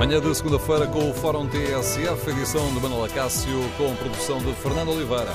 [0.00, 4.92] Manhã de segunda-feira com o Fórum TSF, edição de Manuela Cássio, com produção de Fernando
[4.92, 5.34] Oliveira.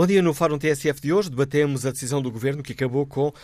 [0.00, 3.28] Bom dia, no Fórum TSF de hoje debatemos a decisão do Governo que acabou com
[3.28, 3.34] uh,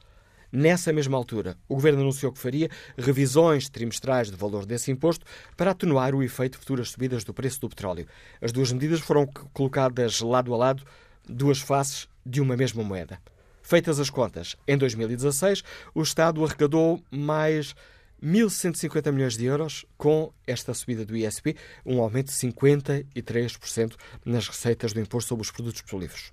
[0.55, 5.25] Nessa mesma altura, o Governo anunciou que faria revisões trimestrais de valor desse imposto
[5.57, 8.07] para atenuar o efeito de futuras subidas do preço do petróleo.
[8.41, 10.85] As duas medidas foram colocadas lado a lado,
[11.27, 13.19] duas faces de uma mesma moeda.
[13.61, 15.61] Feitas as contas, em 2016,
[15.93, 17.75] o Estado arrecadou mais
[18.23, 23.93] 1.150 milhões de euros com esta subida do ISP, um aumento de 53%
[24.23, 26.31] nas receitas do imposto sobre os produtos petrolíferos.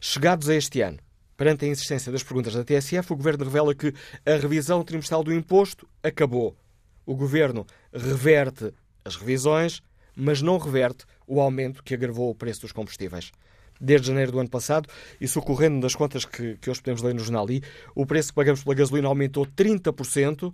[0.00, 0.98] Chegados a este ano,
[1.36, 3.92] Perante a insistência das perguntas da TSF, o Governo revela que
[4.24, 6.56] a revisão trimestral do imposto acabou.
[7.04, 8.72] O Governo reverte
[9.04, 9.82] as revisões,
[10.16, 13.30] mas não reverte o aumento que agravou o preço dos combustíveis.
[13.78, 14.88] Desde janeiro do ano passado,
[15.20, 17.62] e socorrendo das contas que, que hoje podemos ler no jornal I,
[17.94, 20.52] o preço que pagamos pela gasolina aumentou 30%,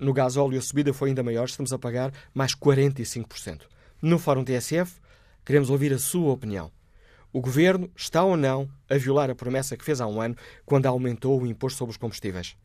[0.00, 3.62] no gás óleo a subida foi ainda maior, estamos a pagar mais 45%.
[4.02, 5.00] No Fórum TSF,
[5.44, 6.72] queremos ouvir a sua opinião.
[7.32, 10.86] O governo está ou não a violar a promessa que fez há um ano quando
[10.86, 12.56] aumentou o imposto sobre os combustíveis?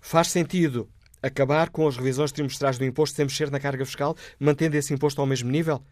[0.00, 0.88] Faz sentido
[1.22, 5.22] acabar com as revisões trimestrais do imposto sem mexer na carga fiscal, mantendo esse imposto
[5.22, 5.82] ao mesmo nível?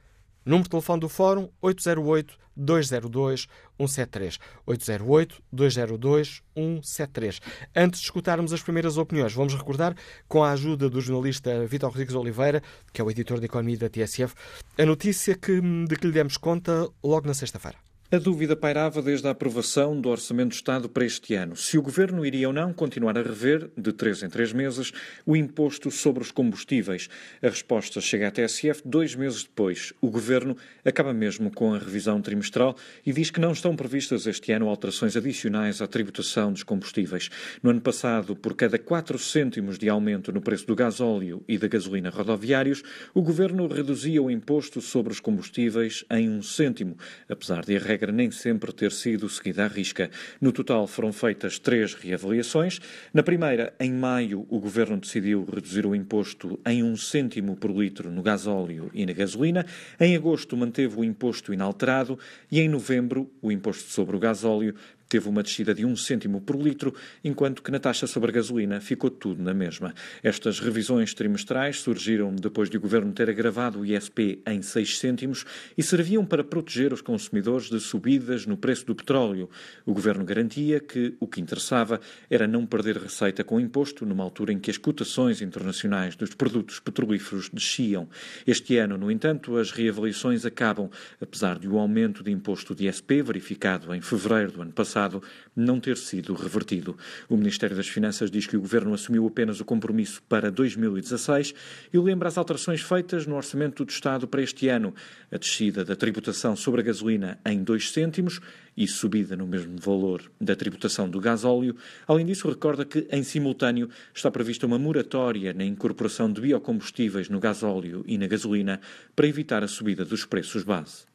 [0.45, 4.39] Número de telefone do Fórum 808-202-173.
[4.67, 7.41] 808-202-173.
[7.75, 9.97] Antes de escutarmos as primeiras opiniões, vamos recordar,
[10.27, 12.63] com a ajuda do jornalista Vitor Rodrigues Oliveira,
[12.93, 14.35] que é o editor de Economia da TSF,
[14.79, 17.88] a notícia que, de que lhe demos conta logo na sexta-feira.
[18.11, 21.55] A dúvida pairava desde a aprovação do Orçamento do Estado para este ano.
[21.55, 24.95] Se o Governo iria ou não continuar a rever, de três em três meses,
[25.27, 27.11] o imposto sobre os combustíveis.
[27.43, 29.93] A resposta chega à TSF dois meses depois.
[30.01, 32.75] O Governo acaba mesmo com a revisão trimestral
[33.05, 37.29] e diz que não estão previstas este ano alterações adicionais à tributação dos combustíveis.
[37.63, 41.69] No ano passado, por cada quatro cêntimos de aumento no preço do gasóleo e da
[41.69, 42.83] gasolina rodoviários,
[43.13, 46.97] o Governo reduzia o imposto sobre os combustíveis em um cêntimo,
[47.29, 50.09] apesar de a regra regra nem sempre ter sido seguida à risca.
[50.41, 52.81] No total foram feitas três reavaliações.
[53.13, 58.09] Na primeira, em maio, o Governo decidiu reduzir o imposto em um cêntimo por litro
[58.09, 59.67] no gasóleo e na gasolina.
[59.99, 62.17] Em agosto, manteve o imposto inalterado
[62.53, 64.77] e em novembro, o imposto sobre o gasóleo
[65.09, 68.81] teve uma descida de um cêntimo por litro, enquanto que na taxa sobre a gasolina
[68.81, 69.95] ficou tudo na mesma.
[70.23, 75.45] Estas revisões trimestrais surgiram depois de o Governo ter agravado o ISP em 6 cêntimos
[75.77, 79.49] e serviam para proteger os consumidores de subidas no preço do petróleo.
[79.87, 84.53] O Governo garantia que o que interessava era não perder receita com imposto numa altura
[84.53, 88.09] em que as cotações internacionais dos produtos petrolíferos desciam.
[88.47, 90.91] Este ano, no entanto, as reavaliações acabam,
[91.21, 95.23] apesar de o aumento de imposto de ISP verificado em fevereiro do ano passado Estado
[95.55, 96.97] não ter sido revertido.
[97.29, 101.55] O Ministério das Finanças diz que o Governo assumiu apenas o compromisso para 2016
[101.93, 104.93] e lembra as alterações feitas no Orçamento do Estado para este ano.
[105.31, 108.41] A descida da tributação sobre a gasolina em 2 cêntimos
[108.77, 111.77] e subida no mesmo valor da tributação do gasóleo.
[112.07, 117.39] Além disso, recorda que, em simultâneo, está prevista uma moratória na incorporação de biocombustíveis no
[117.39, 118.81] gasóleo e na gasolina
[119.15, 121.07] para evitar a subida dos preços base.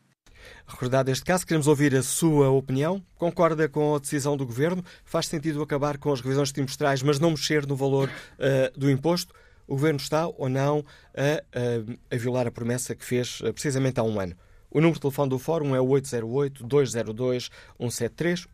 [0.65, 3.03] Recordado este caso, queremos ouvir a sua opinião.
[3.17, 4.83] Concorda com a decisão do Governo?
[5.03, 9.33] Faz sentido acabar com as revisões trimestrais, mas não mexer no valor uh, do imposto?
[9.67, 10.83] O Governo está ou não
[11.15, 14.35] a, a, a violar a promessa que fez uh, precisamente há um ano?
[14.69, 18.47] O número de telefone do Fórum é o 808-202-173,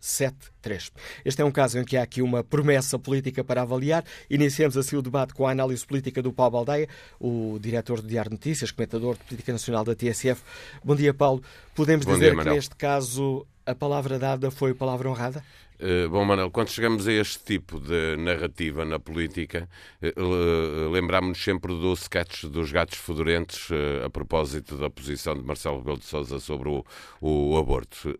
[0.00, 0.92] 808-202-173.
[1.24, 4.04] Este é um caso em que há aqui uma promessa política para avaliar.
[4.30, 6.88] Iniciamos assim o debate com a análise política do Paulo Baldeia,
[7.20, 10.42] o diretor do Diário Notícias, comentador de política nacional da TSF.
[10.84, 11.42] Bom dia, Paulo.
[11.74, 15.42] Podemos Bom dizer dia, que neste caso a palavra dada foi palavra honrada?
[15.78, 19.68] Uh, bom, Manuel, quando chegamos a este tipo de narrativa na política,
[20.02, 23.68] uh, lembramos-nos sempre do sketch dos gatos fedorentes
[24.04, 26.84] a propósito da posição de Marcelo Rebelo de Sousa sobre o,
[27.20, 28.16] o aborto.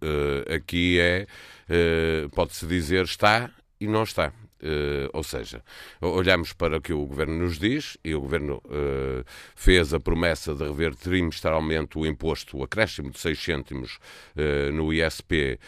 [0.55, 1.26] aqui é,
[2.35, 3.50] pode-se dizer, está
[3.81, 4.32] e não está.
[4.62, 5.62] Uh, ou seja,
[6.00, 9.23] olhamos para o que o Governo nos diz e o Governo uh,
[9.55, 13.99] fez a promessa de rever trimestralmente o imposto, o acréscimo de 6 cêntimos
[14.35, 15.58] uh, no ISP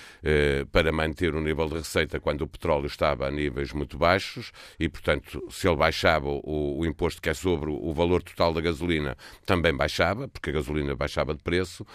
[0.73, 4.88] para manter o nível de receita quando o petróleo estava a níveis muito baixos e,
[4.88, 9.17] portanto, se ele baixava o, o imposto que é sobre o valor total da gasolina,
[9.44, 11.87] também baixava, porque a gasolina baixava de preço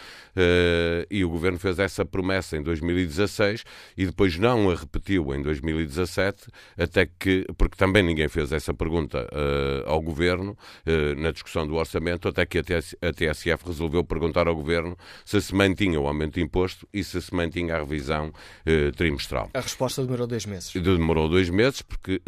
[1.09, 3.63] e o Governo fez essa promessa em 2016
[3.97, 6.47] e depois não a repetiu em 2017
[6.83, 11.75] até que, porque também ninguém fez essa pergunta uh, ao Governo uh, na discussão do
[11.75, 16.07] orçamento, até que a, TS, a TSF resolveu perguntar ao Governo se se mantinha o
[16.07, 19.49] aumento de imposto e se se mantinha a revisão uh, trimestral.
[19.53, 20.73] A resposta demorou dois meses.
[20.73, 22.21] Demorou dois meses porque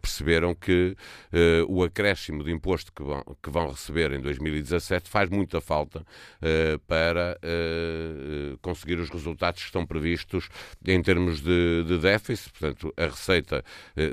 [0.00, 0.96] perceberam que
[1.68, 6.04] o acréscimo de imposto que vão, que vão receber em 2017 faz muita falta
[6.86, 7.38] para
[8.62, 10.48] conseguir os resultados que estão previstos
[10.86, 12.52] em termos de, de déficit.
[12.52, 13.64] Portanto, a receita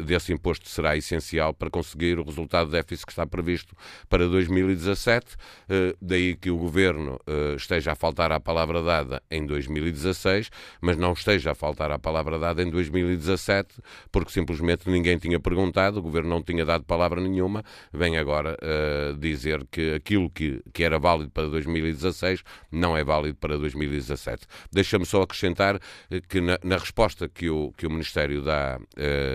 [0.05, 3.75] desse imposto será essencial para conseguir o resultado de déficit que está previsto
[4.09, 5.35] para 2017.
[5.69, 10.49] Eh, daí que o Governo eh, esteja a faltar à palavra dada em 2016,
[10.81, 13.75] mas não esteja a faltar à palavra dada em 2017,
[14.11, 18.57] porque simplesmente ninguém tinha perguntado, o Governo não tinha dado palavra nenhuma, vem agora
[19.19, 24.45] dizer que aquilo que, que era válido para 2016 não é válido para 2017.
[24.71, 25.79] Deixa-me só acrescentar
[26.29, 28.79] que na, na, resposta que o, que o Ministério dá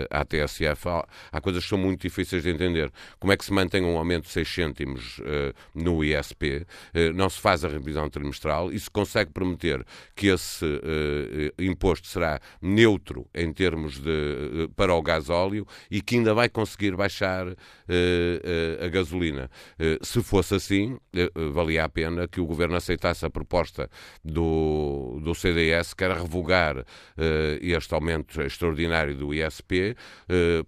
[0.09, 2.91] à TSF, há, há, coisas que são muito difíceis de entender.
[3.19, 6.57] Como é que se mantém um aumento de 6 cêntimos uh, no ISP?
[6.57, 11.61] Uh, eh, não se faz a revisão trimestral e se consegue prometer que esse uh,
[11.61, 16.95] imposto será neutro em termos de para o gás óleo e que ainda vai conseguir
[16.95, 19.49] baixar a gasolina.
[20.01, 20.97] se fosse assim,
[21.53, 23.89] valia a pena que o Governo aceitasse a proposta
[24.23, 26.85] do, do CDS, que era revogar
[27.61, 29.95] este aumento extraordinário do ISP,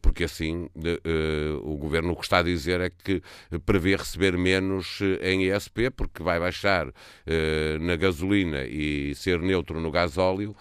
[0.02, 1.00] porque assim eh,
[1.62, 3.22] o governo o que está a dizer é que
[3.66, 6.92] prevê receber menos eh, em ESP, porque vai baixar
[7.80, 10.56] na gasolina e ser neutro no gasóleo,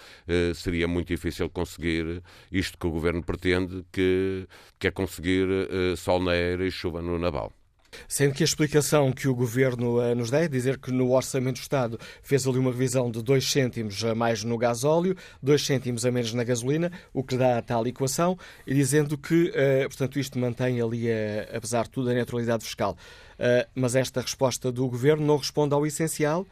[0.55, 4.47] seria muito difícil conseguir isto que o governo pretende, que,
[4.79, 5.47] que é conseguir
[5.97, 7.53] sol na era e chuva no naval.
[8.09, 11.57] Sendo que a explicação que o Governo uh, nos dá é dizer que no Orçamento
[11.57, 16.07] do Estado fez ali uma revisão de 2 cêntimos a mais no gasóleo, 2 cêntimos
[16.07, 20.19] a menos na gasolina, o que dá a tal equação, e dizendo que, uh, portanto,
[20.19, 22.97] isto mantém ali, uh, apesar de tudo, a neutralidade fiscal.
[23.75, 26.47] mas esta resposta do Governo não responde ao essencial.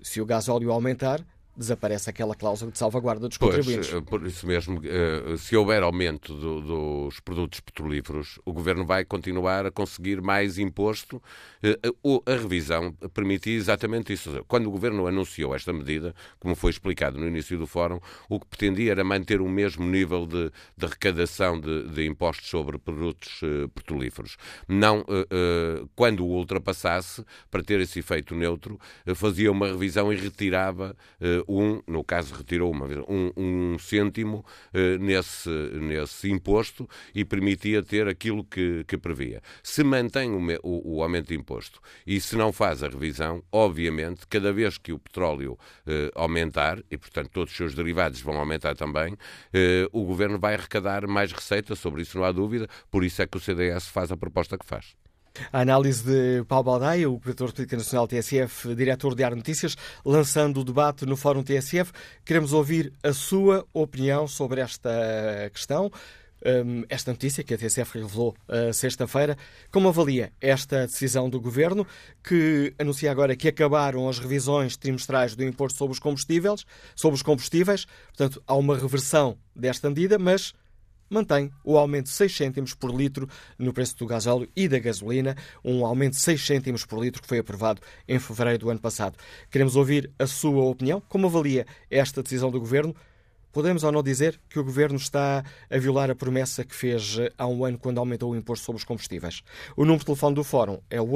[0.00, 1.20] Se o gasóleo aumentar,
[1.56, 3.92] desaparece aquela cláusula de salvaguarda dos pois, contribuintes.
[3.92, 9.04] Eh, por isso mesmo, eh, se houver aumento do, dos produtos petrolíferos, o Governo vai
[9.04, 11.22] continuar a conseguir mais imposto.
[11.62, 11.78] Eh,
[12.26, 14.44] a revisão permitia exatamente isso.
[14.46, 18.46] Quando o Governo anunciou esta medida, como foi explicado no início do Fórum, o que
[18.46, 23.40] pretendia era manter o mesmo nível de, de arrecadação de, de, impostos sobre produtos
[23.74, 24.36] petrolíferos.
[24.66, 25.04] Não,
[25.94, 28.78] quando o ultrapassasse, para ter esse efeito neutro,
[29.14, 30.96] fazia uma revisão e retirava
[31.48, 34.44] um, no caso retirou uma vez, um, um cêntimo
[34.74, 39.42] uh, nesse, nesse imposto e permitia ter aquilo que, que previa.
[39.62, 44.26] Se mantém o, o, o, aumento de imposto e se não faz a revisão, obviamente,
[44.26, 45.52] cada vez que o petróleo
[45.86, 49.18] uh, aumentar, e portanto todos os seus derivados vão aumentar também, uh,
[49.92, 53.36] o governo vai arrecadar mais receita, sobre isso não há dúvida, por isso é que
[53.36, 54.99] o CDS faz a proposta que faz.
[55.52, 59.76] A análise de Paulo Baldaia, o Coordenador de Política Nacional TSF, diretor de Ar Notícias,
[60.04, 61.92] lançando o debate no Fórum TSF.
[62.24, 64.90] Queremos ouvir a sua opinião sobre esta
[65.52, 65.90] questão,
[66.44, 69.38] hum, esta notícia que a TSF revelou uh, sexta-feira.
[69.70, 71.86] Como avalia esta decisão do Governo,
[72.24, 77.22] que anuncia agora que acabaram as revisões trimestrais do imposto sobre os combustíveis, sobre os
[77.22, 80.54] combustíveis, portanto, há uma reversão desta medida, mas
[81.10, 85.36] mantém o aumento de 6 cêntimos por litro no preço do gasóleo e da gasolina,
[85.62, 89.18] um aumento de 6 cêntimos por litro que foi aprovado em fevereiro do ano passado.
[89.50, 91.02] Queremos ouvir a sua opinião.
[91.08, 92.94] Como avalia esta decisão do Governo?
[93.52, 97.48] Podemos ou não dizer que o Governo está a violar a promessa que fez há
[97.48, 99.42] um ano quando aumentou o imposto sobre os combustíveis?
[99.76, 101.08] O número de telefone do Fórum é o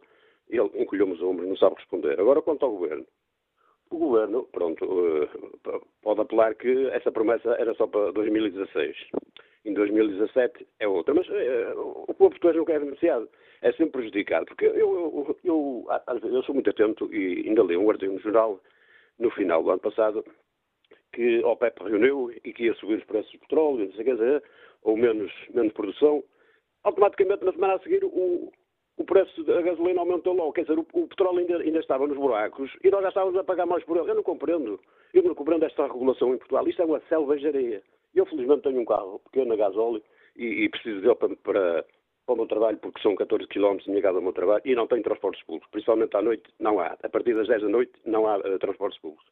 [0.49, 2.19] ele encolheu-me os ombros, não sabe responder.
[2.19, 3.05] Agora, quanto ao governo.
[3.91, 8.95] O governo, pronto, eh, pode apelar que essa promessa era só para 2016.
[9.63, 11.13] Em 2017 é outra.
[11.13, 13.29] Mas eh, o povo português não quer beneficiado.
[13.61, 14.45] É sempre prejudicado.
[14.45, 15.87] Porque eu, eu, eu,
[16.23, 18.59] eu, sou muito atento e ainda li um artigo no jornal
[19.19, 20.25] no final do ano passado
[21.13, 24.17] que a OPEP reuniu e que ia subir os preços do petróleo, não sei o
[24.17, 24.47] que
[24.83, 26.23] ou menos, menos produção.
[26.83, 28.51] Automaticamente, na semana a seguir, o,
[28.97, 30.53] o preço da gasolina aumentou logo.
[30.53, 33.43] Quer dizer, o, o petróleo ainda, ainda, estava nos buracos e nós já estávamos a
[33.43, 34.09] pagar mais por ele.
[34.09, 34.79] Eu não compreendo.
[35.13, 36.67] Eu não compreendo esta regulação em Portugal.
[36.67, 37.83] Isto é uma selvageria.
[38.13, 40.01] Eu, felizmente, tenho um carro pequeno a gasóleo
[40.37, 41.85] e, e preciso dele para, para,
[42.25, 44.73] para, o meu trabalho, porque são 14 km de minha casa ao meu trabalho e
[44.73, 45.69] não tenho transportes públicos.
[45.71, 46.97] Principalmente à noite, não há.
[47.03, 49.25] A partir das 10 da noite, não há uh, transportes públicos.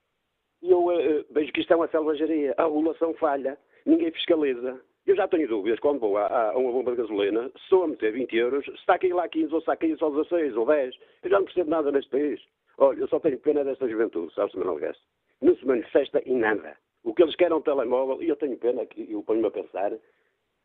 [0.61, 2.53] E eu uh, vejo que isto é uma selvageria.
[2.57, 4.81] A regulação falha, ninguém fiscaliza.
[5.05, 8.13] Eu já tenho dúvidas quando vou a, a uma bomba de gasolina, estou a meter
[8.13, 10.95] 20 euros, se está lá 15 ou se está a só 16 ou 10.
[11.23, 12.41] Eu já não percebo nada neste país.
[12.77, 14.59] Olha, eu só tenho pena desta juventude, sabe, Sr.
[14.59, 15.01] Manuel Guedes?
[15.41, 16.77] Não se manifesta em nada.
[17.03, 19.51] O que eles querem é um telemóvel, e eu tenho pena, que eu ponho-me a
[19.51, 19.91] pensar,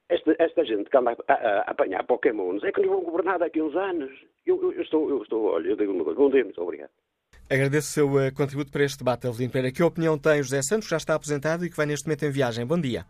[0.09, 3.40] esta, esta, gente que anda a, a, a, apanhar pokémons é que nos vão governar
[3.40, 4.11] daqui a uns anos.
[4.47, 6.18] Eu, eu, eu, estou, eu estou, olha, eu digo uma coisa.
[6.18, 6.90] Bom dia, muito obrigado.
[7.50, 9.75] Agradeço o seu uh, contributo para este debate, Avelino Pereira.
[9.75, 12.30] Que opinião tem José Santos, que já está aposentado e que vai neste momento em
[12.30, 12.64] viagem?
[12.64, 13.04] Bom dia.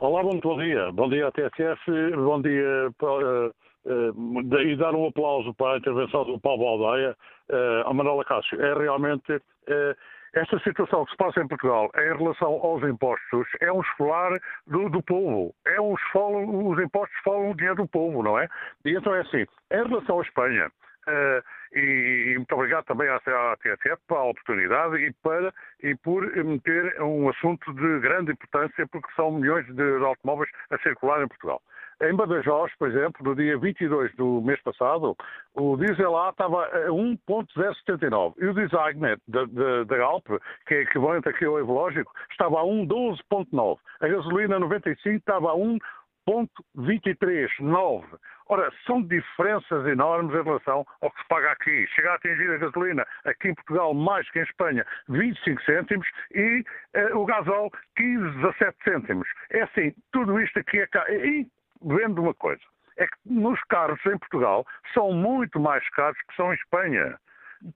[0.00, 0.90] Olá, bom, dia.
[0.92, 3.52] Bom dia à TSF, bom dia para, uh,
[3.84, 7.14] uh, e dar um aplauso para a intervenção do Paulo Baldaia,
[7.50, 8.58] uh, a Manuela Cássio.
[8.62, 9.96] É realmente uh,
[10.32, 14.88] esta situação que se passa em Portugal em relação aos impostos é um esfolar do,
[14.88, 15.54] do povo.
[15.66, 18.48] É um esfolar, os impostos falam o dinheiro do povo, não é?
[18.86, 20.72] E então é assim, em relação à Espanha,
[21.08, 26.22] Uh, e, e, muito obrigado também à, à TSF pela oportunidade e, para, e por
[26.36, 31.62] meter um assunto de grande importância, porque são milhões de automóveis a circular em Portugal.
[32.02, 35.14] Em Badajoz, por exemplo, no dia 22 do mês passado,
[35.54, 38.54] o diesel lá estava a 1.079 e o
[39.28, 40.26] da, da Galp,
[40.66, 43.76] que é equivalente aqui ao Evológico, estava a 1.12.9.
[44.00, 45.78] A gasolina 95 estava a 1
[46.76, 48.04] 0,23,9.
[48.48, 51.86] Ora, são diferenças enormes em relação ao que se paga aqui.
[51.94, 56.64] Chega a atingir a gasolina aqui em Portugal mais que em Espanha 25 cêntimos e
[56.94, 59.28] eh, o gasol 15, 17 cêntimos.
[59.50, 61.12] É assim, tudo isto aqui é caro.
[61.12, 61.46] E
[61.82, 62.62] vendo uma coisa,
[62.96, 67.18] é que nos carros em Portugal são muito mais caros que são em Espanha.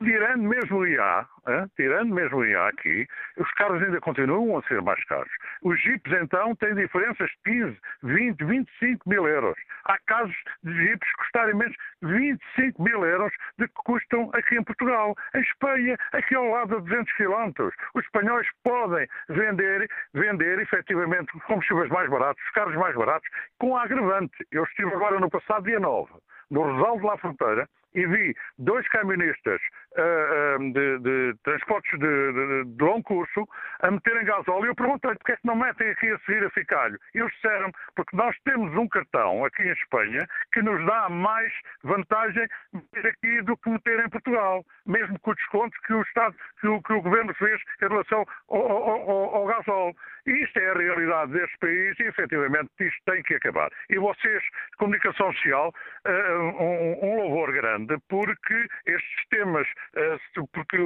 [0.03, 4.63] Tirando mesmo o IA, hein, tirando mesmo o IA aqui, os carros ainda continuam a
[4.63, 5.33] ser mais caros.
[5.63, 9.57] Os Jeeps, então, têm diferenças de 15, 20, 25 mil euros.
[9.85, 14.65] Há casos de Jeeps custarem menos de 25 mil euros do que custam aqui em
[14.65, 15.15] Portugal.
[15.35, 21.91] Em Espanha, aqui ao lado de 200 quilómetros, os espanhóis podem vender, vender efetivamente combustíveis
[21.91, 24.35] mais baratos, os carros mais baratos, com agravante.
[24.51, 26.11] Eu estive agora no passado dia 9,
[26.51, 29.61] no Rosal de La Fronteira, e vi dois camionistas
[29.97, 33.49] uh, uh, de, de, transportes de, de, de, longo curso
[33.81, 34.67] a meterem gasóleo.
[34.67, 36.99] Eu perguntei porque é que não metem aqui a seguir a Ficalho.
[37.15, 42.47] Eles disseram porque nós temos um cartão aqui em Espanha que nos dá mais vantagem
[42.73, 46.67] meter aqui do que meter em Portugal, mesmo com o desconto que o Estado, que
[46.67, 49.95] o, que o Governo fez em relação ao, ao, ao, ao gasóleo.
[50.27, 53.71] E isto é a realidade deste país e, efetivamente, isto tem que acabar.
[53.91, 54.43] E vocês,
[54.79, 55.73] comunicação social,
[56.07, 60.19] uh, um, um louvor grande porque estes temas eh,
[60.53, 60.77] porque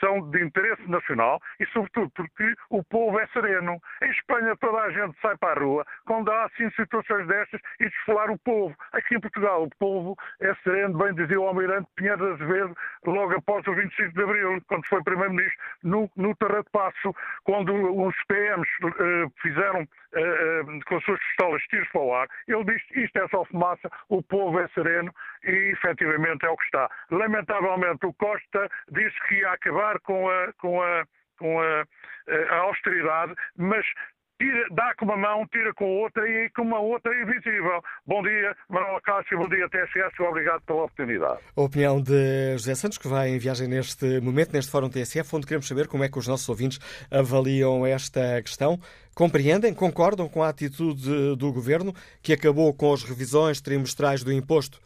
[0.00, 3.80] são de interesse nacional e, sobretudo, porque o povo é sereno.
[4.02, 7.84] Em Espanha toda a gente sai para a rua quando há assim situações destas e
[7.84, 8.74] desfolar o povo.
[8.92, 12.74] Aqui em Portugal o povo é sereno, bem dizia o Almirante Pinheiro Azevedo,
[13.06, 17.72] logo após o 25 de Abril, quando foi Primeiro-Ministro, no, no Terra de Passo, quando
[17.74, 22.64] os PMs uh, fizeram uh, uh, com as suas pistolas tiros para o ar, ele
[22.64, 25.12] disse isto é só fumaça, o povo é sereno
[25.44, 26.90] e efetivamente é o que está.
[27.10, 31.04] Lamentavelmente, o Costa disse que ia acabar com a, com a,
[31.38, 31.84] com a,
[32.50, 33.84] a austeridade, mas
[34.40, 37.80] Tira, dá com uma mão, tira com outra e com uma outra invisível.
[38.04, 41.38] Bom dia, Manuel Cássio, bom dia, TSF, obrigado pela oportunidade.
[41.56, 45.46] A opinião de José Santos, que vai em viagem neste momento, neste Fórum TSF, onde
[45.46, 46.80] queremos saber como é que os nossos ouvintes
[47.12, 48.76] avaliam esta questão.
[49.14, 54.80] Compreendem, concordam com a atitude do Governo, que acabou com as revisões trimestrais do imposto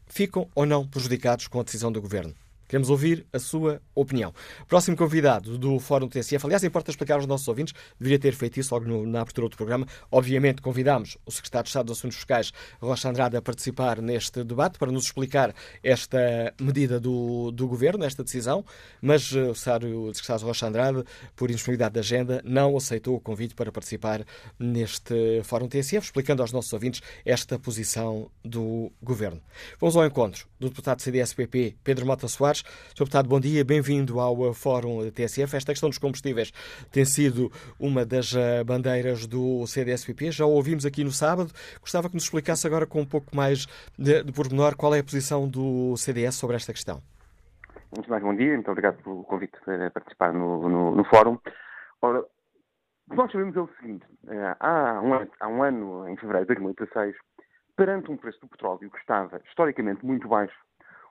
[0.07, 2.35] ficam ou não prejudicados com a decisão do governo?
[2.73, 4.33] Queremos ouvir a sua opinião.
[4.67, 8.75] Próximo convidado do Fórum TSF, aliás, importa explicar aos nossos ouvintes, deveria ter feito isso
[8.75, 9.87] logo no, na abertura do programa.
[10.11, 14.79] Obviamente, convidámos o Secretário de Estado dos Assuntos Fiscais, Rocha Andrade, a participar neste debate
[14.79, 16.19] para nos explicar esta
[16.59, 18.65] medida do, do Governo, esta decisão,
[19.03, 21.05] mas eh, o Secretário, Secretário Rocha Andrade,
[21.37, 24.25] por indisponibilidade da agenda, não aceitou o convite para participar
[24.59, 29.43] neste Fórum TSF, explicando aos nossos ouvintes esta posição do Governo.
[29.79, 33.01] Vamos ao encontro do deputado CDS-PP, Pedro Mota Soares, Sr.
[33.01, 35.57] Deputado, bom dia, bem-vindo ao Fórum TSF.
[35.57, 36.53] Esta questão dos combustíveis
[36.91, 40.31] tem sido uma das eh, bandeiras do CDSPP.
[40.31, 41.53] Já o ouvimos aqui no sábado.
[41.81, 43.67] Gostava que nos explicasse agora com um pouco mais
[43.99, 47.03] de, de pormenor qual é a posição do CDS sobre esta questão.
[47.95, 51.39] Muito mais bom dia, muito obrigado pelo convite para participar no, no, no fórum.
[52.01, 52.25] Ora,
[53.09, 56.55] nós sabemos é o seguinte, eh, há um, ano, há um ano, em fevereiro de
[56.55, 57.15] 2016,
[57.77, 60.57] perante um preço do petróleo que estava historicamente muito baixo,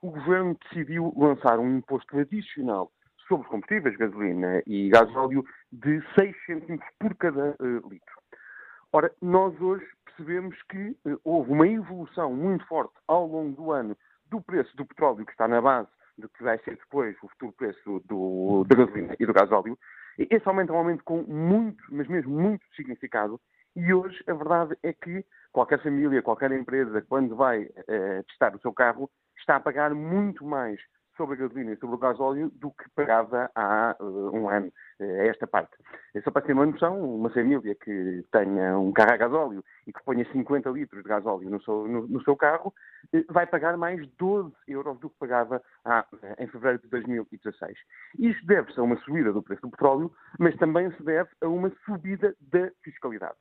[0.01, 2.91] o governo decidiu lançar um imposto adicional
[3.27, 8.21] sobre os combustíveis, gasolina e gasóleo, de 6 cêntimos por cada uh, litro.
[8.91, 13.95] Ora, nós hoje percebemos que uh, houve uma evolução muito forte ao longo do ano
[14.29, 17.53] do preço do petróleo, que está na base do que vai ser depois o futuro
[17.53, 19.77] preço do, da gasolina e do gasóleo.
[20.17, 23.39] Esse aumento é um aumento com muito, mas mesmo muito significado.
[23.75, 28.59] E hoje a verdade é que qualquer família, qualquer empresa, quando vai uh, testar o
[28.59, 29.09] seu carro,
[29.41, 30.79] está a pagar muito mais
[31.17, 35.03] sobre a gasolina e sobre o gasóleo do que pagava há uh, um ano, uh,
[35.03, 35.75] esta parte.
[36.23, 40.03] Só para ter uma noção, uma família que tenha um carro a gasóleo e que
[40.03, 42.73] ponha 50 litros de gasóleo no seu, no, no seu carro,
[43.13, 46.05] uh, vai pagar mais 12 euros do que pagava há,
[46.39, 47.77] em fevereiro de 2016.
[48.17, 51.71] Isto deve-se a uma subida do preço do petróleo, mas também se deve a uma
[51.85, 53.35] subida da fiscalidade.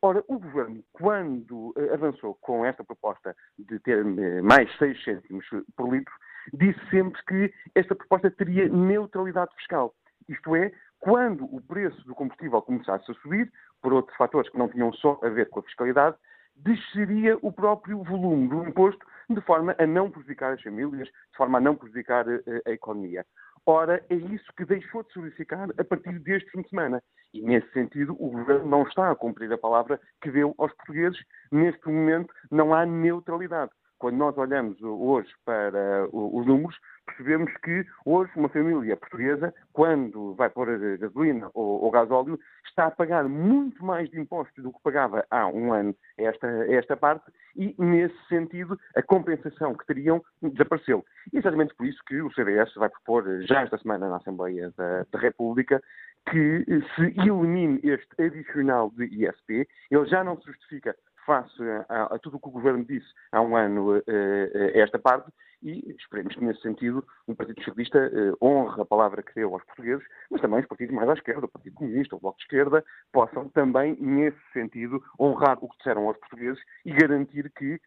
[0.00, 5.44] Ora, o Governo, quando eh, avançou com esta proposta de ter eh, mais 6 cêntimos
[5.76, 6.14] por litro,
[6.52, 9.92] disse sempre que esta proposta teria neutralidade fiscal.
[10.28, 14.68] Isto é, quando o preço do combustível começasse a subir, por outros fatores que não
[14.68, 16.16] tinham só a ver com a fiscalidade,
[16.54, 21.58] desceria o próprio volume do imposto de forma a não prejudicar as famílias, de forma
[21.58, 23.26] a não prejudicar a, eh, a economia.
[23.70, 27.02] Ora, é isso que deixou de solidificar a partir deste fim de semana.
[27.34, 31.22] E, nesse sentido, o Governo não está a cumprir a palavra que deu aos portugueses.
[31.52, 33.70] Neste momento, não há neutralidade.
[33.98, 40.48] Quando nós olhamos hoje para os números, percebemos que hoje uma família portuguesa, quando vai
[40.48, 45.26] pôr gasolina ou, ou gasóleo, está a pagar muito mais de impostos do que pagava
[45.30, 51.04] há um ano esta, esta parte e, nesse sentido, a compensação que teriam desapareceu.
[51.32, 55.04] E exatamente por isso que o CDS vai propor já esta semana na Assembleia da,
[55.10, 55.82] da República
[56.30, 59.66] que se elimine este adicional de ISP.
[59.90, 60.94] Ele já não se justifica
[61.28, 64.98] face a, a, tudo o que o Governo disse há um ano eh, eh, esta
[64.98, 65.30] parte
[65.62, 69.62] e esperemos que, nesse sentido, o Partido Socialista eh, honre a palavra que deu aos
[69.64, 72.82] portugueses, mas também os partidos mais à esquerda, o Partido Comunista, o Bloco de Esquerda,
[73.12, 77.78] possam também, nesse sentido, honrar o que disseram aos portugueses e garantir que,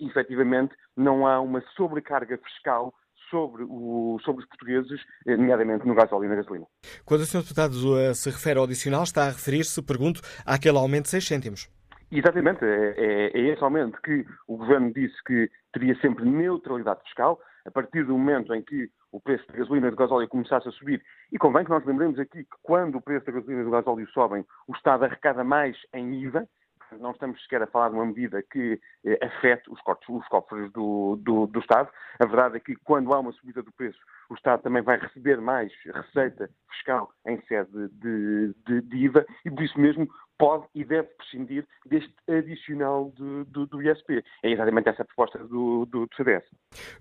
[0.00, 2.92] efetivamente, não há uma sobrecarga fiscal
[3.30, 6.66] sobre, o, sobre, os portugueses, nomeadamente no gás óleo e na gasolina.
[7.04, 7.42] Quando o Sr.
[7.42, 7.74] Deputado
[8.12, 11.79] se refere ao adicional, está a referir-se, pergunto, àquele aumento de 6 cêntimos.
[12.12, 17.40] Exatamente, é, é, é esse aumento que o Governo disse que teria sempre neutralidade fiscal,
[17.64, 20.72] a partir do momento em que o preço da gasolina e do gasóleo começasse a
[20.72, 21.02] subir.
[21.32, 24.08] E convém que nós lembremos aqui que quando o preço da gasolina e do gasóleo
[24.10, 26.48] sobem, o Estado arrecada mais em IVA,
[26.98, 30.72] não estamos sequer a falar de uma medida que eh, afete os, cortes, os cofres
[30.72, 31.88] do, do, do, Estado.
[32.18, 33.98] A verdade é que quando há uma subida do preço,
[34.30, 39.50] o Estado também vai receber mais receita fiscal em sede de, de, de IVA e
[39.50, 40.08] por isso mesmo
[40.40, 44.24] pode e deve prescindir deste adicional do, do, do ISP.
[44.42, 46.42] É exatamente essa a proposta do, do, do, CDS.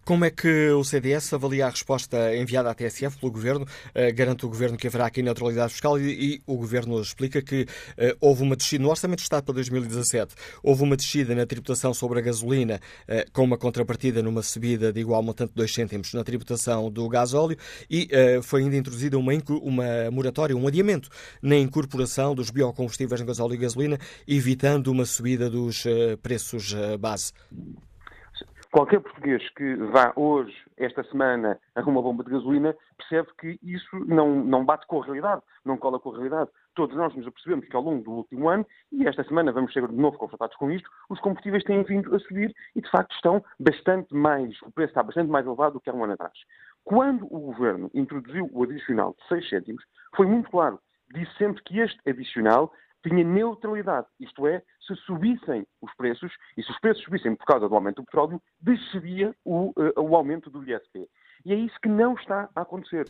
[0.05, 3.63] Como é que o CDS avalia a resposta enviada à TSF pelo Governo?
[3.63, 7.61] Uh, garante o Governo que haverá aqui neutralidade fiscal e, e o Governo explica que
[7.61, 11.93] uh, houve uma descida no Orçamento de Estado para 2017, houve uma descida na tributação
[11.93, 12.75] sobre a gasolina
[13.07, 17.07] uh, com uma contrapartida numa subida de igual montante de 2 cêntimos na tributação do
[17.07, 17.57] gás óleo
[17.89, 18.09] e
[18.43, 21.09] foi ainda introduzida uma, uma moratória, um adiamento
[21.41, 27.33] na incorporação dos biocombustíveis gasóleo e gasolina, evitando uma subida dos eh, preços eh, base?
[28.71, 33.89] Qualquer português que vá hoje, esta semana, a uma bomba de gasolina, percebe que isso
[34.05, 36.51] não, não bate com a realidade, não cola com a realidade.
[36.75, 39.87] Todos nós nos apercebemos que ao longo do último ano, e esta semana vamos ser
[39.87, 43.43] de novo confrontados com isto, os combustíveis têm vindo a subir e, de facto, estão
[43.59, 46.37] bastante mais, o preço está bastante mais elevado do que há um ano atrás.
[46.83, 49.83] Quando o Governo introduziu o adicional de 6 cêntimos,
[50.15, 50.79] foi muito claro.
[51.13, 52.71] Disse sempre que este adicional
[53.03, 57.69] tinha neutralidade, isto é, se subissem os preços, e se os preços subissem por causa
[57.69, 61.07] do aumento do petróleo, desceria o, uh, o aumento do ISP.
[61.45, 63.09] E é isso que não está a acontecer.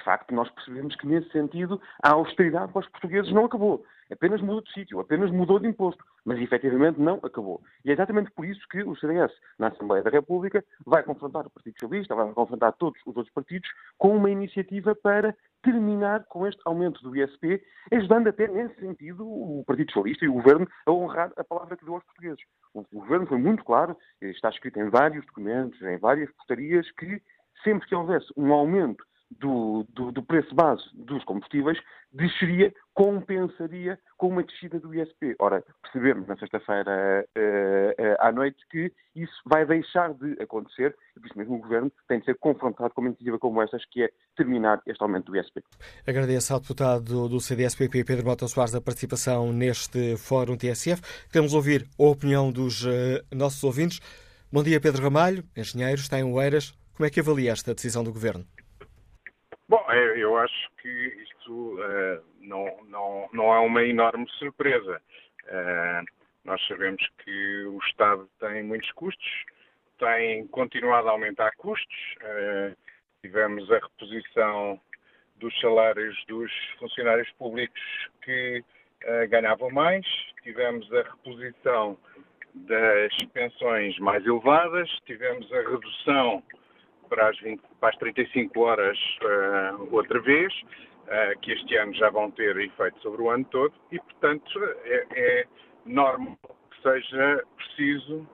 [0.00, 3.84] De facto, nós percebemos que, nesse sentido, a austeridade para os portugueses não acabou.
[4.10, 7.60] Apenas mudou de sítio, apenas mudou de imposto, mas efetivamente não acabou.
[7.84, 11.50] E é exatamente por isso que o CDS, na Assembleia da República, vai confrontar o
[11.50, 16.62] Partido Socialista, vai confrontar todos os outros partidos com uma iniciativa para terminar com este
[16.64, 21.30] aumento do ISP, ajudando até nesse sentido o Partido Socialista e o Governo a honrar
[21.36, 22.42] a palavra que deu aos portugueses.
[22.72, 27.22] O Governo foi muito claro, está escrito em vários documentos, em várias portarias, que
[27.62, 29.04] sempre que houvesse um aumento
[29.38, 31.78] do, do, do, preço base dos combustíveis
[32.12, 35.36] desceria, compensaria com uma descida do ISP.
[35.38, 41.20] Ora, percebemos na sexta-feira uh, uh, à noite que isso vai deixar de acontecer e
[41.20, 44.02] por isso mesmo o Governo tem de ser confrontado com uma iniciativa como estas, que
[44.02, 45.62] é terminar este aumento do ISP.
[46.06, 51.00] Agradeço ao deputado do CDS-PP, Pedro Mota Soares, a participação neste Fórum TSF.
[51.30, 52.90] Queremos ouvir a opinião dos uh,
[53.32, 54.00] nossos ouvintes.
[54.52, 56.74] Bom dia, Pedro Ramalho, engenheiro, está em Oeiras.
[56.92, 58.44] Como é que avalia esta decisão do Governo?
[59.70, 65.00] Bom, é, eu acho que isto uh, não, não, não é uma enorme surpresa.
[65.44, 66.04] Uh,
[66.44, 69.44] nós sabemos que o Estado tem muitos custos,
[69.96, 71.96] tem continuado a aumentar custos.
[72.16, 72.76] Uh,
[73.22, 74.80] tivemos a reposição
[75.36, 77.80] dos salários dos funcionários públicos
[78.24, 78.64] que
[79.28, 80.04] ganhavam mais,
[80.42, 81.96] tivemos a reposição
[82.54, 86.42] das pensões mais elevadas, tivemos a redução
[87.10, 92.08] para as, 20, para as 35 horas uh, outra vez, uh, que este ano já
[92.08, 94.48] vão ter efeito sobre o ano todo, e, portanto,
[94.84, 95.44] é, é
[95.84, 96.38] normal
[96.70, 98.26] que seja preciso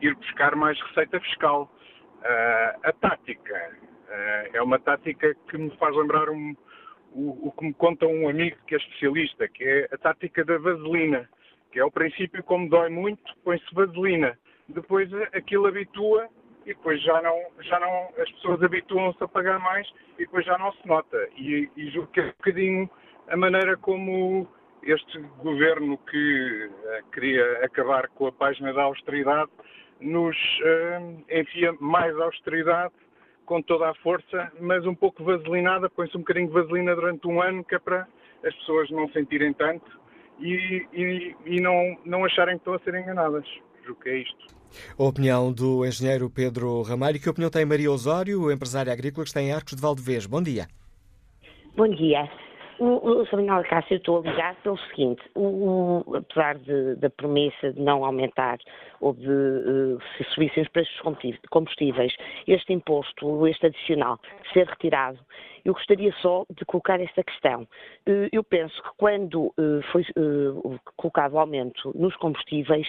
[0.00, 1.70] ir buscar mais receita fiscal.
[2.20, 3.76] Uh, a tática
[4.54, 6.56] é uma tática que me faz lembrar um,
[7.12, 10.56] o, o, que me conta um amigo que é especialista, que é a tática da
[10.58, 11.28] vaselina,
[11.72, 14.38] que é o princípio, como dói muito, põe-se vaselina.
[14.68, 16.28] Depois aquilo habitua
[16.66, 20.58] e depois já não, já não as pessoas habituam-se a pagar mais e depois já
[20.58, 21.28] não se nota.
[21.36, 22.90] E, e julgo que é um bocadinho
[23.28, 24.48] a maneira como
[24.82, 29.50] este governo que uh, queria acabar com a página da austeridade
[30.00, 32.92] nos uh, enfia mais austeridade
[33.46, 37.40] com toda a força, mas um pouco vaselinada, põe-se um bocadinho de vaselina durante um
[37.40, 38.08] ano, que é para
[38.44, 39.88] as pessoas não sentirem tanto
[40.40, 43.46] e, e, e não, não acharem que estão a ser enganadas.
[43.84, 44.55] Julgo que é isto.
[44.98, 47.20] A opinião do engenheiro Pedro Ramalho.
[47.20, 50.26] Que opinião tem Maria Osório, empresária agrícola que está em Arcos de Valdevez?
[50.26, 50.66] Bom dia.
[51.76, 52.28] Bom dia.
[52.78, 57.08] O, o Samuel Cássio, eu estou a ligar pelo seguinte, o, o, apesar de, da
[57.08, 58.58] promessa de não aumentar
[59.00, 60.94] ou de uh, se subissem os preços
[61.48, 62.14] combustíveis,
[62.46, 64.18] este imposto, este adicional,
[64.52, 65.18] ser retirado,
[65.64, 67.62] eu gostaria só de colocar esta questão.
[68.06, 70.04] Uh, eu penso que quando uh, foi
[70.96, 72.86] colocado o aumento nos combustíveis,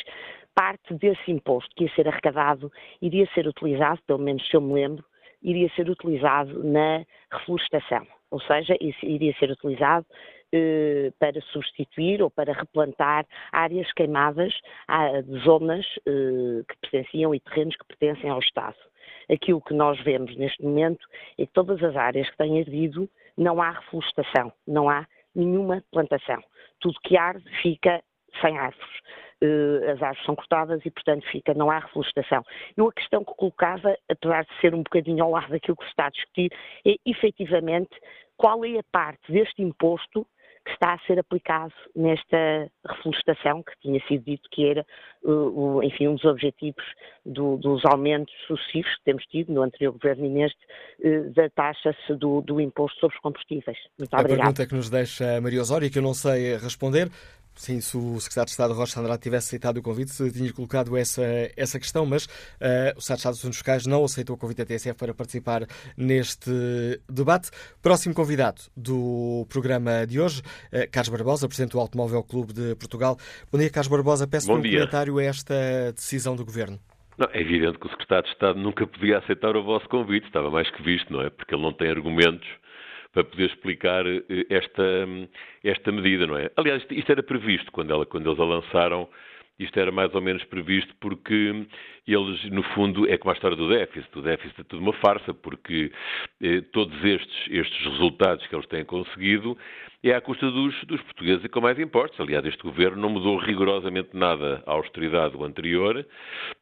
[0.57, 4.73] parte desse imposto que ia ser arrecadado iria ser utilizado, pelo menos se eu me
[4.73, 5.05] lembro,
[5.43, 10.05] iria ser utilizado na reflorestação ou seja, iria ser utilizado
[10.51, 14.53] eh, para substituir ou para replantar áreas queimadas
[15.25, 18.75] de zonas eh, que pertenciam e terrenos que pertencem ao Estado.
[19.31, 21.05] Aquilo que nós vemos neste momento
[21.37, 26.41] é que todas as áreas que têm ardido não há reflorestação, não há nenhuma plantação.
[26.79, 28.01] Tudo que arde fica
[28.41, 28.99] sem árvores.
[29.43, 32.43] Uh, as árvores são cortadas e, portanto, fica, não há reflorestação.
[32.75, 35.91] Eu a questão que colocava, apesar de ser um bocadinho ao lado daquilo que se
[35.91, 36.51] está a discutir,
[36.85, 37.91] é efetivamente
[38.35, 40.25] qual é a parte deste imposto
[40.67, 44.85] que está a ser aplicado nesta reflorestação, que tinha sido dito que era,
[45.23, 46.83] uh, enfim, um dos objetivos
[47.25, 50.59] do, dos aumentos sucessivos que temos tido no anterior governo e neste,
[50.99, 53.77] uh, da taxa do, do, imposto sobre os combustíveis.
[53.97, 57.09] Muito a pergunta que nos deixa Maria Osório, que eu não sei responder,
[57.57, 61.23] Sim, se o Secretário de Estado Rocha Andrade tivesse aceitado o convite, tinha colocado essa,
[61.57, 64.59] essa questão, mas uh, o Secretário de Estado dos Assuntos Fiscais não aceitou o convite
[64.59, 65.65] da TSF para participar
[65.97, 66.51] neste
[67.09, 67.49] debate.
[67.81, 70.41] Próximo convidado do programa de hoje,
[70.71, 73.17] uh, Carlos Barbosa, Presidente do Automóvel Clube de Portugal.
[73.51, 74.27] Bom dia, Carlos Barbosa.
[74.27, 76.79] Peço um comentário a esta decisão do Governo.
[77.17, 80.51] Não, é evidente que o Secretário de Estado nunca podia aceitar o vosso convite, estava
[80.51, 81.31] mais que visto, não é?
[81.31, 82.47] Porque ele não tem argumentos
[83.17, 84.83] para poder explicar eh, esta,
[85.63, 86.51] esta medida, não é?
[86.55, 89.09] Aliás, isto era previsto quando, ela, quando eles a lançaram,
[89.57, 91.65] isto era mais ou menos previsto porque
[92.07, 94.15] eles, no fundo, é como a história do déficit.
[94.15, 95.91] O déficit é tudo uma farsa, porque
[96.43, 99.57] eh, todos estes, estes resultados que eles têm conseguido
[100.11, 102.19] é à custa dos, dos portugueses e com mais impostos.
[102.19, 106.05] Aliás, este governo não mudou rigorosamente nada à austeridade do anterior,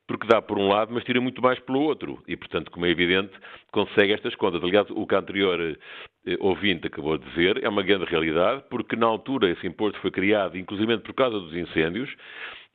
[0.07, 2.23] porque dá por um lado, mas tira muito mais pelo outro.
[2.27, 3.31] E, portanto, como é evidente,
[3.71, 4.63] consegue estas contas.
[4.63, 8.95] Aliás, o que a anterior eh, ouvinte acabou de dizer é uma grande realidade, porque
[8.95, 12.13] na altura esse imposto foi criado, inclusive por causa dos incêndios,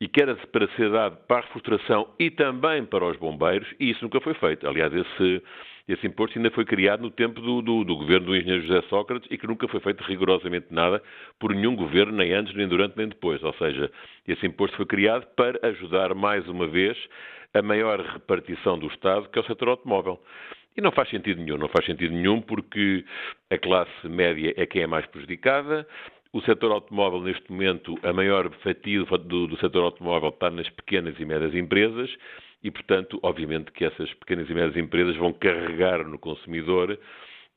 [0.00, 3.90] e que era para ser dado para a refrigeração e também para os bombeiros, e
[3.90, 4.66] isso nunca foi feito.
[4.66, 5.42] Aliás, esse
[5.92, 9.28] esse imposto ainda foi criado no tempo do, do, do, governo do engenheiro José Sócrates
[9.30, 11.02] e que nunca foi feito rigorosamente nada
[11.38, 13.42] por nenhum governo, nem antes, nem durante, nem depois.
[13.42, 13.90] Ou seja,
[14.26, 16.96] esse imposto foi criado para ajudar mais uma vez
[17.52, 20.20] a maior repartição do Estado, que é o setor automóvel.
[20.76, 23.04] E não faz sentido nenhum, não faz sentido nenhum porque
[23.50, 25.86] a classe média é quem é mais prejudicada,
[26.32, 31.18] o setor automóvel, neste momento, a maior fatia do, do setor automóvel está nas pequenas
[31.18, 32.08] e médias empresas
[32.62, 36.98] e, portanto, obviamente que essas pequenas e médias empresas vão carregar no consumidor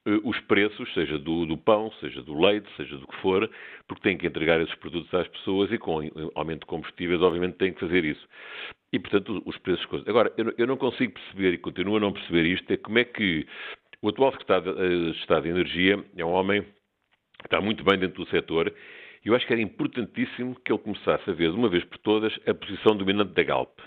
[0.06, 3.50] eh, os preços, seja do, do, pão, seja do leite, seja do que for,
[3.88, 6.00] porque têm que entregar esses produtos às pessoas e com
[6.36, 8.28] aumento de combustíveis, obviamente, têm que fazer isso.
[8.92, 9.86] E, portanto, os preços.
[10.08, 13.04] Agora, eu, eu não consigo perceber e continuo a não perceber isto, é como é
[13.04, 13.46] que
[14.02, 17.98] o atual secretário de eh, Estado de Energia é um homem que está muito bem
[17.98, 18.74] dentro do setor
[19.26, 21.98] e eu acho que era importantíssimo que ele começasse a ver, de uma vez por
[22.00, 23.80] todas, a posição dominante da Galp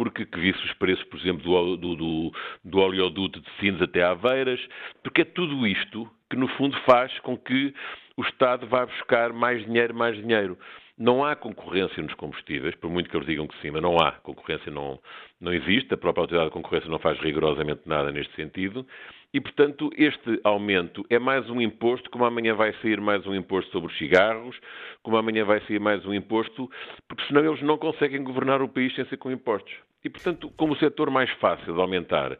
[0.00, 2.32] porque que visse os preços, por exemplo, do, do, do,
[2.64, 4.58] do oleoduto de Sines até Aveiras,
[5.02, 7.74] porque é tudo isto que, no fundo, faz com que
[8.16, 10.56] o Estado vá buscar mais dinheiro, mais dinheiro.
[10.96, 14.12] Não há concorrência nos combustíveis, por muito que eles digam que sim, mas não há.
[14.12, 14.98] Concorrência não,
[15.38, 18.86] não existe, a própria autoridade de concorrência não faz rigorosamente nada neste sentido.
[19.34, 23.70] E, portanto, este aumento é mais um imposto, como amanhã vai sair mais um imposto
[23.70, 24.58] sobre os cigarros,
[25.02, 26.70] como amanhã vai sair mais um imposto,
[27.06, 29.89] porque senão eles não conseguem governar o país sem ser com impostos.
[30.04, 32.36] E, portanto, como o setor mais fácil de aumentar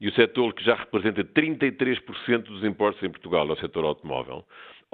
[0.00, 4.44] e o setor que já representa 33% dos impostos em Portugal é o setor automóvel,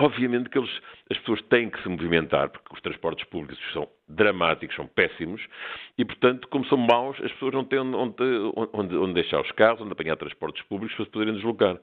[0.00, 0.70] Obviamente que eles,
[1.10, 5.42] as pessoas têm que se movimentar, porque os transportes públicos são dramáticos, são péssimos,
[5.98, 8.14] e, portanto, como são maus, as pessoas não têm onde,
[8.72, 11.78] onde, onde deixar os carros, onde apanhar transportes públicos para se poderem deslocar.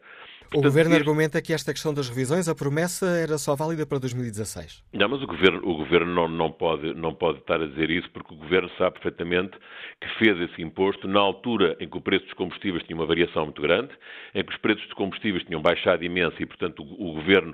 [0.49, 3.99] Portanto, o Governo argumenta que esta questão das revisões, a promessa era só válida para
[3.99, 4.83] 2016.
[4.93, 8.09] Não, mas o Governo, o governo não, não, pode, não pode estar a dizer isso,
[8.11, 9.57] porque o Governo sabe perfeitamente
[9.99, 13.43] que fez esse imposto na altura em que o preço dos combustíveis tinha uma variação
[13.43, 13.89] muito grande,
[14.33, 17.53] em que os preços dos combustíveis tinham baixado imenso e, portanto, o, o Governo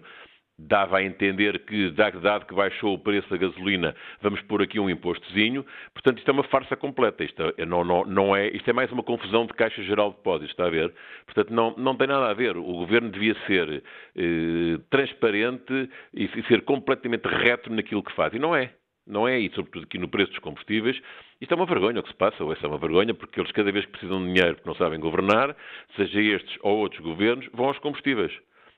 [0.57, 4.89] dava a entender que, dado que baixou o preço da gasolina, vamos pôr aqui um
[4.89, 5.65] impostozinho.
[5.93, 7.23] Portanto, isto é uma farsa completa.
[7.23, 10.17] Isto é, não, não, não é, isto é mais uma confusão de Caixa Geral de
[10.17, 10.93] Depósitos, está a ver?
[11.25, 12.55] Portanto, não, não tem nada a ver.
[12.57, 13.83] O Governo devia ser
[14.15, 18.33] eh, transparente e, e ser completamente reto naquilo que faz.
[18.33, 18.71] E não é.
[19.05, 20.97] Não é, e sobretudo aqui no preço dos combustíveis,
[21.41, 23.51] isto é uma vergonha o que se passa, ou essa é uma vergonha, porque eles
[23.51, 25.53] cada vez que precisam de dinheiro porque não sabem governar,
[25.97, 28.31] seja estes ou outros governos, vão aos combustíveis.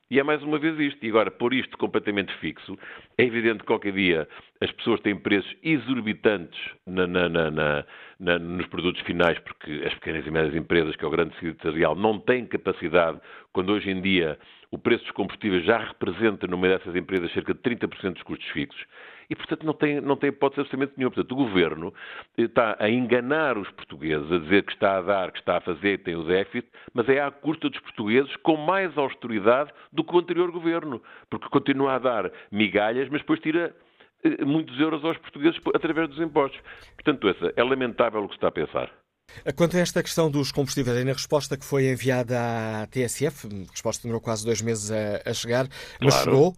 [0.08, 1.04] E é mais uma vez isto.
[1.04, 2.78] E agora, pôr isto completamente fixo,
[3.18, 4.28] é evidente que qualquer dia
[4.60, 10.30] as pessoas têm preços exorbitantes na, na, na, nos produtos finais, porque as pequenas e
[10.30, 13.20] médias empresas, que é o grande tecido empresarial, não têm capacidade,
[13.52, 14.38] quando hoje em dia
[14.70, 18.86] o preço dos combustíveis já representa, numa dessas empresas, cerca de 30% dos custos fixos
[19.28, 21.14] e, portanto, não tem, não tem hipótese absolutamente nenhuma.
[21.14, 21.94] Portanto, o governo
[22.36, 25.98] está a enganar os portugueses, a dizer que está a dar, que está a fazer,
[25.98, 30.14] que tem o déficit, mas é à custa dos portugueses com mais austeridade do que
[30.14, 33.74] o anterior governo, porque continua a dar migalhas, mas depois tira
[34.24, 36.60] eh, muitos euros aos portugueses através dos impostos.
[36.94, 38.90] Portanto, essa é lamentável o que se está a pensar.
[39.54, 42.36] Quanto a esta questão dos combustíveis, e na resposta que foi enviada
[42.82, 45.66] à TSF, a resposta demorou quase dois meses a, a chegar,
[46.00, 46.30] mas claro.
[46.30, 46.54] chegou, uh,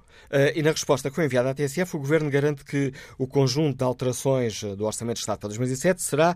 [0.54, 3.84] e na resposta que foi enviada à TSF, o Governo garante que o conjunto de
[3.84, 6.34] alterações do Orçamento de Estado para 2007 será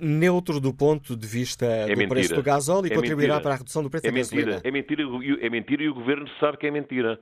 [0.00, 2.08] neutro do ponto de vista é do mentira.
[2.08, 3.42] preço do gasóleo e é contribuirá mentira.
[3.42, 4.60] para a redução do preço é da gasolina.
[4.62, 5.02] É mentira,
[5.40, 7.18] é mentira e o Governo sabe que é mentira.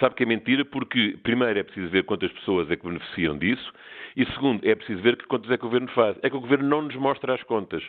[0.00, 3.72] Sabe que é mentira porque, primeiro, é preciso ver quantas pessoas é que beneficiam disso
[4.18, 6.18] e, segundo, é preciso ver que quantas é que o Governo faz.
[6.24, 7.84] É que o Governo não nos mostra as contas.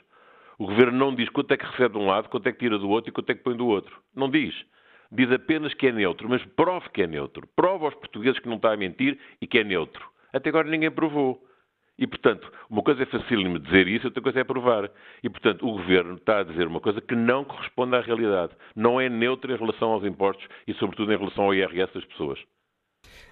[0.59, 2.77] O Governo não diz quanto é que recebe de um lado, quanto é que tira
[2.77, 3.99] do outro e quanto é que põe do outro.
[4.15, 4.53] Não diz.
[5.11, 7.49] Diz apenas que é neutro, mas prove que é neutro.
[7.55, 10.07] Prova aos portugueses que não está a mentir e que é neutro.
[10.31, 11.43] Até agora ninguém provou.
[11.97, 14.87] E, portanto, uma coisa é facílimo dizer isso, outra coisa é provar.
[15.23, 18.53] E, portanto, o Governo está a dizer uma coisa que não corresponde à realidade.
[18.75, 22.39] Não é neutro em relação aos impostos e, sobretudo, em relação ao IRS das pessoas.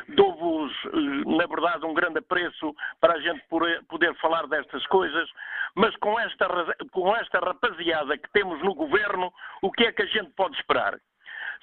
[0.09, 5.31] Dou-vos, eh, na verdade, um grande apreço para a gente poder, poder falar destas coisas,
[5.75, 6.47] mas com esta,
[6.93, 9.33] com esta rapaziada que temos no governo,
[9.63, 11.01] o que é que a gente pode esperar?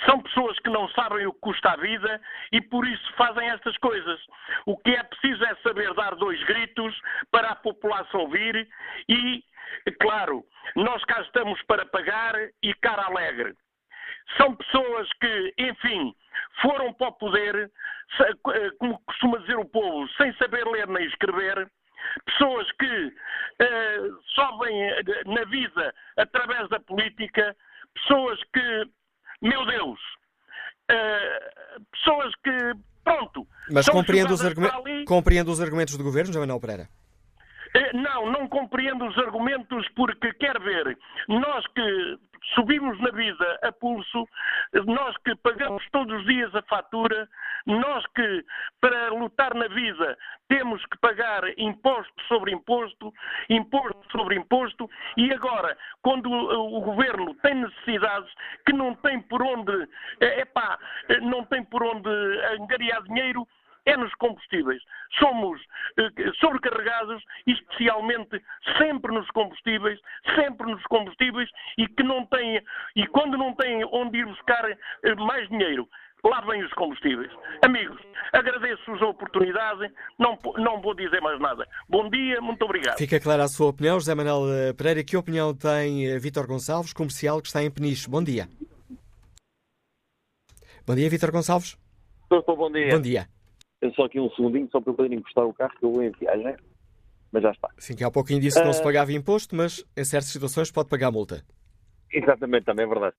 [0.05, 3.75] São pessoas que não sabem o que custa a vida e por isso fazem estas
[3.77, 4.19] coisas.
[4.65, 6.99] O que é preciso é saber dar dois gritos
[7.31, 8.67] para a população ouvir
[9.10, 9.43] e,
[9.99, 10.43] claro,
[10.75, 13.55] nós cá estamos para pagar e cara alegre.
[14.38, 16.13] São pessoas que, enfim,
[16.62, 17.71] foram para o poder,
[18.79, 21.69] como costuma dizer o povo, sem saber ler nem escrever,
[22.25, 27.55] pessoas que uh, sobem eh, na vida através da política,
[27.93, 28.89] pessoas que
[29.41, 30.00] meu Deus,
[30.91, 32.52] uh, pessoas que,
[33.04, 33.47] pronto.
[33.71, 34.41] Mas compreendo os,
[35.06, 36.89] compreendo os argumentos do governo, João Manuel Pereira?
[37.77, 42.17] Eh, não, não compreendo os argumentos porque, quer ver, nós que
[42.55, 44.27] subimos na vida a pulso,
[44.85, 47.29] nós que pagamos todos os dias a fatura,
[47.67, 48.45] nós que,
[48.81, 53.13] para lutar na vida, temos que pagar imposto sobre imposto,
[53.49, 58.31] imposto sobre imposto, e agora, quando o, governo tem necessidades
[58.65, 59.87] que não tem por onde,
[60.19, 60.79] é pá,
[61.21, 62.09] não tem por onde
[62.59, 63.47] angariar dinheiro,
[63.88, 64.81] é nos combustíveis.
[65.17, 65.59] Somos
[65.97, 68.41] eh, sobrecarregados, especialmente
[68.77, 69.99] sempre nos combustíveis,
[70.35, 72.61] sempre nos combustíveis, e que não têm,
[72.95, 75.88] e quando não têm onde ir buscar eh, mais dinheiro,
[76.23, 77.31] lá vêm os combustíveis.
[77.63, 77.97] Amigos,
[78.33, 81.65] agradeço-vos a oportunidade, não, não vou dizer mais nada.
[81.88, 82.97] Bom dia, muito obrigado.
[82.97, 85.01] Fica clara a sua opinião, José Manuel eh, Pereira.
[85.01, 88.09] Que opinião tem Vítor Gonçalves, comercial, que está em Peniche?
[88.09, 88.49] Bom dia.
[90.85, 91.77] Bom dia, Vítor Gonçalves.
[92.29, 92.89] Doutor, bom dia.
[92.89, 93.36] Bom dia.
[93.82, 96.03] Eu só aqui um segundinho, só para eu poder encostar o carro que eu vou
[96.03, 96.55] em viagem.
[97.32, 97.69] Mas já está.
[97.78, 100.89] Sim, que há pouquinho disse que não se pagava imposto, mas em certas situações pode
[100.89, 101.43] pagar multa.
[102.11, 103.15] Exatamente, também é verdade.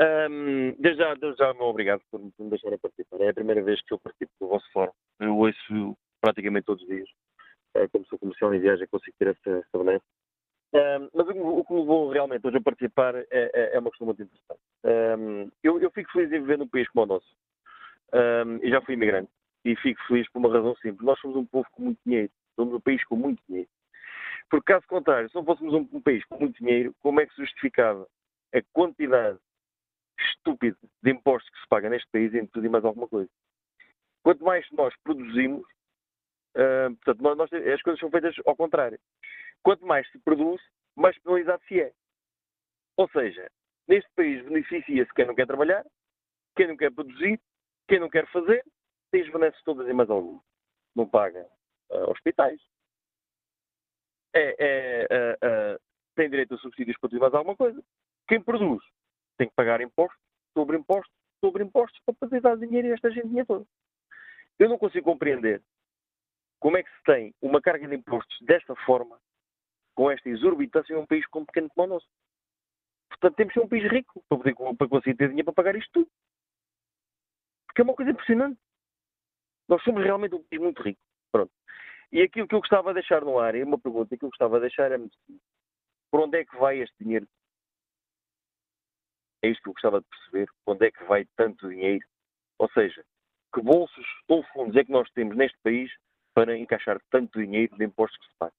[0.00, 3.20] Um, desde, já, desde já, meu obrigado por me deixarem participar.
[3.20, 4.92] É a primeira vez que eu participo do vosso fórum.
[5.20, 7.08] Eu ouço praticamente todos os dias.
[7.74, 10.04] É, como sou comercial em viagem, consigo ter essa, essa benesse.
[10.74, 13.90] Um, mas o, o, que me levou realmente hoje a participar é, é, é uma
[13.90, 14.60] questão muito interessante.
[14.84, 18.60] Um, eu, eu, fico feliz em viver num país como o nosso.
[18.62, 19.30] e já fui imigrante.
[19.64, 21.04] E fico feliz por uma razão simples.
[21.04, 22.30] Nós somos um povo com muito dinheiro.
[22.54, 23.68] Somos um país com muito dinheiro.
[24.50, 27.40] Porque, caso contrário, se não fôssemos um, país com muito dinheiro, como é que se
[27.40, 28.06] justificava
[28.54, 29.38] a quantidade
[30.20, 33.30] estúpida de impostos que se paga neste país em tudo e mais alguma coisa?
[34.22, 35.64] Quanto mais nós produzimos,
[36.56, 38.98] uh, portanto, nós, nós, as coisas são feitas ao contrário.
[39.62, 40.62] Quanto mais se produz,
[40.94, 41.92] mais penalizado se é.
[42.96, 43.50] Ou seja,
[43.88, 45.84] neste país beneficia-se quem não quer trabalhar,
[46.56, 47.40] quem não quer produzir,
[47.88, 48.64] quem não quer fazer,
[49.14, 50.42] tem as benesses todas e mais algumas.
[50.96, 51.48] Não paga
[51.90, 52.60] uh, hospitais.
[54.34, 55.80] É, é, uh, uh,
[56.16, 57.80] tem direito a subsídios para tudo e mais alguma coisa.
[58.26, 58.84] Quem produz
[59.38, 60.20] tem que pagar impostos,
[60.52, 63.64] sobre impostos, sobre impostos para poder dar dinheiro a esta gente toda.
[64.58, 65.62] Eu não consigo compreender
[66.58, 69.20] como é que se tem uma carga de impostos desta forma,
[69.94, 72.08] com esta exorbitância, em um país como pequeno como o nosso.
[73.10, 75.76] Portanto, temos que ser um país rico para, poder, para conseguir ter dinheiro para pagar
[75.76, 76.10] isto tudo.
[77.68, 78.58] Porque é uma coisa impressionante.
[79.68, 81.00] Nós somos realmente um país muito rico.
[81.32, 81.52] Pronto.
[82.12, 84.56] E aquilo que eu gostava de deixar no ar, é uma pergunta que eu gostava
[84.56, 84.98] de deixar é
[86.10, 87.26] por onde é que vai este dinheiro?
[89.42, 90.48] É isto que eu gostava de perceber.
[90.64, 92.06] Por onde é que vai tanto dinheiro?
[92.58, 93.04] Ou seja,
[93.52, 95.90] que bolsos ou fundos é que nós temos neste país
[96.32, 98.54] para encaixar tanto dinheiro de impostos que se pagam?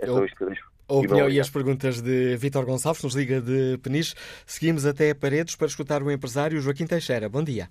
[0.00, 0.72] É só isto que eu deixo.
[0.88, 4.14] A opinião e, e as perguntas de Vítor Gonçalves, nos liga de Peniche.
[4.44, 7.28] Seguimos até a Paredes para escutar o empresário Joaquim Teixeira.
[7.28, 7.68] Bom dia.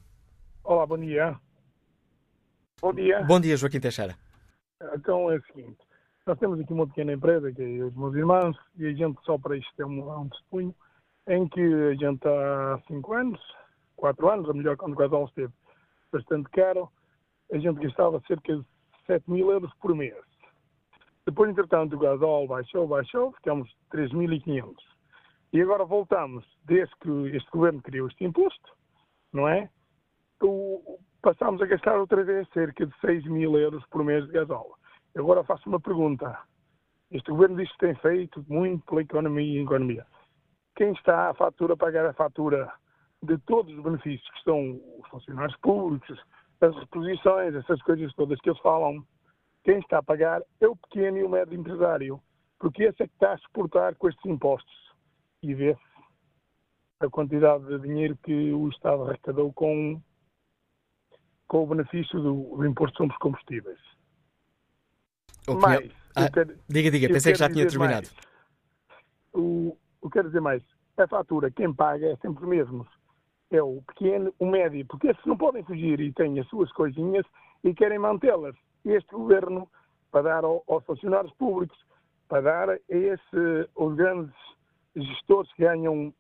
[0.64, 1.38] Olá, bom dia.
[2.82, 3.22] Bom dia.
[3.22, 4.18] Bom dia, Joaquim Teixeira.
[4.96, 5.78] Então é o seguinte:
[6.26, 9.38] nós temos aqui uma pequena empresa, que é os meus irmãos, e a gente só
[9.38, 10.76] para isto é um, um testemunho,
[11.28, 13.40] em que a gente há 5 anos,
[13.98, 15.54] 4 anos, a melhor quando o casal esteve
[16.12, 16.90] bastante caro,
[17.52, 18.66] a gente gastava cerca de
[19.06, 20.16] 7 mil euros por mês.
[21.24, 24.74] Depois, entretanto, o gasol baixou, baixou, ficamos 3.500.
[25.54, 28.72] E agora voltamos, desde que este governo criou este imposto,
[29.32, 29.70] não é?
[30.42, 34.76] O, passámos a gastar outra vez cerca de 6 mil euros por mês de gasóleo.
[35.16, 36.38] Agora faço uma pergunta.
[37.12, 40.06] Este governo diz que tem feito muito pela economia e economia.
[40.76, 42.72] Quem está a fatura a pagar a fatura
[43.22, 46.20] de todos os benefícios que estão os funcionários públicos,
[46.62, 49.04] as reposições, essas coisas todas que eles falam,
[49.64, 52.22] quem está a pagar é o pequeno e o médio empresário,
[52.60, 54.74] porque esse é que está a suportar com estes impostos.
[55.44, 55.80] E vê-se
[57.00, 60.02] a quantidade de dinheiro que o Estado arrecadou com
[61.52, 63.78] com o benefício do, do imposto sobre os combustíveis.
[65.46, 68.08] Mas, ah, quero, diga, diga, pensei que já tinha terminado.
[68.08, 68.16] Mais,
[69.34, 70.64] o, o quero dizer mais,
[70.96, 72.88] a fatura, quem paga é sempre o mesmo.
[73.50, 77.26] É o pequeno, o médio, porque esses não podem fugir e têm as suas coisinhas
[77.66, 78.56] e querem mantê-las.
[78.86, 79.70] Este governo,
[80.10, 81.78] para dar ao, aos funcionários públicos,
[82.30, 84.34] para dar a esse, aos grandes
[84.96, 86.14] gestores que ganham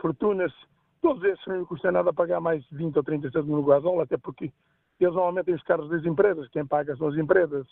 [0.00, 0.54] fortunas,
[1.02, 4.50] todos esses não custa nada pagar mais 20 ou 30 cêntimos no gasóleo, até porque
[5.04, 7.66] eles normalmente têm os carros das empresas, quem paga são as empresas.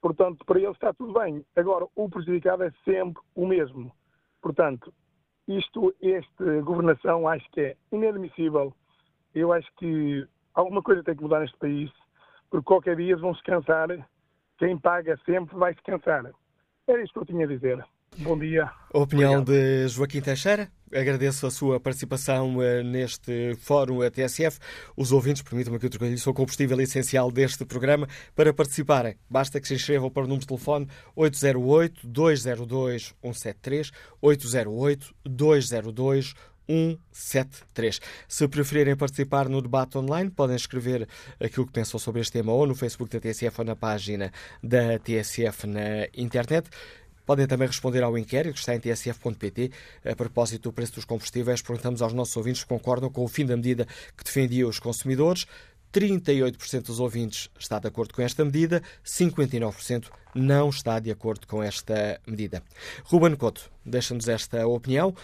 [0.00, 1.44] Portanto, para eles está tudo bem.
[1.56, 3.92] Agora, o prejudicado é sempre o mesmo.
[4.42, 4.92] Portanto,
[5.48, 8.74] isto, esta governação, acho que é inadmissível.
[9.34, 11.90] Eu acho que alguma coisa tem que mudar neste país,
[12.50, 13.88] porque qualquer dia vão se cansar.
[14.58, 16.30] Quem paga sempre vai se cansar.
[16.86, 17.84] Era isto que eu tinha a dizer.
[18.18, 18.70] Bom dia.
[18.92, 19.86] A opinião Obrigado.
[19.86, 20.70] de Joaquim Teixeira.
[20.94, 24.58] Agradeço a sua participação uh, neste fórum TSF.
[24.96, 28.08] Os ouvintes, permitam-me que eu troque sou o combustível essencial deste programa.
[28.34, 33.92] Para participarem, basta que se inscrevam para o número de telefone 808-202-173,
[34.22, 36.34] 808-202-173.
[36.68, 38.00] 173.
[38.28, 41.08] Se preferirem participar no debate online, podem escrever
[41.40, 44.98] aquilo que pensam sobre este tema ou no Facebook da TSF ou na página da
[44.98, 46.68] TSF na internet.
[47.26, 49.72] Podem também responder ao inquérito que está em tsf.pt.
[50.04, 53.44] A propósito do preço dos combustíveis, perguntamos aos nossos ouvintes se concordam com o fim
[53.44, 55.44] da medida que defendia os consumidores.
[55.92, 61.62] 38% dos ouvintes está de acordo com esta medida, 59% não está de acordo com
[61.62, 62.62] esta medida.
[63.04, 65.14] Ruben Couto deixa-nos esta opinião.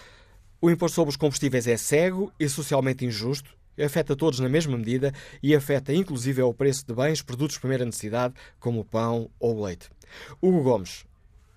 [0.59, 5.13] O imposto sobre os combustíveis é cego e socialmente injusto, afeta todos na mesma medida
[5.41, 9.57] e afeta inclusive o preço de bens, produtos de primeira necessidade, como o pão ou
[9.57, 9.89] o leite.
[10.41, 11.05] Hugo Gomes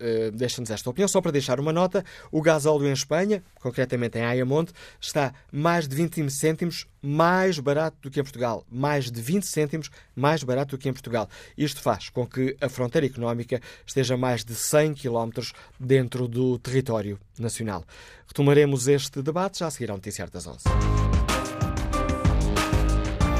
[0.01, 1.07] uh, deixa-nos esta opinião.
[1.07, 5.87] Só para deixar uma nota, o gás óleo em Espanha, concretamente em Ayamonte, está mais
[5.87, 8.65] de 20 cêntimos mais barato do que em Portugal.
[8.69, 11.29] Mais de 20 cêntimos mais barato do que em Portugal.
[11.57, 17.19] Isto faz com que a fronteira económica esteja mais de 100 quilómetros dentro do território
[17.37, 17.85] nacional.
[18.27, 20.63] Retomaremos este debate já a seguir ao Noticiário das 11.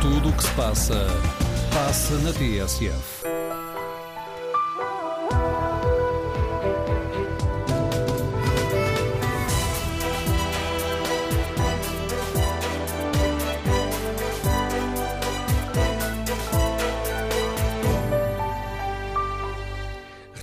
[0.01, 1.07] Tudo o que se passa,
[1.73, 3.16] passa na TSF.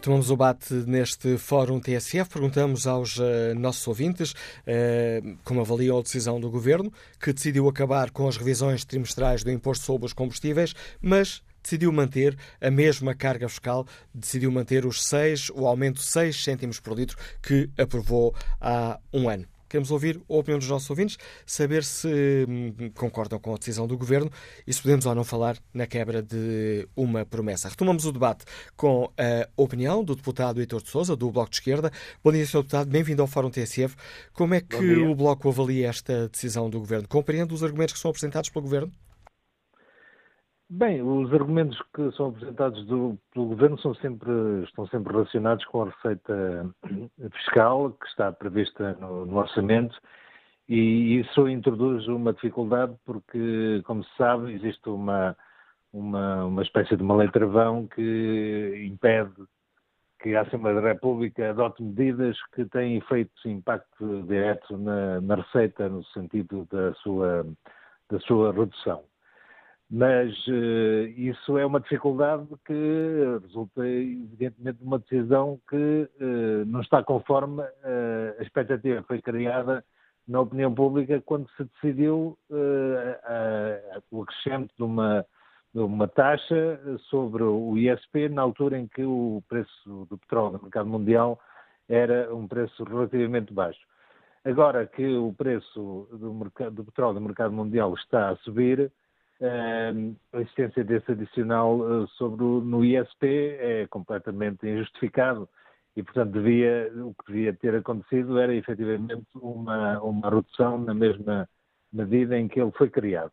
[0.04, 2.28] Retomamos o debate neste Fórum TSF.
[2.28, 8.10] Perguntamos aos uh, nossos ouvintes uh, como avaliam a decisão do Governo, que decidiu acabar
[8.10, 13.48] com as revisões trimestrais do imposto sobre os combustíveis, mas decidiu manter a mesma carga
[13.48, 19.00] fiscal, decidiu manter os 6, o aumento de 6 cêntimos por litro que aprovou há
[19.10, 19.53] um ano.
[19.74, 23.98] Queremos ouvir a opinião dos nossos ouvintes, saber se hum, concordam com a decisão do
[23.98, 24.30] Governo
[24.64, 27.68] e se podemos ou não falar na quebra de uma promessa.
[27.68, 28.44] Retomamos o debate
[28.76, 31.90] com a opinião do deputado Heitor de Souza, do Bloco de Esquerda.
[32.22, 32.58] Bom dia, Sr.
[32.58, 33.96] Deputado, bem-vindo ao Fórum TSF.
[34.32, 37.08] Como é que o Bloco avalia esta decisão do Governo?
[37.08, 38.92] Compreende os argumentos que são apresentados pelo Governo?
[40.70, 44.32] Bem, os argumentos que são apresentados do, pelo Governo são sempre,
[44.64, 46.74] estão sempre relacionados com a receita
[47.32, 49.94] fiscal que está prevista no, no orçamento
[50.68, 55.36] e isso introduz uma dificuldade porque, como se sabe, existe uma,
[55.92, 59.34] uma, uma espécie de uma lei travão que impede
[60.20, 65.90] que a Assembleia da República adote medidas que têm efeito impacto direto na, na receita
[65.90, 67.46] no sentido da sua,
[68.10, 69.04] da sua redução.
[69.96, 75.76] Mas uh, isso é uma dificuldade que resulta, evidentemente, de uma decisão que
[76.20, 79.84] uh, não está conforme uh, a expectativa que foi criada
[80.26, 82.36] na opinião pública quando se decidiu
[84.10, 85.24] o acrescento de uma,
[85.72, 86.80] de uma taxa
[87.10, 91.38] sobre o ISP na altura em que o preço do petróleo no mercado mundial
[91.88, 93.86] era um preço relativamente baixo.
[94.44, 98.90] Agora que o preço do, mercado, do petróleo no mercado mundial está a subir,
[100.32, 105.48] a existência desse adicional eh, sobre o, no ISP é completamente injustificado
[105.96, 111.48] e, portanto, devia, o que devia ter acontecido era efetivamente uma, uma redução na mesma
[111.92, 113.30] medida em que ele foi criado.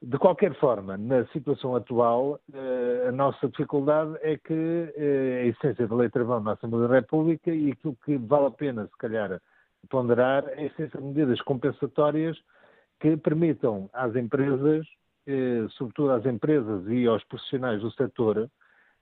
[0.00, 5.86] De qualquer forma, na situação atual, eh, a nossa dificuldade é que eh, a essência
[5.86, 9.40] da lei travão na Assembleia da República e aquilo que vale a pena, se calhar,
[9.88, 12.36] ponderar é a essência de medidas compensatórias
[13.00, 14.86] que permitam às empresas
[15.70, 18.50] sobretudo às empresas e aos profissionais do setor,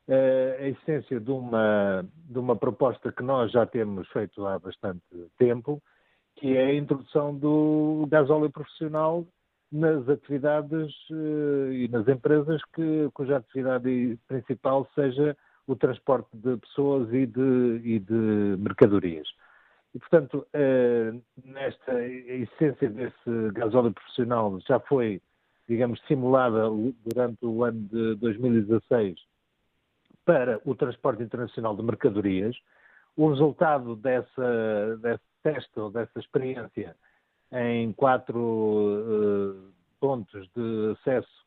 [0.09, 5.03] eh, a essência de uma, de uma proposta que nós já temos feito há bastante
[5.39, 5.81] tempo,
[6.37, 9.25] que é a introdução do gasóleo profissional
[9.70, 15.37] nas atividades eh, e nas empresas que, cuja atividade principal seja
[15.68, 19.29] o transporte de pessoas e de, e de mercadorias.
[19.95, 20.47] E, portanto,
[21.45, 25.20] nesta essência desse gasóleo profissional já foi
[25.69, 26.69] digamos, simulada
[27.05, 29.19] durante o ano de 2016
[30.25, 32.57] para o transporte internacional de mercadorias.
[33.17, 36.97] O resultado dessa, desse teste ou dessa experiência
[37.53, 41.43] em quatro uh, pontos de acesso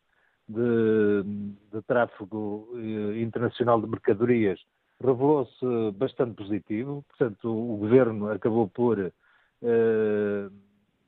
[0.47, 1.23] de,
[1.73, 4.59] de tráfego uh, internacional de mercadorias
[5.01, 7.03] revelou-se bastante positivo.
[7.09, 10.51] Portanto, o governo acabou por uh,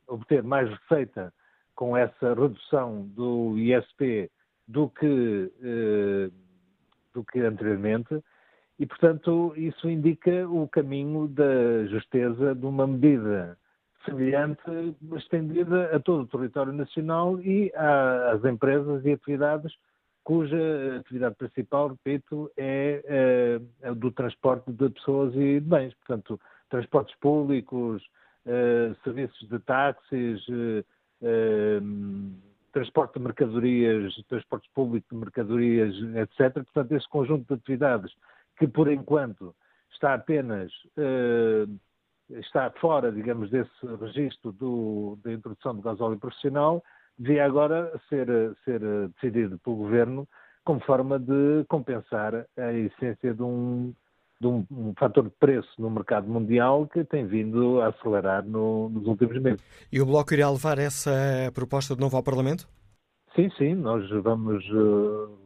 [0.07, 1.33] obter mais receita
[1.77, 4.29] com essa redução do ISP
[4.67, 6.29] do que, eh,
[7.13, 8.21] do que anteriormente,
[8.79, 13.57] e, portanto, isso indica o caminho da justeza de uma medida
[14.03, 14.61] semelhante,
[15.15, 19.71] estendida a todo o território nacional e às empresas e atividades
[20.23, 20.57] cuja
[20.99, 25.93] atividade principal, repito, é, é do transporte de pessoas e de bens.
[25.93, 26.37] Portanto,
[26.69, 28.03] transportes públicos,
[28.45, 30.45] uh, serviços de táxis,
[32.71, 36.53] transporte de mercadorias, transportes públicos de mercadorias, etc.
[36.53, 38.11] Portanto, esse conjunto de atividades
[38.57, 39.55] que, por enquanto,
[39.91, 40.71] está apenas
[42.29, 43.69] está fora, digamos, desse
[44.01, 46.83] registro do, da introdução do gasóleo profissional,
[47.17, 48.27] devia agora ser,
[48.63, 50.27] ser decidido pelo Governo
[50.63, 53.93] como forma de compensar a essência de um,
[54.39, 58.89] de um, um fator de preço no mercado mundial que tem vindo a acelerar no,
[58.89, 59.61] nos últimos meses.
[59.91, 61.11] E o Bloco irá levar essa
[61.53, 62.67] proposta de novo ao Parlamento?
[63.35, 65.37] Sim, sim, nós vamos uh,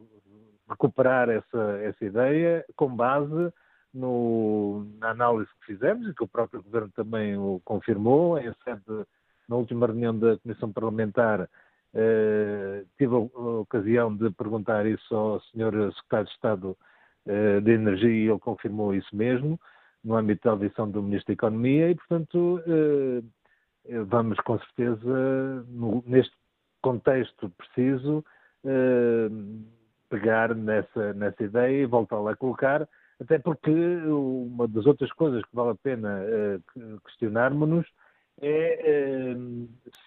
[0.70, 3.52] recuperar essa, essa ideia com base
[3.94, 9.06] no, na análise que fizemos e que o próprio Governo também o confirmou em sede,
[9.48, 11.50] na última reunião da Comissão Parlamentar,
[11.94, 15.92] eh, tive a, ocasião de perguntar isso ao Sr.
[15.94, 16.78] Secretário de Estado
[17.26, 19.60] de Energia e ele confirmou isso mesmo,
[20.04, 25.66] no âmbito da audição do Ministro da Economia e, portanto, eh, vamos com certeza,
[26.06, 26.36] neste
[26.82, 28.26] contexto preciso,
[28.66, 29.30] eh,
[30.10, 32.88] pegar nessa, nessa ideia e voltá-la a colocar
[33.22, 36.24] até porque uma das outras coisas que vale a pena
[37.06, 37.86] questionarmos-nos
[38.42, 39.36] é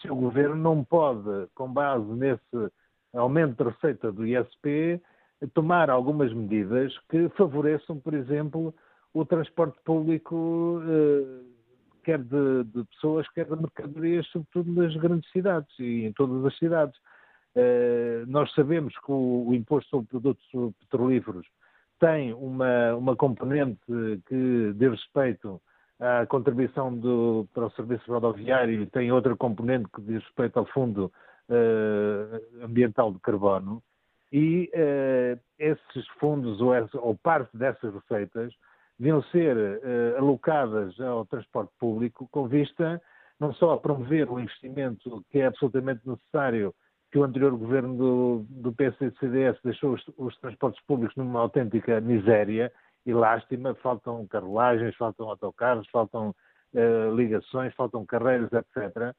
[0.01, 2.73] se o governo não pode, com base nesse
[3.13, 5.01] aumento de receita do ISP,
[5.49, 8.75] tomar algumas medidas que favoreçam, por exemplo,
[9.13, 11.45] o transporte público, uh,
[12.03, 16.57] quer de, de, pessoas, quer de mercadorias, sobretudo nas grandes cidades e em todas as
[16.59, 16.99] cidades.
[18.27, 20.45] nós sabemos que o, o imposto sobre produtos
[20.81, 21.47] petrolíferos
[22.01, 23.81] tem uma, uma componente
[24.27, 25.61] que diz respeito
[26.01, 30.67] à contribuição do, para o serviço rodoviário e tem outra componente que diz respeito ao
[30.67, 31.13] Fundo
[31.49, 33.83] uh, Ambiental de Carbono.
[34.37, 38.53] E uh, esses fundos, ou, essa, ou, parte dessas receitas,
[38.99, 43.01] deviam ser uh, alocadas ao transporte público com vista
[43.39, 46.75] não só a promover o investimento que é absolutamente necessário
[47.13, 51.39] que o anterior governo do, do PSD e CDS deixou os, os, transportes públicos numa
[51.39, 52.73] autêntica miséria
[53.07, 53.73] e lástima.
[53.77, 56.35] Faltam carruagens, faltam autocarros, faltam
[56.75, 59.15] uh, ligações, faltam carreiras, etc.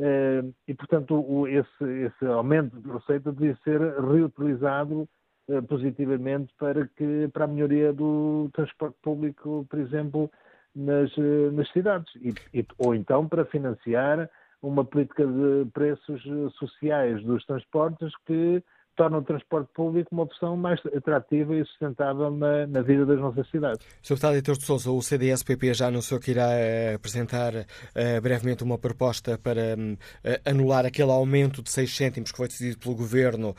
[0.00, 5.08] Eh, e, portanto, esse, esse, aumento de receita devia ser reutilizado
[5.48, 10.30] uh, positivamente para, que, para a melhoria do transporte público, por exemplo,
[10.74, 11.10] nas,
[11.52, 12.14] nas cidades.
[12.16, 14.30] E, e, ou então para financiar
[14.62, 18.62] uma política de preços eh, sociais dos transportes que
[18.98, 23.48] torna o transporte público uma opção mais atrativa e sustentável na, na vida das nossas
[23.48, 23.78] cidades.
[24.02, 24.14] Sr.
[24.14, 28.76] Deputado Heitor de Sousa, o CDS-PP já anunciou que irá uh, apresentar uh, brevemente uma
[28.76, 29.96] proposta para um, uh,
[30.44, 33.54] anular aquele aumento de 6 cêntimos que foi decidido pelo Governo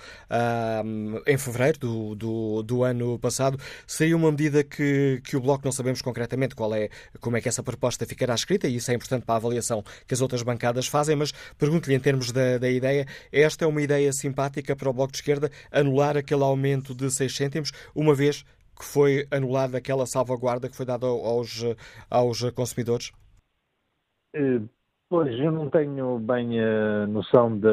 [1.26, 3.58] em fevereiro do, do, do, ano passado.
[3.88, 6.90] Seria uma medida que, que o Bloco não sabemos concretamente qual é,
[7.22, 10.14] como é que essa proposta ficará escrita e isso é importante para a avaliação que
[10.14, 14.12] as outras bancadas fazem, mas pergunto-lhe em termos da, da ideia, esta é uma ideia
[14.12, 15.29] simpática para o Bloco de esquerda
[15.72, 18.44] anular aquele aumento de 6 cêntimos, uma vez
[18.78, 21.64] que foi anulada aquela salvaguarda que foi dada aos,
[22.10, 23.12] aos consumidores?
[24.34, 24.62] Eh,
[25.10, 27.70] pois, eu não tenho bem a noção da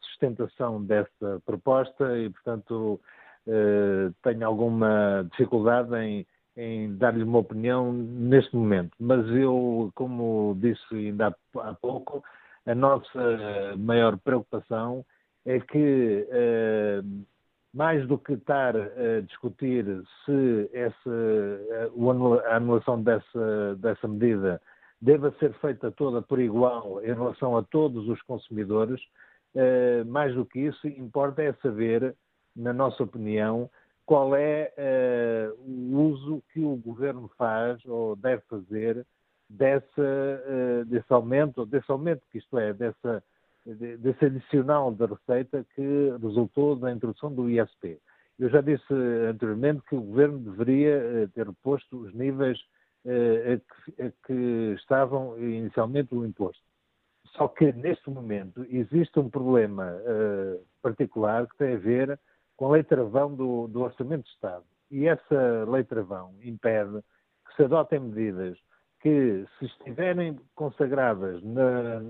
[0.00, 3.00] sustentação dessa proposta e, portanto,
[3.46, 6.26] eh, tenho alguma dificuldade em,
[6.56, 8.92] em dar-lhe uma opinião neste momento.
[9.00, 12.22] Mas eu, como disse ainda há pouco,
[12.66, 15.04] a nossa maior preocupação
[15.44, 17.02] é que, eh,
[17.72, 19.84] mais do que estar a discutir
[20.24, 21.10] se essa,
[22.46, 24.60] a anulação dessa, dessa medida
[25.00, 29.00] deva ser feita toda por igual em relação a todos os consumidores,
[29.54, 32.14] eh, mais do que isso, importa é saber,
[32.56, 33.70] na nossa opinião,
[34.04, 34.72] qual é
[35.58, 39.06] o uso que o governo faz ou deve fazer
[39.48, 43.22] dessa, desse aumento, desse aumento que isto é, dessa
[43.74, 48.00] desse adicional da receita que resultou da introdução do ISP.
[48.38, 48.92] Eu já disse
[49.28, 52.58] anteriormente que o Governo deveria eh, ter posto os níveis
[53.04, 56.62] eh, a que, a que estavam inicialmente o imposto.
[57.36, 62.18] Só que, neste momento, existe um problema uh, particular que tem a ver
[62.56, 64.64] com a lei travão do, do, Orçamento de Estado.
[64.90, 67.00] E essa lei travão impede
[67.46, 68.58] que se adotem medidas
[69.08, 72.00] que, se estiverem consagradas na,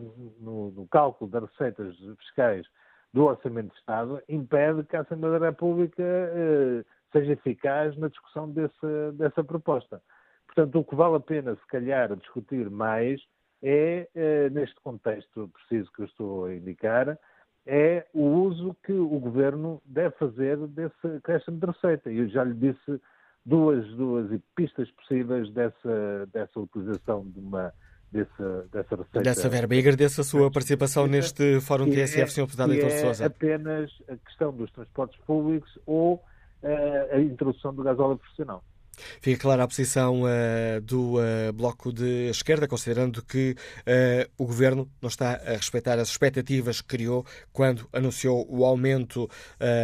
[0.41, 2.67] no, no, cálculo das receitas fiscais
[3.13, 8.51] do Orçamento de Estado, impede que a Assembleia da República eh, seja eficaz na discussão
[8.51, 10.03] desse, dessa proposta.
[10.47, 13.21] Portanto, o que vale a pena, se calhar, discutir mais
[13.63, 17.17] é, eh, neste contexto preciso que eu estou a indicar,
[17.65, 22.11] é o uso que o Governo deve fazer desse acréscimo de receita.
[22.11, 23.01] Eu já lhe disse
[23.45, 27.73] duas, duas pistas possíveis dessa, dessa utilização de uma,
[28.11, 29.23] dessa, dessa receita.
[29.23, 29.75] Dessa verba.
[29.75, 32.41] E agradeço a sua participação neste Fórum TSF, é, Sr.
[32.43, 33.27] Deputado Heitor é Sousa.
[33.27, 38.63] apenas a questão dos transportes públicos ou uh, a introdução do gasóleo profissional.
[39.21, 44.89] Fica clara a posição uh, do uh, Bloco de Esquerda, considerando que uh, o Governo
[45.01, 49.29] não está a respeitar as expectativas que criou quando anunciou o aumento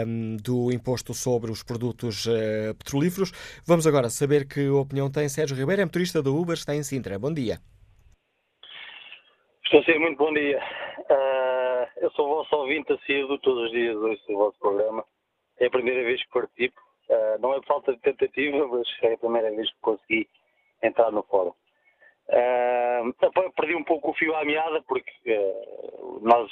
[0.07, 2.27] um, do imposto sobre os produtos
[2.79, 3.33] petrolíferos.
[3.67, 7.19] Vamos agora saber que opinião tem Sérgio Ribeiro, é motorista da Uber, está em Sintra.
[7.19, 7.59] Bom dia.
[9.65, 10.61] Estou a ser muito bom dia.
[12.01, 15.05] eu sou o vosso ouvinte assíduo, todos os dias ouço o vosso programa.
[15.59, 19.13] É a primeira vez que participo Uh, não é por falta de tentativa, mas é
[19.13, 20.29] a primeira vez que consegui
[20.83, 21.53] entrar no fórum.
[22.29, 26.51] Uh, perdi um pouco o fio à meada porque uh, nós,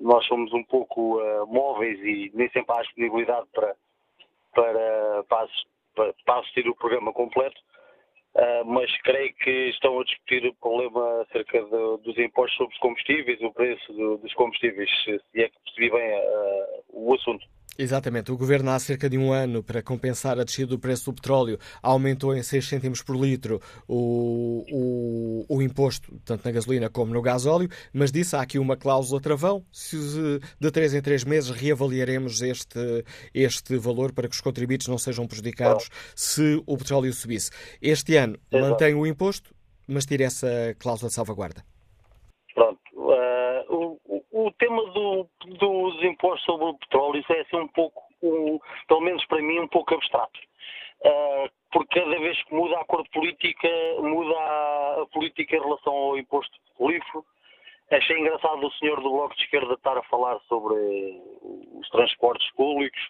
[0.00, 3.76] nós somos um pouco móveis e nem sempre há disponibilidade para,
[4.54, 7.60] para, para, para assistir o programa completo.
[8.64, 11.62] mas creio que estão a discutir o problema acerca
[11.98, 16.22] dos impostos sobre os combustíveis, o preço do, dos combustíveis, se é que percebi bem
[16.88, 17.44] o assunto.
[17.80, 18.32] Exatamente.
[18.32, 21.60] O Governo, há cerca de um ano, para compensar a descida do preço do petróleo,
[21.80, 24.64] aumentou em 6 cêntimos por litro o,
[25.48, 29.20] o, o, imposto, tanto na gasolina como no gasóleo, mas disse há aqui uma cláusula
[29.20, 29.64] travão.
[29.70, 29.96] Se
[30.58, 35.28] de 3 em 3 meses reavaliaremos este, este valor para que os contribuintes não sejam
[35.28, 37.52] prejudicados se o petróleo subisse.
[37.80, 39.54] Este ano mantém o imposto,
[39.86, 41.62] mas tira essa cláusula de salvaguarda.
[44.48, 49.02] O tema do, dos impostos sobre o petróleo isso é assim um pouco, um, pelo
[49.02, 50.40] menos para mim, um pouco abstrato.
[51.04, 53.68] Uh, porque cada vez que muda a cor política,
[53.98, 57.26] muda a, a política em relação ao imposto petrolífero.
[57.90, 60.74] Achei engraçado o senhor do Bloco de Esquerda estar a falar sobre
[61.74, 63.00] os transportes públicos.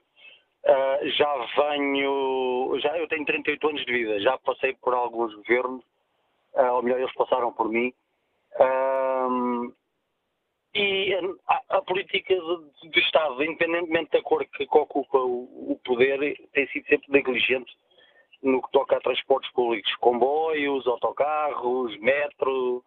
[0.65, 5.85] Uh, já venho, já eu tenho 38 anos de vida, já passei por alguns governos,
[6.55, 7.93] uh, ou melhor, eles passaram por mim.
[8.57, 9.73] Uh,
[10.79, 11.13] e
[11.49, 16.69] a, a política de, Estado, independentemente da cor que, que ocupa o, o, poder, tem
[16.69, 17.77] sido sempre negligente
[18.43, 22.85] no que toca a transportes públicos, comboios, autocarros, metro,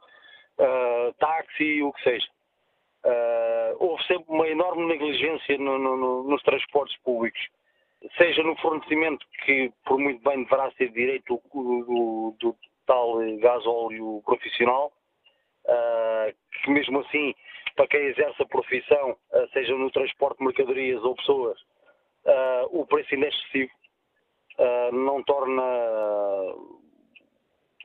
[0.57, 2.27] uh, táxi, o que seja.
[3.03, 7.41] Uh, houve sempre uma enorme negligência no, no, no, nos transportes públicos,
[8.17, 14.21] seja no fornecimento, que por muito bem deverá ser direito do, do, do tal gasóleo
[14.23, 14.93] profissional,
[15.65, 16.33] uh,
[16.63, 17.35] que mesmo assim
[17.81, 21.59] para quem exerce a profissão, eh, seja no transporte de mercadorias ou pessoas,
[22.25, 23.67] eh, o preço ainda é.
[24.59, 25.63] Eh, não torna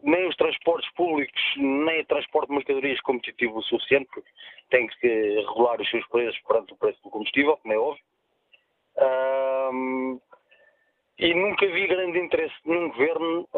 [0.03, 4.29] nem os transportes públicos, nem o transporte de mercadorias competitivo o suficiente, porque
[4.69, 8.05] tem que regular os seus preços perante o preço do combustível, como é óbvio.
[11.19, 13.49] e nunca vi grande interesse num governo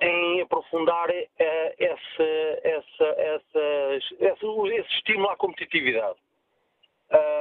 [0.00, 1.12] em aprofundar uh,
[1.78, 2.22] esse,
[2.64, 6.18] esse, esse, esse, estímulo à competitividade.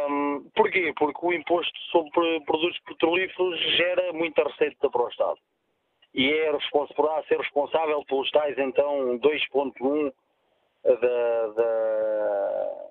[0.10, 0.94] Um, porquê?
[0.98, 5.38] Porque o imposto sobre produtos petrolíferos gera muita receita para o Estado.
[6.14, 6.52] E é
[6.96, 10.12] poderá ser responsável pelos tais, então, 2.1
[10.84, 12.90] da, da,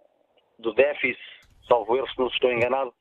[0.60, 1.20] do déficit,
[1.66, 2.94] salvo erro, se não estou enganado,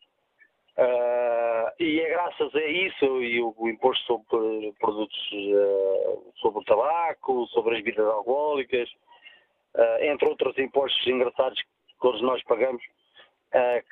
[0.77, 6.65] Uh, e é graças a isso e o, o imposto sobre produtos, uh, sobre o
[6.65, 8.87] tabaco, sobre as bebidas alcoólicas,
[9.75, 12.83] uh, entre outros impostos engraçados que todos nós pagamos,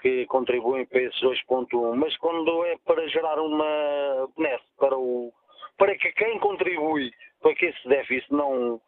[0.02, 1.96] que contribuem para esses 2.1.
[1.96, 5.34] Mas quando é para gerar uma benesse para, o,
[5.78, 7.10] para que quem contribui
[7.42, 8.80] para que esse déficit não,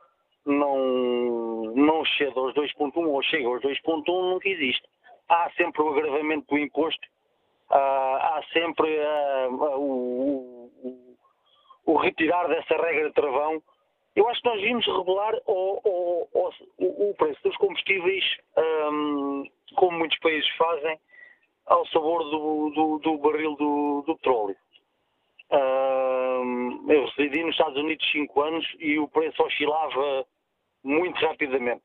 [0.46, 4.84] não, não chegue aos 2.1 ou chegue aos 2.1, nunca existe.
[5.30, 7.08] Há sempre o agravamento do imposto
[7.70, 9.00] há sempre
[9.50, 11.18] o, o,
[11.86, 13.62] o, retirar dessa regra de travão.
[14.16, 18.24] Eu acho que nós vimos revelar o, o, o preço dos combustíveis,
[18.92, 19.46] um,
[19.76, 21.00] como muitos países fazem,
[21.68, 24.56] ao sabor do, do, do barril do, do petróleo.
[25.50, 30.26] Um, eu residi nos Estados Unidos 5 anos e o preço oscilava
[30.84, 31.84] muito rapidamente.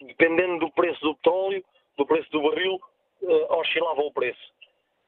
[0.00, 1.64] Dependendo do preço do petróleo,
[1.96, 2.80] do preço do barril,
[3.22, 4.52] uh, oscilava o preço.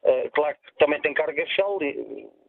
[0.04, 1.78] Uh, claro que também tem carga fiscal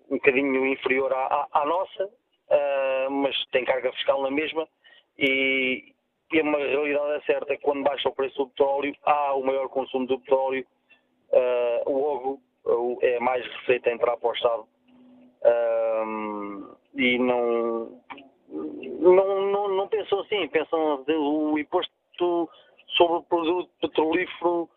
[0.09, 4.67] um bocadinho inferior à, à, à nossa, uh, mas tem carga fiscal na mesma.
[5.17, 5.93] E,
[6.33, 10.05] e uma realidade é certa quando baixa o preço do petróleo há o maior consumo
[10.05, 10.65] do petróleo,
[11.31, 12.41] uh, logo
[13.01, 14.67] é mais receita a entrar para o Estado
[16.95, 18.01] e não,
[18.49, 21.93] não, não, não pensam assim, pensam o imposto
[22.97, 24.69] sobre o produto petrolífero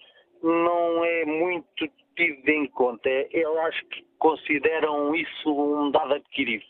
[0.43, 3.09] não é muito tido em conta.
[3.31, 6.65] Eu acho que consideram isso um dado adquirido.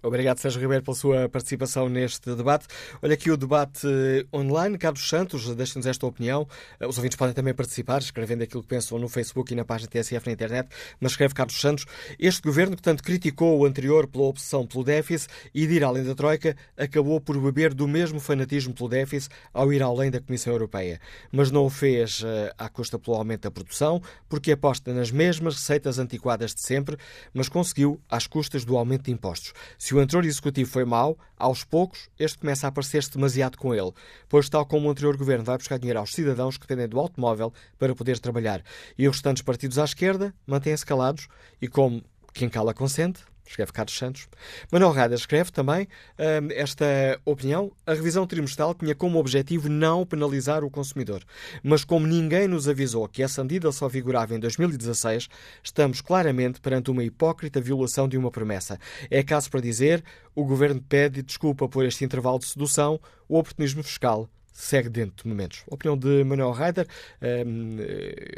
[0.00, 2.68] Obrigado, Sérgio Ribeiro, pela sua participação neste debate.
[3.02, 4.78] Olha aqui o debate eh, online.
[4.78, 6.46] Carlos Santos, deixe-nos esta opinião.
[6.78, 9.90] Eh, os ouvintes podem também participar, escrevendo aquilo que pensam no Facebook e na página
[9.90, 10.68] TSF na internet.
[11.00, 11.84] Mas escreve Carlos Santos:
[12.16, 16.04] Este governo, que tanto criticou o anterior pela obsessão pelo déficit e de ir além
[16.04, 20.52] da Troika, acabou por beber do mesmo fanatismo pelo déficit ao ir além da Comissão
[20.52, 21.00] Europeia.
[21.32, 25.56] Mas não o fez uh, à custa pelo aumento da produção, porque aposta nas mesmas
[25.56, 26.96] receitas antiquadas de sempre,
[27.34, 29.52] mas conseguiu às custas do aumento de impostos.
[29.88, 33.90] Se o anterior executivo foi mau, aos poucos este começa a parecer-se demasiado com ele,
[34.28, 37.54] pois, tal como o anterior governo vai buscar dinheiro aos cidadãos que dependem do automóvel
[37.78, 38.62] para poder trabalhar,
[38.98, 41.26] e os restantes partidos à esquerda mantêm-se calados
[41.58, 44.28] e, como quem cala consente, escreve Carlos Santos.
[44.70, 45.88] Manuel Rada escreve também
[46.18, 46.84] hum, esta
[47.24, 47.72] opinião.
[47.86, 51.22] A revisão trimestral tinha como objetivo não penalizar o consumidor.
[51.62, 55.28] Mas como ninguém nos avisou que essa medida só vigorava em 2016,
[55.62, 58.78] estamos claramente perante uma hipócrita violação de uma promessa.
[59.10, 63.82] É caso para dizer, o Governo pede desculpa por este intervalo de sedução, o oportunismo
[63.82, 64.28] fiscal
[64.58, 65.62] segue dentro de momentos.
[65.68, 66.86] Opinião de Manuel Reider,
[67.22, 67.78] ehm,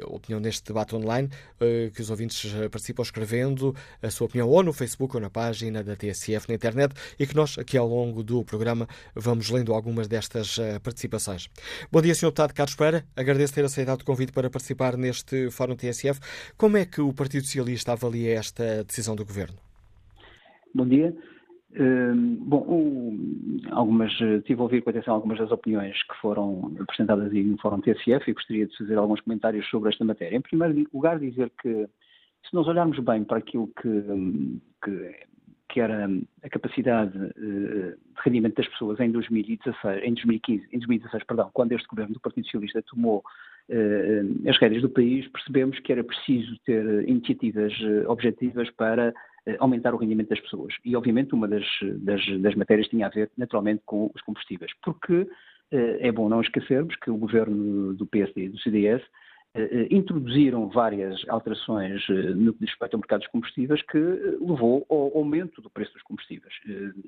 [0.02, 4.62] a opinião neste debate online, eh, que os ouvintes participam escrevendo a sua opinião ou
[4.62, 8.22] no Facebook ou na página da TSF na internet e que nós, aqui ao longo
[8.22, 11.48] do programa, vamos lendo algumas destas eh, participações.
[11.90, 12.26] Bom dia, Sr.
[12.26, 13.06] Deputado Carlos Pereira.
[13.16, 16.20] Agradeço ter aceitado o convite para participar neste Fórum TSF.
[16.56, 19.56] Como é que o Partido Socialista avalia esta decisão do Governo?
[20.74, 21.14] Bom dia.
[21.78, 23.16] Hum, bom,
[23.70, 24.12] algumas,
[24.44, 28.28] tive a ouvir com atenção algumas das opiniões que foram apresentadas aí no Fórum TSF
[28.28, 30.36] e gostaria de fazer alguns comentários sobre esta matéria.
[30.36, 31.88] Em primeiro lugar, dizer que
[32.48, 34.04] se nós olharmos bem para aquilo que,
[34.84, 35.26] que,
[35.68, 36.08] que era
[36.42, 41.72] a capacidade eh, de rendimento das pessoas em 2016, em 2015, em 2016, perdão, quando
[41.72, 43.22] este governo do Partido Socialista tomou
[43.68, 49.14] eh, as rédeas do país, percebemos que era preciso ter iniciativas eh, objetivas para eh,
[49.58, 50.74] aumentar o rendimento das pessoas.
[50.84, 51.64] E, obviamente, uma das,
[51.98, 54.70] das, das matérias tinha a ver, naturalmente, com os combustíveis.
[54.82, 55.26] Porque
[55.70, 59.02] eh, é bom não esquecermos que o governo do PSD e do CDS
[59.54, 65.16] eh, introduziram várias alterações no que diz respeito ao mercado dos combustíveis que levou ao
[65.16, 66.54] aumento do preço dos combustíveis.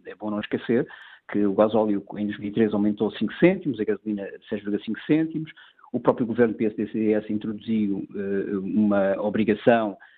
[0.06, 0.86] É bom não esquecer
[1.30, 5.52] que o gasóleo em 2013 aumentou 5 cêntimos, a gasolina 6,5 cêntimos,
[5.92, 8.06] o próprio governo PSD-CDS introduziu
[8.62, 10.11] uma obrigação eh,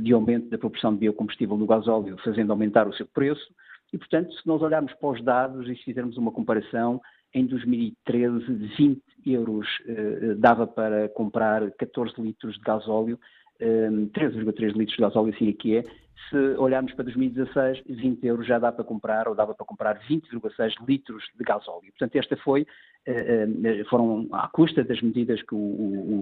[0.00, 3.52] de aumento da proporção de biocombustível no gasóleo, fazendo aumentar o seu preço.
[3.92, 7.00] E, portanto, se nós olharmos para os dados e se fizermos uma comparação,
[7.34, 8.44] em 2013,
[8.76, 13.18] 20 euros eh, dava para comprar 14 litros de gasóleo,
[13.60, 15.84] eh, 13,3 litros de gasóleo, assim aqui é.
[16.30, 20.74] Se olharmos para 2016, 20 euros já dá para comprar, ou dava para comprar 20,6
[20.86, 21.90] litros de gasóleo.
[21.90, 22.66] Portanto, esta foi,
[23.04, 25.58] eh, eh, foram à custa das medidas que o,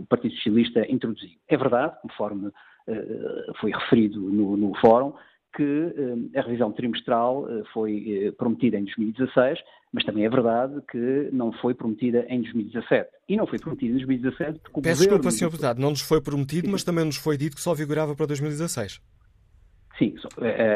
[0.01, 1.39] o Partido Socialista introduziu.
[1.49, 2.53] É verdade, conforme eh,
[3.61, 5.15] foi referido no, no fórum,
[5.55, 9.59] que eh, a revisão trimestral eh, foi prometida em 2016,
[9.93, 13.09] mas também é verdade que não foi prometida em 2017.
[13.29, 15.23] E não foi prometida em 2017 porque o Peço governo...
[15.23, 15.51] desculpa, Sr.
[15.51, 19.01] Deputado, não nos foi prometido, mas também nos foi dito que só vigorava para 2016.
[19.97, 20.17] Sim,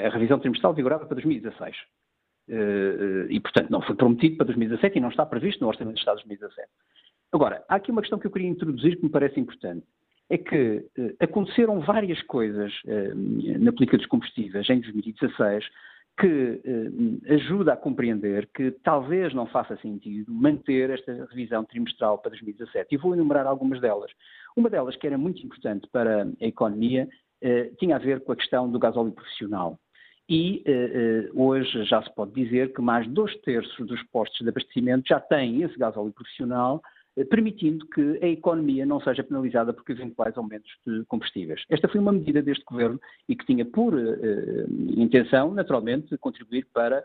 [0.06, 1.76] a revisão trimestral vigorava para 2016.
[3.30, 6.18] E, portanto, não foi prometido para 2017 e não está previsto no Orçamento de Estado
[6.18, 6.68] de 2017.
[7.32, 9.84] Agora, há aqui uma questão que eu queria introduzir que me parece importante
[10.30, 13.12] é que eh, aconteceram várias coisas eh,
[13.58, 15.64] na política dos combustíveis em 2016
[16.18, 22.30] que eh, ajuda a compreender que talvez não faça sentido manter esta revisão trimestral para
[22.30, 22.94] 2017.
[22.94, 24.10] E vou enumerar algumas delas.
[24.56, 27.08] Uma delas, que era muito importante para a economia,
[27.78, 29.78] tinha a ver com a questão do gasóleo profissional.
[30.28, 30.64] E
[31.32, 35.62] hoje já se pode dizer que mais dois terços dos postos de abastecimento já têm
[35.62, 36.82] esse gasóleo profissional
[37.24, 41.62] permitindo que a economia não seja penalizada por eventuais aumentos de combustíveis.
[41.68, 44.20] Esta foi uma medida deste governo e que tinha por uh,
[44.96, 47.02] intenção, naturalmente, contribuir para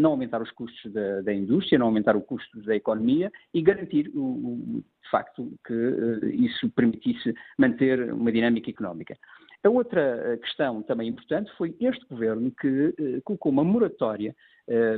[0.00, 4.10] não aumentar os custos da, da, indústria, não aumentar os custos da economia e garantir,
[4.12, 9.16] o, o de facto, que isso permitisse manter uma dinâmica económica.
[9.62, 14.34] A outra questão também importante foi este governo que colocou uma moratória eh,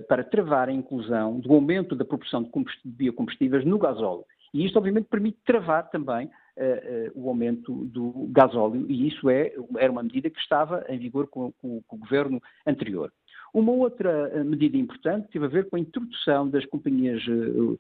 [0.09, 2.51] para travar a inclusão do aumento da proporção de
[2.85, 4.25] biocombustíveis no gasóleo.
[4.55, 9.53] E isto, obviamente, permite travar também uh, uh, o aumento do gasóleo, e isso é,
[9.77, 13.13] era uma medida que estava em vigor com, com, com o governo anterior.
[13.53, 17.23] Uma outra medida importante teve a ver com a introdução das companhias,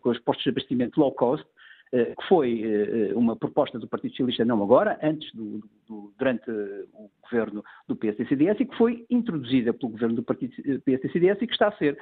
[0.01, 1.51] com os postos de abastecimento low cost, eh,
[1.91, 7.11] que foi eh, uma proposta do Partido Socialista, não agora, antes do, do, durante o
[7.23, 11.69] governo do PSD-CDS e que foi introduzida pelo governo do Partido PSD-CDS e que está
[11.69, 11.97] a ser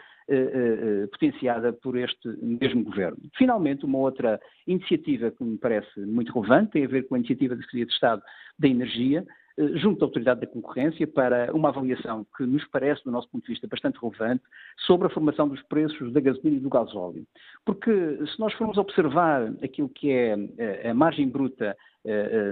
[1.13, 3.19] potenciada por este mesmo governo.
[3.37, 7.55] Finalmente, uma outra iniciativa que me parece muito relevante tem a ver com a iniciativa
[7.55, 8.23] da Secretaria de Estado
[8.59, 9.44] da Energia, eh,
[9.75, 13.53] junto da Autoridade da Concorrência para uma avaliação que nos parece, do nosso ponto de
[13.53, 14.43] vista, bastante relevante
[14.87, 17.25] sobre a formação dos preços da gasolina e do gasóleo.
[17.65, 17.91] Porque
[18.27, 21.77] se nós formos observar aquilo que é eh, a margem bruta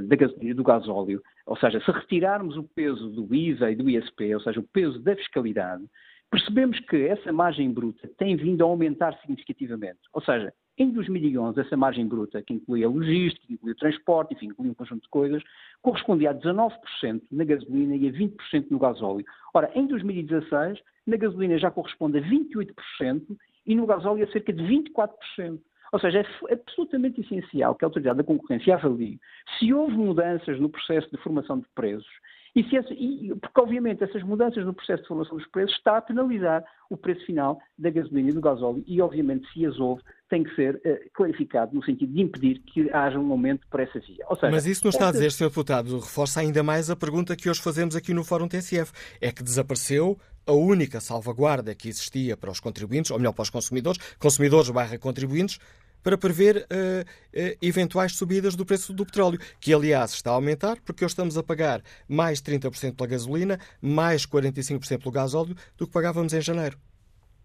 [0.09, 3.89] da gasolina e do gasóleo, ou seja, se retirarmos o peso do IVA e do
[3.89, 5.85] ISP, ou seja, o peso da fiscalidade,
[6.31, 10.01] percebemos que essa margem bruta tem vindo a aumentar significativamente.
[10.15, 14.73] Ou seja, em 2011, essa margem bruta, que incluía logística, que incluía transporte, enfim, incluía
[14.73, 15.43] um conjunto de coisas,
[15.83, 19.25] correspondia a 19% na gasolina e a 20% no gasóleo.
[19.53, 24.63] Ora, em 2016, na gasolina já corresponde a 28% e no gasóleo a cerca de
[24.63, 25.61] 24%.
[25.93, 29.21] Ou seja, é absolutamente essencial que a Autoridade da Concorrência avalie
[29.59, 32.11] se houve mudanças no processo de formação de preços
[32.55, 36.03] e, se e, porque, obviamente, essas mudanças no processo de formação dos preços está a
[36.03, 40.45] penalizar o preço final da gasolina e do gasóleo e, obviamente, se as houve, tem
[40.45, 44.27] que ser uh, clarificado no sentido de impedir que haja um aumento por essa via.
[44.35, 45.11] Seja, Mas isso não está essa...
[45.11, 45.49] a dizer, Sr.
[45.49, 48.93] Deputado, reforça ainda mais a pergunta que hoje fazemos aqui no Fórum TSF.
[49.21, 53.51] É que desapareceu a única salvaguarda que existia para os contribuintes, ou melhor, para os
[53.51, 55.59] consumidores, consumidores barra contribuintes,
[56.03, 60.79] para prever uh, uh, eventuais subidas do preço do petróleo, que aliás está a aumentar,
[60.85, 65.93] porque hoje estamos a pagar mais 30% pela gasolina, mais 45% pelo gasóleo do que
[65.93, 66.77] pagávamos em janeiro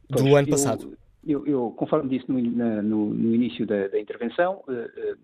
[0.09, 0.97] do pois, ano passado.
[1.25, 5.17] Eu, eu, eu, conforme disse no, no, no início da, da intervenção, uh,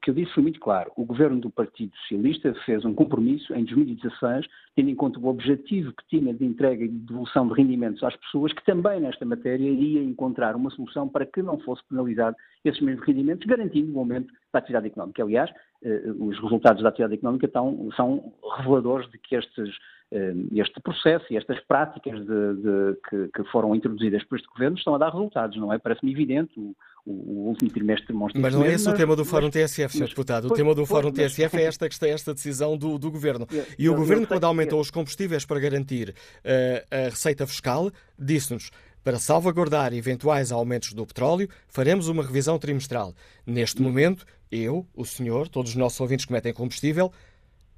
[0.00, 0.90] o que eu disse foi muito claro.
[0.96, 5.92] O governo do Partido Socialista fez um compromisso em 2016, tendo em conta o objetivo
[5.92, 9.68] que tinha de entrega e de devolução de rendimentos às pessoas, que também nesta matéria
[9.68, 12.34] iria encontrar uma solução para que não fosse penalizado
[12.64, 15.22] esses mesmos rendimentos, garantindo o aumento da atividade económica.
[15.22, 15.50] Aliás,
[15.82, 19.68] eh, os resultados da atividade económica estão, são reveladores de que estes
[20.12, 24.76] eh, este processo e estas práticas de, de, que, que, foram introduzidas por este governo
[24.76, 25.78] estão a dar resultados, não é?
[25.78, 26.74] Parece-me evidente, o,
[27.06, 29.98] o, último trimestre demonstra Mas não é esse mas, o tema do Fórum mas, TSF,
[29.98, 30.08] Sr.
[30.08, 30.46] Deputado.
[30.46, 33.46] O tema do Fórum mas, TSF é esta, é esta decisão do, do Governo.
[33.50, 37.46] Eu, e o eu, Governo, eu quando aumentou os combustíveis para garantir uh, a receita
[37.46, 38.70] fiscal, disse-nos
[39.02, 43.14] para salvaguardar eventuais aumentos do petróleo, faremos uma revisão trimestral.
[43.46, 47.10] Neste momento, eu, o senhor, todos os nossos ouvintes que metem combustível,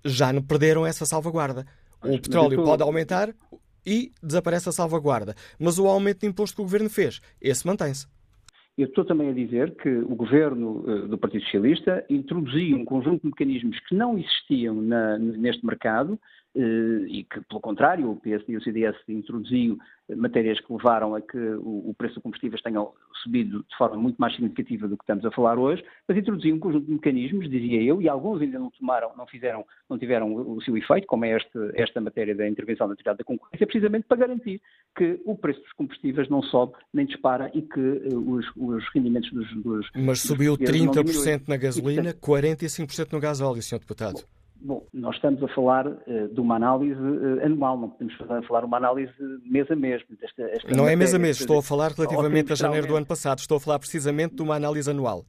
[0.05, 1.64] já não perderam essa salvaguarda.
[2.03, 3.33] O petróleo pode aumentar
[3.87, 5.37] e desaparece a salvaguarda.
[5.59, 8.07] Mas o aumento de imposto que o Governo fez, esse mantém-se.
[8.77, 13.20] Eu estou também a dizer que o governo uh, do Partido Socialista introduziu um conjunto
[13.20, 16.18] de mecanismos que não existiam na, neste mercado
[16.55, 19.78] e que, pelo contrário, o PSD e o CDS introduziu
[20.16, 22.84] matérias que levaram a que o, preço dos combustíveis tenha
[23.22, 26.59] subido de forma muito mais significativa do que estamos a falar hoje, mas introduziu um
[26.59, 30.61] conjunto de mecanismos, dizia eu, e alguns ainda não tomaram, não fizeram, não tiveram o,
[30.62, 34.18] seu efeito, como é este, esta matéria da intervenção da atividade da concorrência, precisamente para
[34.18, 34.61] garantir
[34.96, 39.30] que o preço dos combustíveis não sobe nem dispara e que uh, os, os, rendimentos
[39.32, 43.78] dos, dos Mas subiu dos 30% na gasolina, e, portanto, 45% no gasóleo, Sr.
[43.78, 44.14] Deputado.
[44.14, 48.14] Bom, Bom, nós estamos a falar uh, de uma análise uh, anual, não podemos
[48.46, 49.12] falar de uma análise
[49.44, 50.02] mês a mês.
[50.22, 53.06] Esta, esta não é mês a mês, estou a falar relativamente a janeiro do ano
[53.06, 55.24] passado, estou a falar precisamente de uma análise anual.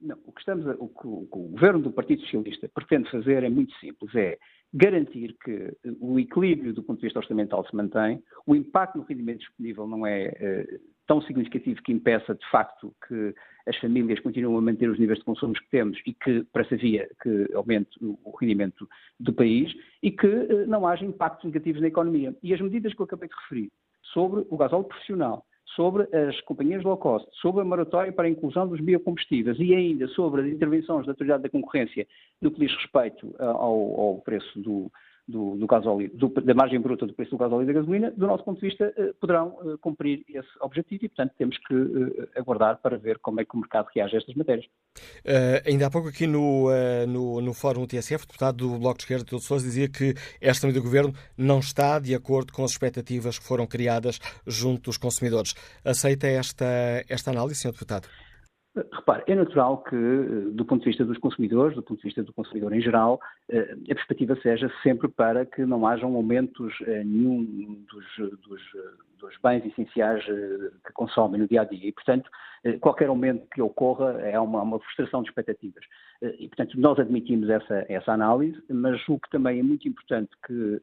[0.00, 3.42] Não, o que, estamos a, o, que, o, o governo do Partido Socialista pretende fazer
[3.42, 4.38] é muito simples, é
[4.72, 9.40] garantir que o equilíbrio do ponto de vista orçamental se mantém, o impacto no rendimento
[9.40, 13.34] disponível não é uh, tão significativo que impeça, de facto, que
[13.66, 16.76] as famílias continuam a manter os níveis de consumos que temos e que, para essa
[16.76, 18.86] via, que aumente o rendimento
[19.18, 22.36] do país e que eh, não haja impactos negativos na economia.
[22.42, 23.72] E as medidas que eu acabei de referir
[24.12, 25.44] sobre o gasóleo profissional,
[25.74, 30.06] sobre as companhias low cost, sobre a moratória para a inclusão dos biocombustíveis e ainda
[30.08, 32.06] sobre as intervenções da Autoridade da Concorrência
[32.40, 34.92] no que diz respeito eh, ao, ao preço do,
[35.28, 38.26] do, do gasóleo, do, da margem bruta do preço do gasóleo e da gasolina, do
[38.26, 42.40] nosso ponto de vista, eh, poderão eh, cumprir esse objetivo e, portanto, temos que eh,
[42.40, 44.66] aguardar para ver como é que o mercado reage a estas matérias.
[45.18, 48.96] Uh, ainda há pouco aqui no, uh, no, no Fórum TSF, o deputado do Bloco
[48.96, 52.64] de Esquerda, Doutor Sousa, dizia que esta medida do Governo não está de acordo com
[52.64, 55.54] as expectativas que foram criadas junto dos consumidores.
[55.84, 56.64] Aceita esta,
[57.08, 57.72] esta análise, Sr.
[57.72, 58.08] Deputado?
[58.76, 62.22] Repare, é natural que, eh, do ponto de vista dos consumidores, do ponto de vista
[62.22, 67.02] do consumidor em geral, eh, a perspectiva seja sempre para que não hajam aumentos eh,
[67.02, 68.62] nenhum dos, dos,
[69.18, 71.88] dos bens essenciais que consomem no dia a dia.
[71.88, 72.30] E, portanto,
[72.80, 75.84] qualquer aumento que ocorra é uma, uma frustração de expectativas.
[76.22, 80.80] E, portanto, nós admitimos essa, essa análise, mas o que também é muito importante que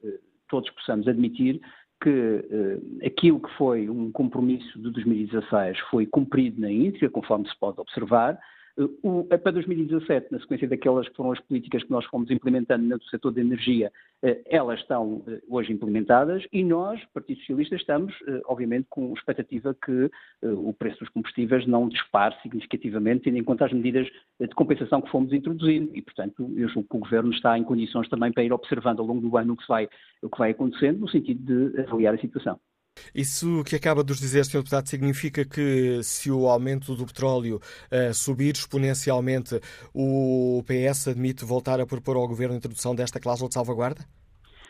[0.50, 1.62] todos possamos admitir
[2.02, 7.58] que uh, aquilo que foi um compromisso de 2016 foi cumprido na íntegra, conforme se
[7.60, 8.38] pode observar,
[9.02, 13.02] O, para 2017, na sequência daquelas que foram as políticas que nós fomos implementando no
[13.04, 13.90] setor da energia,
[14.48, 18.14] elas estão hoje implementadas e nós, Partido Socialista, estamos,
[18.48, 20.12] obviamente, com expectativa que
[20.44, 24.10] o preço dos combustíveis não dispare significativamente, tendo em conta as medidas
[24.42, 25.96] de compensação que fomos introduzindo.
[25.96, 29.06] E, portanto, eu julgo que o Governo está em condições também para ir observando ao
[29.06, 29.88] longo do ano o que vai,
[30.22, 32.60] o que vai acontecendo, no sentido de avaliar a situação.
[33.14, 34.60] Isso que acaba de nos dizer, Sr.
[34.60, 39.60] Deputado, significa que se o aumento do petróleo uh, subir exponencialmente,
[39.94, 44.06] o PS admite voltar a propor ao Governo a introdução desta cláusula de salvaguarda?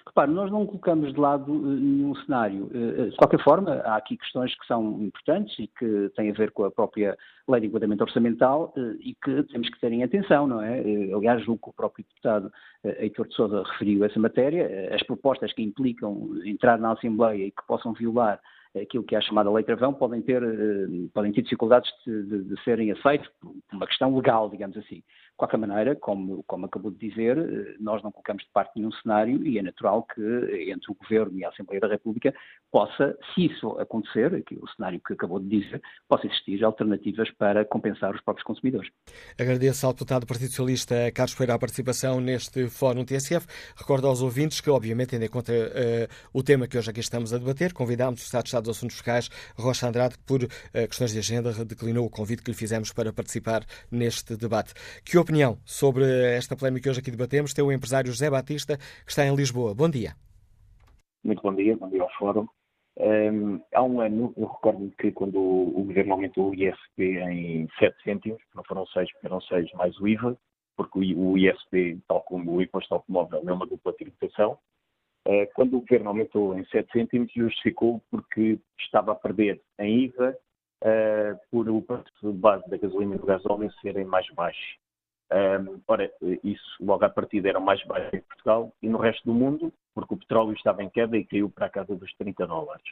[0.08, 2.66] Repare, nós não colocamos de lado uh, nenhum cenário.
[2.66, 6.52] Uh, de qualquer forma, há aqui questões que são importantes e que têm a ver
[6.52, 10.62] com a própria lei de enquadramento orçamental e que temos que ter em atenção, não
[10.62, 10.80] é?
[11.14, 12.52] aliás, julgo que o próprio deputado
[12.84, 14.96] Heitor de Sousa referiu essa matéria.
[14.96, 18.40] As propostas que implicam entrar na Assembleia e que possam violar
[18.82, 20.42] aquilo que é a chamada lei travão podem ter,
[21.14, 25.02] podem ter dificuldades de, de, de serem aceitos por uma questão legal, digamos assim.
[25.38, 29.46] Qualquer maneira, como, como acabou de dizer, eh, nós não colocamos de parte nenhum cenário
[29.46, 32.34] e é natural que entre o Governo e a Assembleia da República
[32.72, 37.66] possa, se isso acontecer, que o cenário que acabou de dizer, possa existir alternativas para
[37.66, 38.90] compensar os próprios consumidores.
[39.40, 43.46] Agradeço ao deputado do Partido Socialista Carlos Pereira a participação neste Fórum TSF.
[43.76, 47.34] Recordo aos ouvintes que, obviamente, tendo em conta uh, o tema que hoje aqui estamos
[47.34, 50.50] a debater, convidámos o Estado de Estado dos Assuntos Fiscais, Rocha Andrade, que por uh,
[50.88, 54.74] questões de agenda declinou o convite que lhe fizemos para participar neste debate.
[55.04, 56.06] Que opinião sobre
[56.38, 59.74] esta polémica que hoje aqui debatemos tem o empresário José Batista, que está em Lisboa.
[59.74, 60.14] Bom dia.
[61.24, 62.48] Muito bom dia, bom dia ao Fórum.
[62.98, 68.04] Um, há um ano, eu recordo que quando o, governo aumentou o ISP em 7
[68.04, 70.38] cêntimos, não foram 6, eram 6 mais o IVA,
[70.78, 74.60] porque o, ISP, tal como o imposto automóvel, é uma dupla tributação.
[75.28, 80.38] Uh, quando o governo aumentou em 7 cêntimos, justificou porque estava a perder em IVA
[80.84, 84.85] uh, por o preço base da gasolina e do gasóleo serem mais baixos.
[85.88, 86.12] Ora,
[86.44, 90.14] isso logo à partida era mais baixo em Portugal e no resto do mundo, porque
[90.14, 92.86] o petróleo estava em queda e caiu para a casa dos 30 dólares.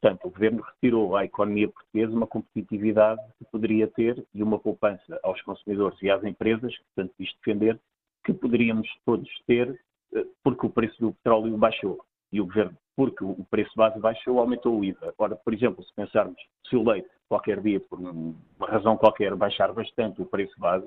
[0.00, 5.18] Portanto, o governo retirou à economia portuguesa uma competitividade que poderia ter e uma poupança
[5.22, 7.80] aos consumidores e às empresas, que tanto quis defender,
[8.22, 9.80] que poderíamos todos ter,
[10.14, 11.98] eh, porque o preço do petróleo baixou.
[12.30, 15.14] E o governo, porque o preço base baixou, aumentou o IVA.
[15.16, 18.34] Ora, por exemplo, se pensarmos se o leite, qualquer dia, por uma
[18.68, 20.86] razão qualquer, baixar bastante o preço base,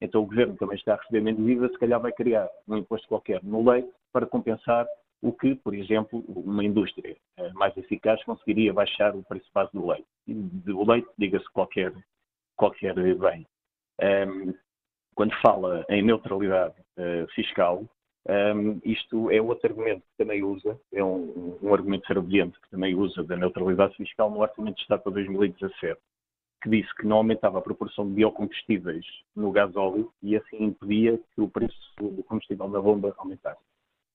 [0.00, 3.08] então o governo também está a receber menos IVA, se calhar vai criar um imposto
[3.08, 4.86] qualquer no leite para compensar
[5.20, 9.86] o que, por exemplo, uma indústria eh, mais eficaz conseguiria baixar o preço base do
[9.86, 10.06] leite.
[10.26, 11.92] Do leite, diga-se qualquer,
[12.56, 13.46] qualquer bem.
[14.00, 14.54] Um,
[15.16, 17.84] quando fala em neutralidade uh, fiscal,
[18.28, 22.70] um, isto é outro argumento que também usa, é um, um argumento ser obediente que
[22.70, 26.00] também usa da neutralidade fiscal no Orçamento de Estado para 2017
[26.60, 29.04] que disse que não aumentava a proporção de biocombustíveis
[29.34, 33.60] no gás óleo e assim impedia que o preço do combustível da bomba aumentasse.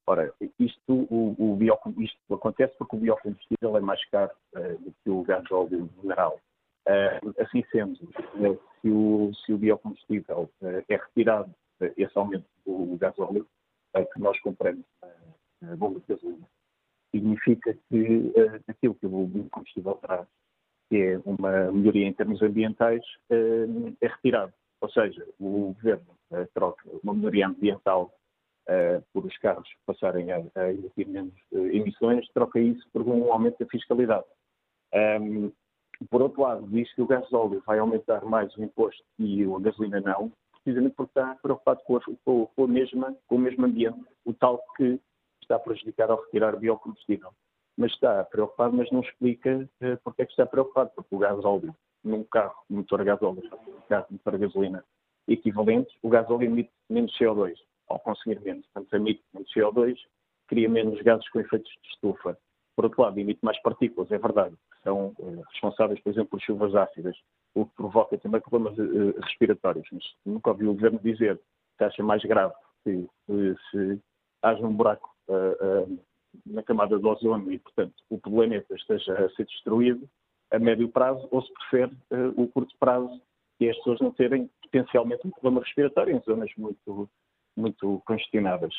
[0.06, 4.94] Ora, isto, o, o bio, isto acontece porque o biocombustível é mais caro uh, do
[5.04, 6.40] que o gás óleo mineral.
[6.86, 10.50] Uh, assim sendo, uh, se, o, se o biocombustível
[10.90, 11.54] é retirado,
[11.98, 13.48] esse aumento do gás óleo
[14.14, 14.84] que nós compramos
[15.62, 16.48] na bomba de gasolina,
[17.12, 18.34] significa que
[18.68, 20.28] aquilo que o biocombustível traz
[20.90, 23.66] que é uma melhoria em termos ambientais, eh,
[24.02, 24.54] é retirado.
[24.82, 28.14] Ou seja, o governo eh, troca uma melhoria ambiental
[28.68, 30.40] eh, por os carros passarem a,
[30.72, 34.26] emitir menos emissões, troca isso por um aumento da fiscalidade.
[36.10, 39.60] por outro lado, diz que o gás óleo vai aumentar mais o imposto e a
[39.60, 44.04] gasolina não, precisamente porque está preocupado com, a, com, a mesma, com o mesmo ambiente,
[44.26, 45.00] o tal que
[45.42, 47.32] está a prejudicar ao retirar biocombustível
[47.78, 51.44] mas está preocupado, mas não explica uh, porque é que está preocupado, porque o gás
[51.44, 53.44] óleo num carro motor gasóleo,
[53.88, 54.84] carro motor gasolina
[55.28, 57.56] equivalente, o gás óleo emite menos CO2,
[57.88, 58.66] ao consumir menos.
[58.68, 59.98] Portanto, emite menos CO2,
[60.48, 62.38] cria menos gases com efeitos de estufa.
[62.76, 66.42] Por outro lado, emite mais partículas, é verdade, que são uh, responsáveis, por exemplo, por
[66.42, 67.16] chuvas ácidas,
[67.56, 69.88] o que provoca também problemas uh, respiratórios.
[69.92, 71.40] Mas nunca ouvi o governo dizer
[71.78, 72.54] que acha mais grave
[72.84, 73.08] que
[73.72, 74.00] se
[74.42, 76.00] haja um buraco uh,
[76.46, 80.08] na camada do ozono e, portanto, o planeta esteja a ser destruído
[80.52, 83.20] a médio prazo, ou se prefere uh, o curto prazo,
[83.58, 87.10] que é as pessoas não terem potencialmente um problema respiratório em zonas muito,
[87.58, 88.74] muito congestionadas.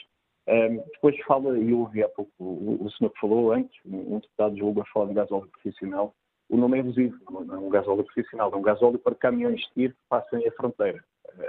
[0.46, 4.14] Um, depois fala, e eu ouvi há pouco o, o senhor que falou antes, um,
[4.14, 6.14] um deputado julga a falar de gasóleo profissional.
[6.48, 9.72] O nome é abusivo, não é um gasóleo profissional, é um gasóleo para caminhões de
[9.72, 11.02] tiro que passem a fronteira.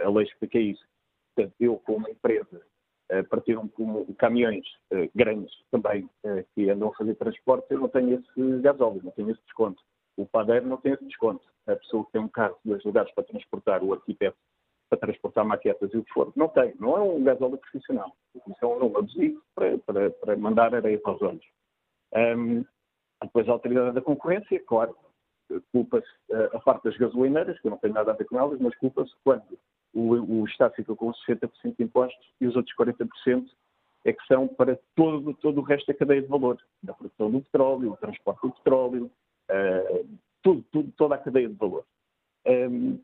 [0.04, 0.84] A lei explica isso.
[1.36, 2.62] Portanto, eu, como empresa
[3.30, 8.16] partiram como caminhões uh, grandes também uh, que andam a fazer transporte, eu não tenho
[8.16, 9.82] esse gasóleo, não tenho esse desconto.
[10.18, 11.44] O padeiro não tem esse desconto.
[11.68, 14.38] A pessoa que tem um carro de dois lugares para transportar o arquiteto
[14.90, 16.32] para transportar maquetas e o que for.
[16.36, 18.16] Não tem, não é um gasóleo profissional.
[18.36, 21.46] Isso é um número abusivo para, para, para mandar areia para os olhos.
[22.14, 22.64] Um,
[23.22, 24.96] depois a autoridade da concorrência, claro,
[25.72, 26.08] culpa-se
[26.54, 29.12] a parte das gasolineiras, que eu não tenho nada a ver com elas, mas culpa-se
[29.24, 29.58] quando
[29.96, 33.48] o, o Estado fica com 60% de impostos e os outros 40%
[34.04, 37.42] é que são para todo, todo o resto da cadeia de valor, da produção do
[37.42, 39.12] petróleo, o transporte do petróleo,
[39.50, 41.84] uh, tudo, tudo, toda a cadeia de valor.
[42.46, 43.00] Um,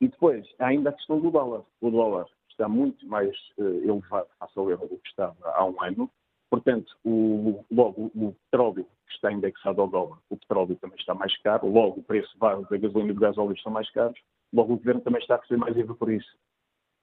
[0.00, 1.62] e depois, há ainda a questão do dólar.
[1.80, 5.82] O dólar está muito mais uh, elevado face ao euro do que estava há um
[5.82, 6.10] ano.
[6.48, 11.36] Portanto, o, logo o petróleo que está indexado ao dólar, o petróleo também está mais
[11.42, 14.18] caro, logo o preço base da gasolina e do gasóleo estão mais caros,
[14.52, 16.36] logo o governo também está a receber mais IVA por isso.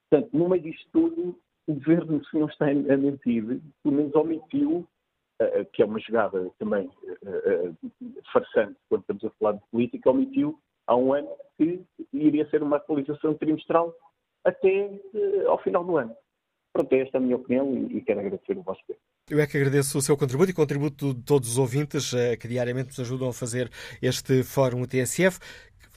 [0.09, 3.43] Portanto, no meio disto tudo, o governo, se não está a mentir,
[3.83, 4.87] pelo menos omitiu,
[5.41, 10.09] uh, que é uma jogada também uh, uh, farsante quando estamos a falar de política,
[10.09, 10.57] omitiu
[10.87, 11.83] há um ano que
[12.13, 13.93] iria ser uma atualização trimestral
[14.45, 14.89] até
[15.47, 16.15] ao final do ano.
[16.71, 18.99] Pronto, é esta a minha opinião e, e quero agradecer o vosso tempo.
[19.29, 22.47] Eu é que agradeço o seu contributo e o contributo de todos os ouvintes que
[22.47, 23.69] diariamente nos ajudam a fazer
[24.01, 25.39] este Fórum TSF.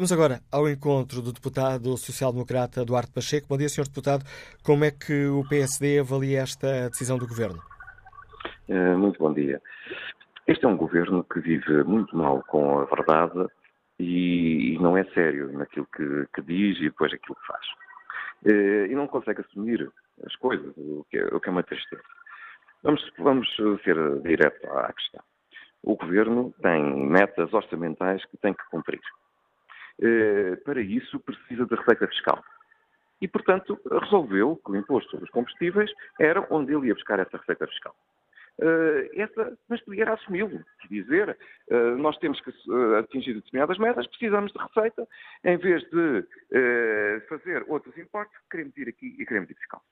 [0.00, 3.46] Vamos agora ao encontro do deputado social-democrata Duarte Pacheco.
[3.46, 3.84] Bom dia, Sr.
[3.84, 4.24] Deputado.
[4.64, 7.60] Como é que o PSD avalia esta decisão do Governo?
[8.96, 9.60] Muito bom dia.
[10.46, 13.46] Este é um governo que vive muito mal com a verdade
[13.98, 17.66] e, não é sério naquilo que, que diz e depois aquilo que faz.
[18.88, 19.86] E não consegue assumir
[20.24, 22.02] as coisas, o que é, o que é uma tristeza.
[22.82, 23.54] Vamos, vamos
[23.84, 25.22] ser direto à questão.
[25.82, 29.02] O governo tem metas orçamentais que tem que cumprir.
[30.64, 32.42] Para isso, precisa de receita fiscal.
[33.20, 37.36] E, portanto, resolveu que o imposto sobre os combustíveis era onde ele ia buscar essa
[37.36, 37.94] receita fiscal.
[38.60, 40.62] Uh, essa, mas podia assumi-lo.
[40.90, 41.36] Dizer,
[41.70, 45.08] uh, nós temos que uh, atingir determinadas metas, precisamos de receita,
[45.44, 46.26] em vez de
[47.28, 49.82] fazer outros impostos, queremos ir aqui e queremos ir fiscal.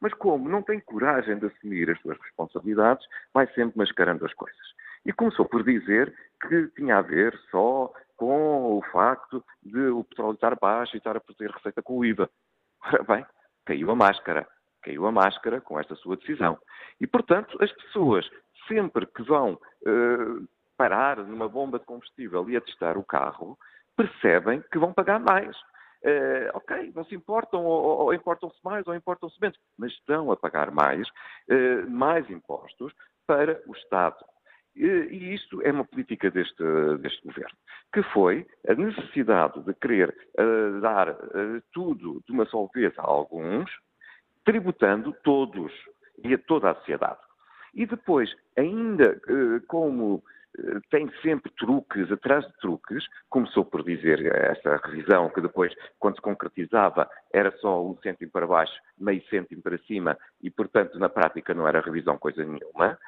[0.00, 4.74] Mas como não tem coragem de assumir as suas responsabilidades, vai sempre mascarando as coisas.
[5.06, 6.12] E começou por dizer
[6.46, 11.16] que tinha a ver só com o facto de o petróleo estar baixo e estar
[11.16, 12.28] a perder receita com o IVA.
[12.84, 13.26] Ora bem,
[13.64, 14.46] caiu a máscara
[14.82, 16.58] caiu a máscara com esta sua decisão.
[17.00, 18.28] E, portanto, as pessoas,
[18.66, 23.58] sempre que vão uh, parar numa bomba de combustível e a testar o carro,
[23.96, 25.56] percebem que vão pagar mais.
[26.02, 30.36] Uh, ok, não se importam, ou, ou importam-se mais, ou importam-se menos, mas estão a
[30.36, 32.92] pagar mais, uh, mais impostos
[33.26, 34.24] para o Estado.
[34.80, 36.62] E isto é uma política deste,
[37.00, 37.56] deste, governo,
[37.92, 43.02] que foi a necessidade de querer uh, dar uh, tudo de uma só vez a
[43.02, 43.68] alguns,
[44.44, 45.72] tributando todos
[46.22, 47.18] e a toda a sociedade.
[47.74, 50.22] E depois, ainda eh, como
[50.90, 56.22] tem sempre truques atrás de truques, começou por dizer esta revisão que depois, quando se
[56.22, 61.54] concretizava, era só um cêntimo para baixo, meio cêntimo para cima e, portanto, na prática
[61.54, 62.98] não era revisão coisa nenhuma.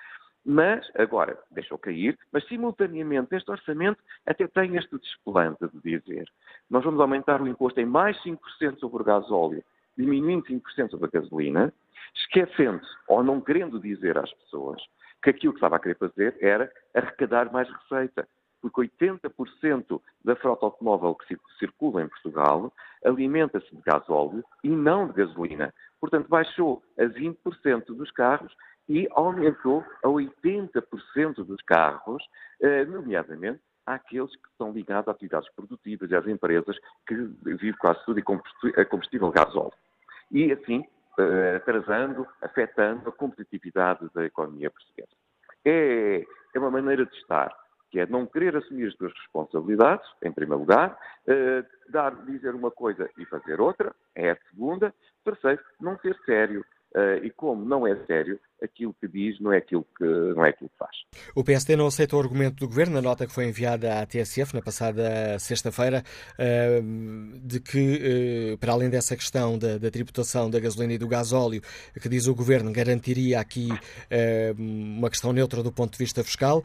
[0.45, 6.27] Mas, agora, deixou cair, mas simultaneamente este orçamento até tem este desplante de dizer
[6.69, 9.63] nós vamos aumentar o imposto em mais 5% sobre o gás óleo
[10.01, 11.73] diminuindo 5% sobre a gasolina,
[12.15, 14.83] esquecendo ou não querendo dizer às pessoas
[15.23, 18.27] que aquilo que estava a querer fazer era arrecadar mais receita.
[18.63, 22.73] Porque 80% da frota automóvel que circula em Portugal
[23.05, 25.73] alimenta-se de gasóleo e não de gasolina.
[25.99, 28.55] Portanto, baixou a 20% dos carros
[28.91, 32.29] e aumentou a 80% dos carros,
[32.61, 36.77] eh, nomeadamente àqueles que estão ligados a atividades produtivas e às empresas
[37.07, 39.73] que vivem quase tudo a combustível gasóleo.
[40.33, 40.85] E, assim,
[41.21, 45.17] eh, atrasando, afetando a competitividade da economia portuguesa.
[45.65, 47.57] É, é uma maneira de estar,
[47.93, 50.99] que é não querer assumir as suas responsabilidades, em primeiro lugar,
[51.29, 54.93] eh, dar, dizer uma coisa e fazer outra, é a segunda.
[55.25, 56.65] Terceiro, não ser sério,
[56.95, 60.49] Uh, e como não é sério, aquilo que diz não é aquilo que, não é
[60.49, 60.97] aquilo que faz.
[61.37, 64.55] O PSD não aceita o argumento do Governo, na nota que foi enviada à TSF
[64.55, 66.03] na passada sexta-feira,
[66.35, 71.07] uh, de que, uh, para além dessa questão da, da, tributação da gasolina e do
[71.07, 71.63] gasóleo,
[72.01, 73.69] que diz o Governo garantiria aqui
[74.59, 76.63] uma questão neutra do ponto de vista fiscal.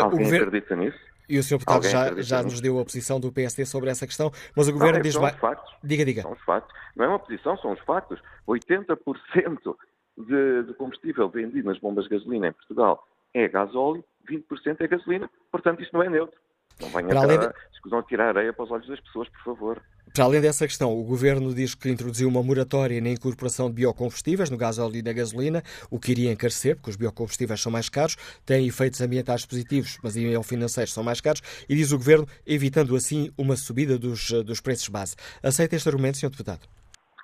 [0.00, 0.46] Alguém governo...
[0.46, 1.07] acredita nisso?
[1.28, 1.58] E o Sr.
[1.58, 4.94] Deputado já, já nos deu a posição do PSD sobre essa questão, mas o Governo
[4.94, 5.14] não, é, diz...
[5.14, 5.74] São os factos.
[5.84, 6.22] Diga, diga.
[6.22, 6.74] São os factos.
[6.96, 8.20] Não é uma posição, são os factos.
[8.48, 9.76] 80%
[10.18, 15.30] de, de combustível vendido nas bombas de gasolina em Portugal é gasóleo, 20% é gasolina,
[15.52, 16.38] portanto isto não é neutro.
[16.80, 17.54] Não venha cá, de...
[17.72, 19.82] escusam tirar areia para os olhos das pessoas, por favor.
[20.14, 24.50] Para além dessa questão, o Governo diz que introduziu uma moratória na incorporação de biocombustíveis
[24.50, 27.88] no gás óleo e na gasolina, o que iria encarecer, porque os biocombustíveis são mais
[27.88, 32.26] caros, têm efeitos ambientais positivos, mas em financeiros são mais caros, e diz o Governo,
[32.46, 35.14] evitando assim uma subida dos, dos preços base.
[35.42, 36.30] Aceita este argumento, Sr.
[36.30, 36.66] Deputado?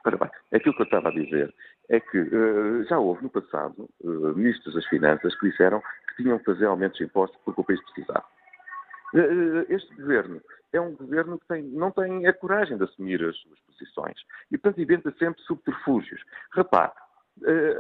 [0.06, 1.52] Ora bem, Aquilo que eu estava a dizer
[1.90, 6.38] é que uh, já houve no passado uh, ministros das Finanças que disseram que tinham
[6.38, 8.24] que fazer aumentos de impostos porque o país precisava.
[9.14, 10.40] Uh, este governo
[10.72, 14.16] é um governo que tem, não tem a coragem de assumir as suas posições
[14.50, 16.20] e, portanto, inventa sempre subterfúgios.
[16.52, 16.92] Repare,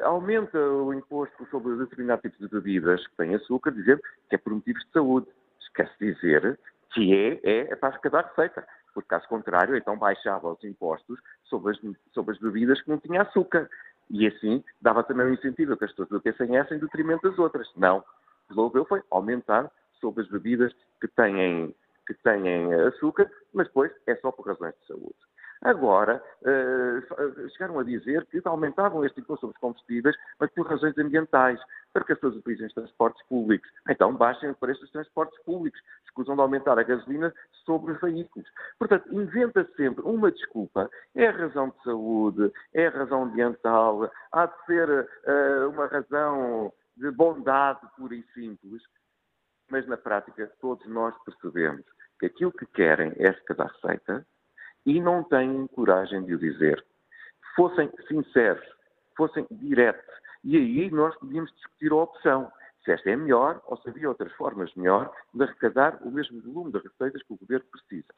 [0.04, 4.52] aumenta o imposto sobre determinado tipo de bebidas que têm açúcar, dizendo que é por
[4.52, 5.26] motivos de saúde.
[5.60, 6.58] Esquece de dizer
[6.92, 11.72] que é, é, é para arrecadar receita porque caso contrário, então baixava os impostos sobre
[11.72, 11.78] as,
[12.12, 13.68] sobre as bebidas que não tinham açúcar.
[14.08, 17.68] E assim dava também um incentivo que as pessoas bebessem essa em detrimento das outras.
[17.76, 17.98] Não.
[17.98, 18.08] O que
[18.50, 19.70] resolveu foi aumentar
[20.04, 20.70] sobre as bebidas
[21.00, 21.74] que têm,
[22.06, 25.16] que têm açúcar, mas depois é só por razões de saúde.
[25.62, 30.96] Agora, uh, chegaram a dizer que aumentavam este imposto sobre os combustíveis, mas por razões
[30.98, 31.58] ambientais,
[31.90, 33.70] para que as pessoas utilizem os transportes públicos.
[33.88, 35.80] Então, baixem o preço dos transportes públicos.
[36.04, 37.32] Escusam de aumentar a gasolina
[37.64, 38.46] sobre os veículos.
[38.78, 40.90] Portanto, inventa sempre uma desculpa.
[41.14, 46.70] É a razão de saúde, é a razão ambiental, há de ser uh, uma razão
[46.96, 48.82] de bondade pura e simples.
[49.70, 51.84] Mas, na prática, todos nós percebemos
[52.18, 54.26] que aquilo que querem é cada receita,
[54.86, 56.84] e não têm coragem de o dizer.
[57.56, 58.64] Fossem sinceros,
[59.16, 62.52] fossem diretos, e aí nós podíamos discutir a opção.
[62.84, 66.70] Se esta é melhor ou se havia outras formas melhor de arrecadar o mesmo volume
[66.70, 68.12] de receitas que o governo precisa.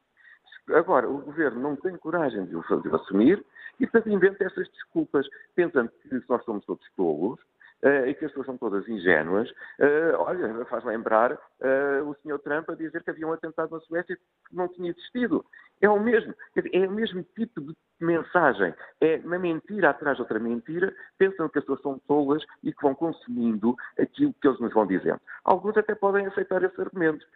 [0.74, 2.64] Agora, o governo não tem coragem de o,
[2.96, 3.44] assumir
[3.78, 7.38] e, portanto, inventa essas desculpas, pensando que nós somos todos tolos,
[7.82, 9.50] uh, e que as pessoas são todas ingênuas.
[9.78, 12.38] Uh, olha, faz lembrar uh, o Sr.
[12.40, 15.44] Trump a dizer que havia um atentado na Suécia que não tinha existido.
[15.80, 16.34] É o mesmo,
[16.72, 18.74] é o mesmo tipo de mensagem.
[19.00, 22.82] É uma mentira atrás de outra mentira, pensam que as pessoas são tolas e que
[22.82, 25.20] vão consumindo aquilo que eles nos vão dizendo.
[25.44, 27.26] Alguns até podem aceitar esse argumento,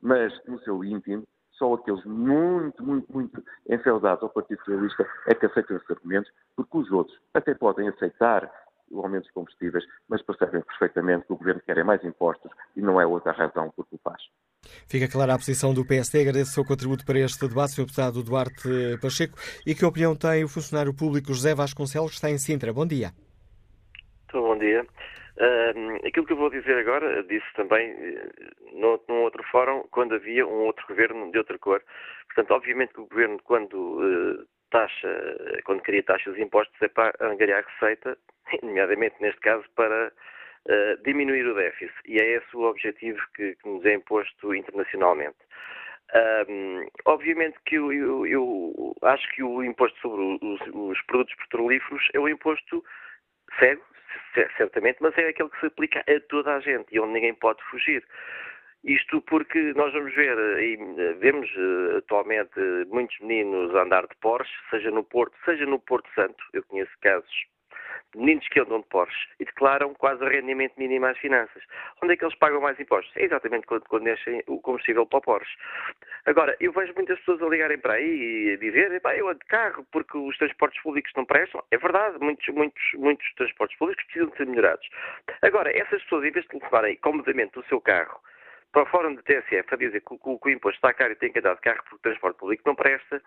[0.00, 5.46] mas no seu íntimo, só aqueles muito, muito, muito enfeudados ao Partido Socialista é que
[5.46, 8.48] aceitam esses argumentos, porque os outros até podem aceitar
[8.90, 12.80] o aumento dos combustíveis, mas percebem perfeitamente que o Governo quer é mais impostos e
[12.80, 14.22] não é outra razão por que o faz.
[14.88, 16.22] Fica clara a posição do PSD.
[16.22, 17.82] Agradeço o seu contributo para este debate, Sr.
[17.82, 19.38] Deputado Duarte Pacheco.
[19.66, 22.72] E que opinião tem o funcionário público José Vasconcelos, que está em Sintra?
[22.72, 23.12] Bom dia.
[24.32, 24.86] Muito bom dia.
[25.38, 30.44] Uh, aquilo que eu vou dizer agora, disse também uh, num outro fórum, quando havia
[30.44, 31.82] um outro governo de outra cor.
[32.26, 37.14] Portanto, obviamente que o governo, quando uh, taxa, quando cria taxas de impostos, é para
[37.20, 38.16] angariar receita
[38.62, 40.12] nomeadamente neste caso para
[40.66, 41.94] uh, diminuir o déficit.
[42.06, 45.38] E é esse o objetivo que, que nos é imposto internacionalmente.
[46.48, 52.02] Um, obviamente que eu, eu, eu, acho que o imposto sobre os, os, produtos petrolíferos
[52.14, 52.82] é um imposto
[53.58, 53.82] cego,
[54.56, 57.62] certamente, mas é aquele que se aplica a toda a gente e onde ninguém pode
[57.64, 58.02] fugir.
[58.84, 60.76] Isto porque nós vamos ver, e
[61.18, 66.42] vemos eh, atualmente muitos meninos andar de Porsche, seja no Porto, seja no Porto Santo.
[66.52, 67.46] Eu conheço casos
[68.14, 71.62] meninos que andam de Porsche e declaram quase rendimento mínimo às finanças.
[72.02, 73.14] Onde é que eles pagam mais impostos?
[73.16, 75.56] É exatamente quando, quando deixem o combustível para o Porsche.
[76.26, 79.46] Agora, eu vejo muitas pessoas a ligarem para aí e a dizer, eu ando de
[79.46, 81.62] carro porque os transportes públicos não prestam.
[81.70, 84.88] É verdade, muitos, muitos, muitos transportes públicos precisam de ser melhorados.
[85.42, 88.20] Agora, essas pessoas, em vez de levarem comodamente o seu carro
[88.72, 91.16] para o Fórum de TSF a dizer que, que, que, o imposto está caro e
[91.16, 93.22] tem que andar de carro porque o transporte público não presta,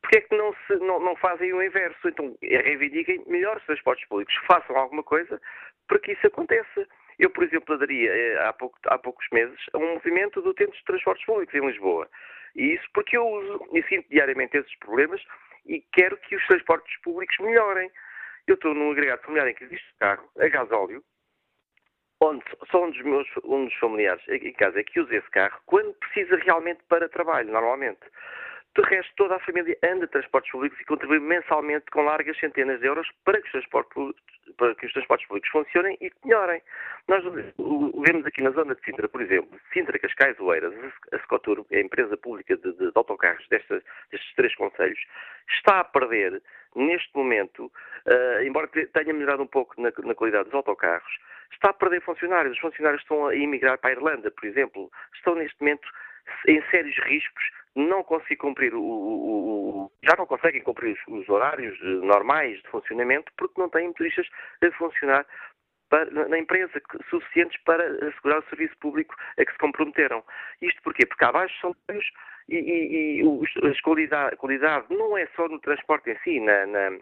[0.00, 2.08] porque é que não, se, não, não fazem o inverso?
[2.08, 5.40] Então reivindiquem melhores transportes públicos, façam alguma coisa
[5.86, 6.86] para que isso aconteça.
[7.18, 10.78] Eu, por exemplo, aderi eh, há, pouco, há poucos meses a um movimento de utentes
[10.78, 12.08] de transportes públicos em Lisboa.
[12.54, 15.22] E isso porque eu uso e sinto diariamente esses problemas
[15.64, 17.90] e quero que os transportes públicos melhorem.
[18.46, 21.02] Eu estou num agregado familiar em que existe carro a gasóleo
[22.20, 25.60] onde só um dos meus um dos familiares em casa é que usa esse carro
[25.66, 28.00] quando precisa realmente para trabalho, normalmente.
[28.76, 32.78] De resto, toda a família anda de transportes públicos e contribui mensalmente com largas centenas
[32.78, 33.94] de euros para que os transportes,
[34.78, 36.60] que os transportes públicos funcionem e melhorem.
[37.08, 40.74] Nós vemos aqui na zona de Sintra, por exemplo, Sintra, Cascais, Oeiras,
[41.10, 43.82] a Secotur, a empresa pública de, de, de autocarros destes
[44.36, 45.00] três conselhos,
[45.48, 46.42] está a perder,
[46.74, 47.72] neste momento,
[48.06, 51.18] uh, embora tenha melhorado um pouco na, na qualidade dos autocarros,
[51.52, 52.54] está a perder funcionários.
[52.54, 54.90] Os funcionários estão a emigrar para a Irlanda, por exemplo.
[55.14, 55.88] Estão neste momento
[56.48, 57.44] em sérios riscos,
[57.74, 62.68] não conseguem cumprir o, o, o já não conseguem cumprir os, os, horários normais de
[62.68, 64.26] funcionamento porque não têm motoristas
[64.62, 65.26] a funcionar
[65.88, 70.24] para, na empresa suficientes para assegurar o serviço público a que se comprometeram.
[70.60, 71.06] Isto porquê?
[71.06, 72.10] Porque há baixos salários
[72.48, 76.98] e, e, e a qualidade, qualidade, não é só no transporte em si, na, na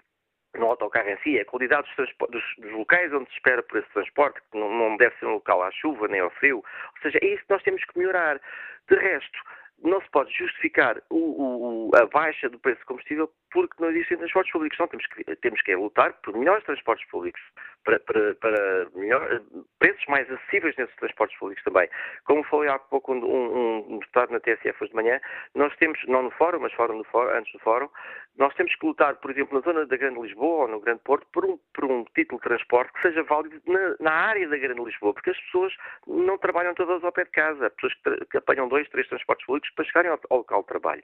[0.59, 3.79] no autocarro em si, é a qualidade dos, dos, dos, locais onde se espera por
[3.79, 6.59] esse transporte, que não, não deve ser um local à chuva nem ao frio.
[6.59, 8.41] Ou seja, é isso que nós temos que melhorar.
[8.89, 9.39] De resto,
[9.83, 14.19] não se pode justificar o, o, a baixa do preço do combustível porque não existem
[14.19, 14.79] transportes públicos.
[14.79, 17.41] Não, temos que, temos que lutar por melhores transportes públicos,
[17.85, 19.41] para, para, para melhor,
[19.79, 21.89] preços mais acessíveis nesses transportes públicos também.
[22.25, 25.21] Como falei há pouco um, um, um deputado na TSF hoje de manhã,
[25.55, 27.89] nós temos, não no fórum, mas fora no fórum, antes do fórum,
[28.37, 31.27] nós temos que lutar, por exemplo, na zona da Grande Lisboa ou no Grande Porto,
[31.33, 34.83] por um, por um título de transporte que seja válido na, na área da Grande
[34.83, 35.73] Lisboa, porque as pessoas
[36.07, 37.71] não trabalham todas ao pé de casa.
[37.71, 41.03] Pessoas que, que apanham dois, três transportes públicos para chegarem ao, ao, local de trabalho.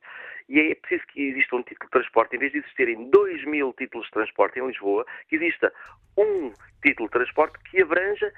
[0.49, 4.07] E é preciso que exista um título de transporte, vez de existirem 2 mil títulos
[4.07, 5.73] de transporte em Lisboa, que exista
[6.17, 6.53] um
[6.83, 8.33] título de transporte que abranja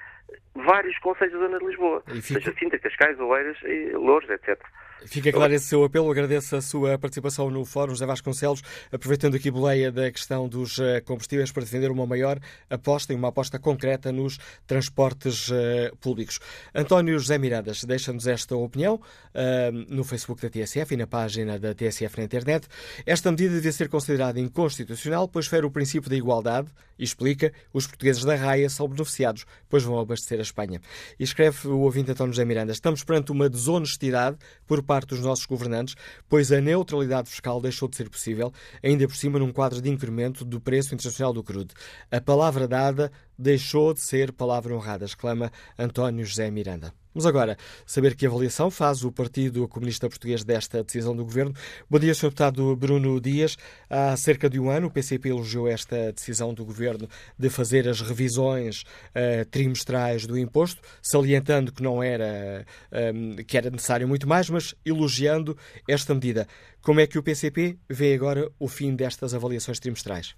[0.53, 2.21] vários conselhos da zona de Lisboa, fica...
[2.21, 3.57] seja Sintra, Cascais, Oeiras,
[3.93, 4.59] Louros, etc.
[5.05, 6.09] Fica claro esse seu apelo.
[6.09, 8.61] Agradeço a sua participação no Fórum, José Vasconcelos,
[8.91, 12.39] aproveitando aqui a boleia da questão dos eh, combustíveis para defender uma maior
[12.69, 16.39] aposta e uma aposta concreta nos transportes uh, públicos.
[16.73, 21.73] António José Miradas deixa-nos esta opinião uh, no Facebook da TSF e na página da
[21.73, 22.67] TSF na internet.
[23.05, 27.87] Esta medida devia ser considerada inconstitucional, pois fere o princípio da igualdade e explica os
[27.87, 30.79] portugueses da raia são beneficiados, pois vão abastecer a Espanha.
[31.19, 35.21] E escreve o ouvinte António José Miranda: estamos perante uma desonestidade por parte parte dos
[35.21, 35.95] nossos governantes,
[36.29, 38.53] pois a neutralidade fiscal deixou de ser possível,
[38.83, 41.73] ainda por cima num quadro de incremento do preço internacional do crudo.
[42.11, 43.11] A palavra dada
[43.43, 46.93] deixou de ser palavra honrada, exclama António José Miranda.
[47.13, 47.55] Vamos agora
[47.85, 51.53] saber que avaliação faz o Partido Comunista Português desta decisão do Governo.
[51.87, 52.29] Bom dia, Sr.
[52.29, 53.55] Deputado Bruno Dias.
[53.87, 57.07] Há cerca de um ano o PCP elogiou esta decisão do Governo
[57.37, 62.65] de fazer as revisões uh, trimestrais do imposto, salientando que não era,
[63.13, 65.55] um, que era necessário muito mais, mas elogiando
[65.87, 66.47] esta medida.
[66.81, 70.35] Como é que o PCP vê agora o fim destas avaliações trimestrais?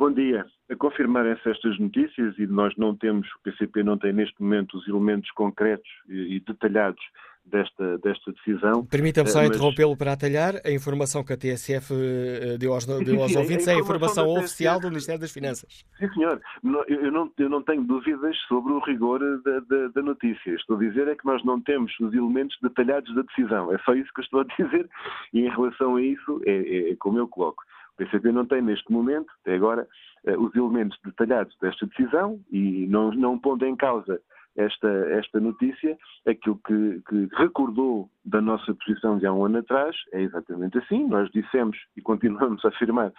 [0.00, 0.46] Bom dia.
[0.70, 4.88] A confirmarem-se estas notícias e nós não temos, o PCP não tem neste momento os
[4.88, 7.02] elementos concretos e detalhados
[7.44, 8.86] desta, desta decisão.
[8.86, 9.50] Permita-me só mas...
[9.50, 10.54] interrompê-lo para atalhar.
[10.64, 14.80] A informação que a TSF eh, deu aos, deu aos ouvintes é a informação oficial
[14.80, 15.84] do Ministério das Finanças.
[15.98, 16.40] Sim, senhor.
[16.88, 20.54] Eu não, eu não tenho dúvidas sobre o rigor da, da, da, notícia.
[20.54, 23.70] Estou a dizer é que nós não temos os elementos detalhados da decisão.
[23.70, 24.88] É só isso que eu estou a dizer.
[25.34, 27.62] E em relação a isso, é, é, é como eu coloco.
[28.00, 29.86] PCP não tem neste momento, até agora,
[30.24, 34.18] eh, os elementos detalhados desta decisão e não, não pondo em causa
[34.56, 39.94] esta, esta notícia, aquilo que, que, recordou da nossa posição de há um ano atrás
[40.12, 41.06] é exatamente assim.
[41.06, 43.12] Nós dissemos e continuamos a afirmar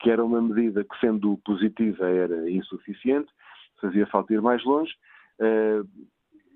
[0.00, 3.32] que era uma medida que, sendo positiva, era insuficiente,
[3.80, 4.92] fazia falta ir mais longe.
[5.40, 5.88] Uh,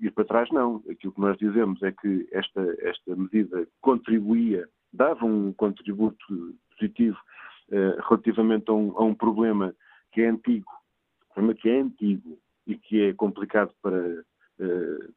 [0.00, 0.82] ir para trás, não.
[0.90, 7.18] Aquilo que nós dizemos é que esta, esta medida contribuía, dava um contributo positivo
[8.08, 9.74] relativamente a um, a um, problema
[10.12, 10.70] que é antigo,
[11.34, 15.14] problema que é antigo e que é complicado para uh,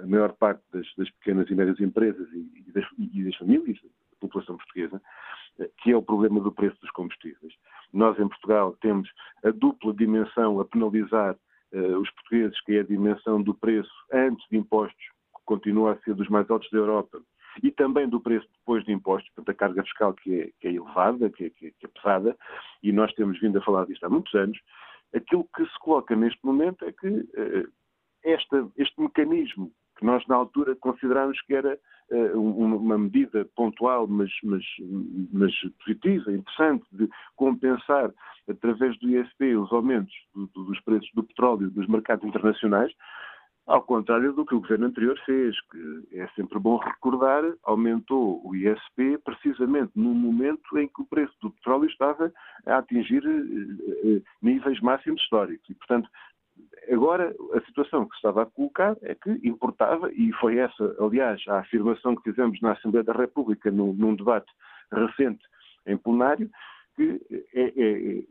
[0.00, 3.78] a maior parte das, das, pequenas e médias empresas e, e, das, e, das, famílias,
[3.82, 3.88] da
[4.20, 5.02] população portuguesa,
[5.58, 7.54] uh, que é o problema do preço dos combustíveis.
[7.92, 9.10] Nós, em Portugal, temos
[9.44, 11.34] a dupla dimensão a penalizar
[11.72, 15.04] uh, os portugueses, que é a dimensão do preço antes de impostos,
[15.36, 17.20] que continua a ser dos mais altos da Europa,
[17.62, 20.72] e também do preço depois de impostos, portanto, a carga fiscal que é, que é
[20.72, 22.36] elevada, que é, que, é, que é, pesada,
[22.82, 24.58] e nós temos vindo a falar disto há muitos anos,
[25.14, 27.72] aquilo que se coloca neste momento é que uh,
[28.24, 31.78] esta, este mecanismo que nós na altura considerámos que era
[32.10, 34.64] uh, uma medida pontual, mas, mas,
[35.32, 38.12] mas, positiva, interessante, de compensar
[38.48, 42.92] através do ISP os aumentos do, do, dos preços do petróleo dos mercados internacionais,
[43.66, 48.54] ao contrário do que o governo anterior fez, que é sempre bom recordar, aumentou o
[48.54, 52.32] ISP precisamente no momento em que o preço do petróleo estava
[52.64, 55.68] a atingir eh, eh, níveis máximos históricos.
[55.68, 56.08] E, portanto,
[56.92, 61.42] agora a situação que se estava a colocar é que importava, e foi essa, aliás,
[61.48, 64.50] a afirmação que fizemos na Assembleia da República num, num debate
[64.92, 65.44] recente
[65.86, 66.48] em plenário,
[66.94, 67.20] que
[67.52, 68.22] é, é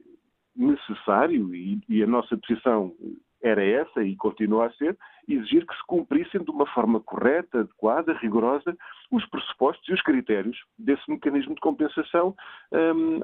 [0.56, 2.94] necessário, e, e a nossa posição
[3.42, 4.98] era essa e continua a ser,
[5.28, 8.76] exigir que se cumprissem de uma forma correta, adequada, rigorosa,
[9.12, 12.36] os pressupostos e os critérios desse mecanismo de compensação
[12.72, 13.22] um,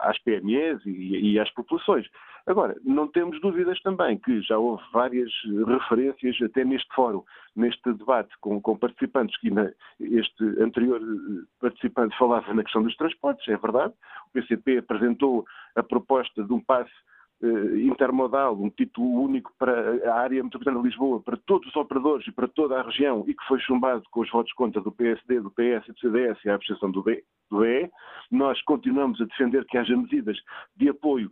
[0.00, 2.06] às PMEs e, e às populações.
[2.46, 5.30] Agora, não temos dúvidas também que já houve várias
[5.66, 7.22] referências, até neste fórum,
[7.54, 9.70] neste debate com, com participantes, que na,
[10.00, 11.00] este anterior
[11.60, 13.94] participante falava na questão dos transportes, é verdade.
[14.28, 15.44] O PCP apresentou
[15.76, 20.88] a proposta de um passe eh, intermodal, um título único para a área metropolitana de
[20.88, 24.20] Lisboa, para todos os operadores e para toda a região, e que foi chumbado com
[24.20, 27.90] os votos contra do PSD, do PS e do CDS e a abstenção do, BE.
[28.30, 30.36] Nós continuamos a defender que haja medidas
[30.76, 31.30] de apoio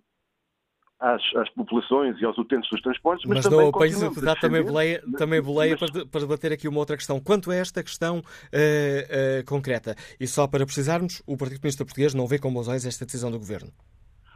[0.98, 4.40] às, às, populações e aos utentes dos transportes, mas, mas também não apanhas a deputado
[4.40, 5.90] também boleia, também boleia mas...
[5.90, 7.20] para, para debater aqui uma outra questão.
[7.20, 12.14] Quanto a esta questão uh, uh, concreta, e só para precisarmos, o Partido Comunista Português
[12.14, 13.70] não vê com bons olhos esta decisão do Governo?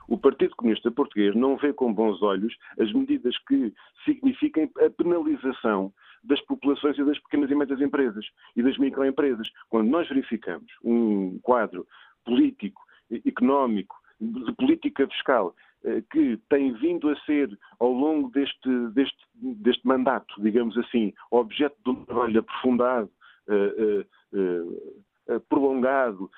[0.08, 3.72] O Partido Comunista Português não vê com bons olhos as medidas que
[4.04, 5.92] signifiquem a penalização
[6.24, 8.24] das populações e das pequenas e médias empresas
[8.54, 9.48] e das microempresas.
[9.68, 11.86] Quando nós verificamos um quadro
[12.24, 12.80] político,
[13.26, 15.54] económico, de política fiscal
[15.84, 17.50] eh, que tem vindo a ser,
[17.80, 23.10] ao longo deste, deste, deste mandato, digamos assim, objeto de um trabalho aprofundado,
[23.48, 24.00] uh,
[24.38, 26.30] uh, prolongado,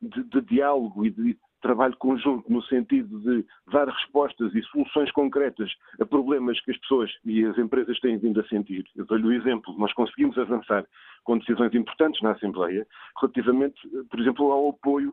[0.00, 5.70] de, de, diálogo e de trabalho conjunto no sentido de dar respostas e soluções concretas
[6.00, 8.84] a problemas que as pessoas e as empresas têm vindo a sentir.
[8.94, 10.84] Eu dou-lhe o exemplo, nós conseguimos avançar
[11.24, 12.86] com decisões importantes na Assembleia
[13.20, 15.12] relativamente, por exemplo, ao apoio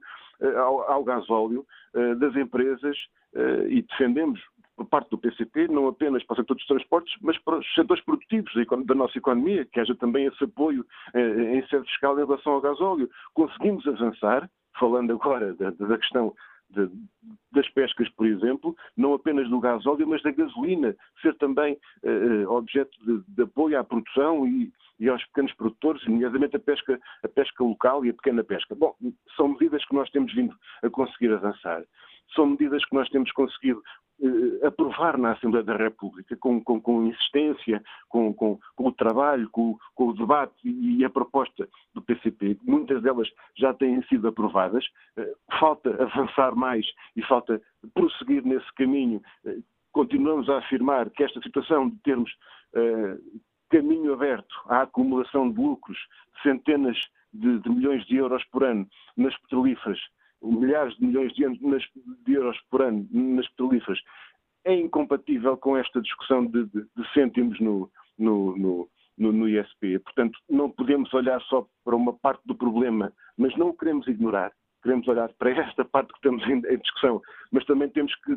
[0.58, 1.66] ao, ao gasóleo
[2.20, 2.98] das empresas
[3.70, 4.40] e defendemos
[4.76, 8.04] por parte do PCP, não apenas para o setor dos transportes, mas para os setores
[8.04, 8.52] produtivos
[8.86, 10.86] da nossa economia, que haja também esse apoio
[11.16, 13.10] em sede fiscal em relação ao gasóleo.
[13.34, 16.34] Conseguimos avançar, falando agora da, da questão
[16.70, 16.90] de,
[17.52, 22.98] das pescas, por exemplo, não apenas do gasóleo, mas da gasolina, ser também uh, objeto
[23.06, 27.64] de, de, apoio à produção e, e, aos pequenos produtores, nomeadamente a pesca, a pesca
[27.64, 28.76] local e a pequena pesca.
[28.76, 28.96] Bom,
[29.36, 31.84] são medidas que nós temos vindo a conseguir avançar
[32.36, 33.82] são medidas que nós temos conseguido
[34.22, 39.78] eh, aprovar na Assembleia da República com, com, com insistência, com, com, o trabalho, com,
[39.98, 42.58] o debate e a proposta do PCP.
[42.64, 44.86] Muitas delas já têm sido aprovadas.
[45.18, 46.86] Eh, falta avançar mais
[47.16, 47.62] e falta
[47.94, 49.22] prosseguir nesse caminho.
[49.46, 49.58] Eh,
[49.92, 52.32] continuamos a afirmar que esta situação de termos
[53.70, 55.98] caminho aberto à acumulação de lucros,
[56.42, 56.98] centenas
[57.34, 58.88] de, de milhões de euros por ano
[59.18, 60.00] nas petrolíferas,
[60.44, 61.46] milhares de milhões de,
[62.26, 64.00] de euros por ano nas petrolíferas,
[64.66, 70.00] é incompatível com esta discussão de, de, de cêntimos no, no, no, no, no ISP.
[70.00, 74.52] Portanto, não podemos olhar só para uma parte do problema, mas não o queremos ignorar.
[74.82, 77.22] Queremos olhar para esta parte que estamos em, em discussão,
[77.52, 78.36] mas também temos que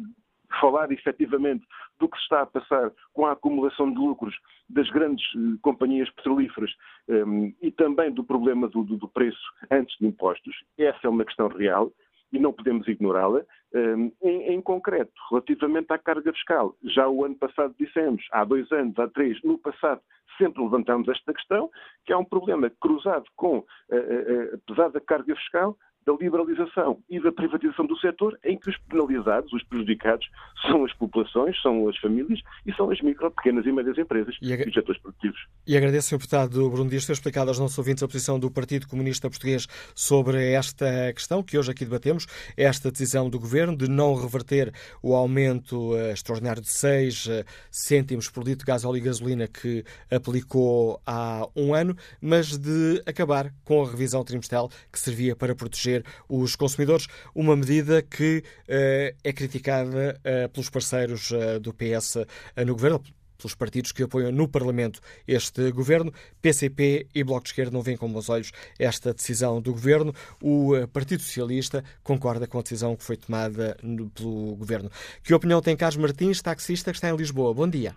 [0.60, 1.66] falar efetivamente
[1.98, 4.34] do que se está a passar com a acumulação de lucros
[4.68, 6.70] das grandes uh, companhias petrolíferas
[7.08, 9.38] ehm, e também do problema do, do, do, preço
[9.70, 10.54] antes de impostos.
[10.76, 11.92] Essa é uma questão real
[12.32, 13.42] e não podemos ignorá-la.
[13.74, 18.70] Ehm, em, em, concreto, relativamente à carga fiscal, já o ano passado dissemos, há dois
[18.72, 20.00] anos, há três, no passado,
[20.36, 21.70] sempre levantamos esta questão,
[22.04, 25.76] que é um problema cruzado com a, a, a pesada carga fiscal
[26.06, 30.26] da liberalização e da privatização do setor, em que os penalizados, os prejudicados,
[30.62, 34.52] são as populações, são as famílias e são as micro, pequenas e médias empresas e,
[34.52, 35.40] e os setores produtivos.
[35.66, 36.18] E agradeço, Sr.
[36.18, 40.52] Deputado Bruno Dias, ter explicado aos nossos ouvintes a posição do Partido Comunista Português sobre
[40.52, 42.26] esta questão que hoje aqui debatemos,
[42.56, 44.72] esta decisão do Governo de não reverter
[45.02, 49.00] o aumento uh, extraordinário de 6 uh, eh, cêntimos por litro de gás, óleo e
[49.00, 55.34] gasolina que aplicou há um ano, mas de acabar com a revisão trimestral que servia
[55.34, 61.60] para proteger proteger os consumidores, uma medida que uh, é criticada uh, pelos parceiros uh,
[61.60, 62.18] do PS
[62.64, 63.00] no governo,
[63.38, 66.12] pelos partidos que apoiam no Parlamento este governo.
[66.40, 70.12] PCP e Bloco de Esquerda não veem com bons olhos esta decisão do governo.
[70.42, 73.76] O Partido Socialista concorda com a decisão que foi tomada
[74.14, 74.90] pelo governo.
[75.22, 77.52] Que opinião tem Carlos Martins, taxista que está em Lisboa?
[77.52, 77.94] Bom dia.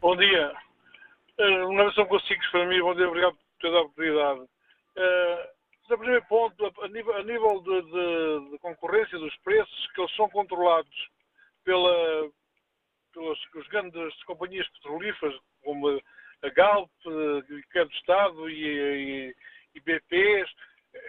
[0.00, 0.52] Bom dia.
[1.38, 4.40] Uma relação consigo para mim, bom dia, obrigado por ter dado a oportunidade.
[5.90, 10.14] O primeiro ponto, a nível, a nível de, de, de, concorrência dos preços, que eles
[10.16, 11.08] são controlados
[11.64, 12.30] pela,
[13.14, 16.90] pelas, pelas grandes companhias petrolíferas, como a Galp,
[17.72, 19.34] que é do Estado, e, e,
[19.76, 20.50] e BPs,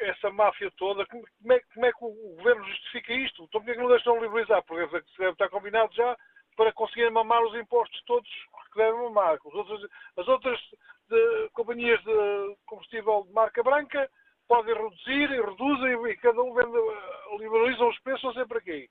[0.01, 3.43] essa máfia toda, como é, como é, que o governo justifica isto?
[3.43, 4.63] Então porquê é que não deixam liberalizar?
[4.63, 6.17] Porque deve estar combinado já
[6.55, 8.29] para conseguirem mamar os impostos todos
[8.71, 9.33] que devem mamar.
[9.33, 10.59] As outras, as outras
[11.09, 14.09] de, companhias de combustível de marca branca
[14.49, 18.89] podem reduzir e reduzem e cada um vende, eh, os preços, não sei para quê.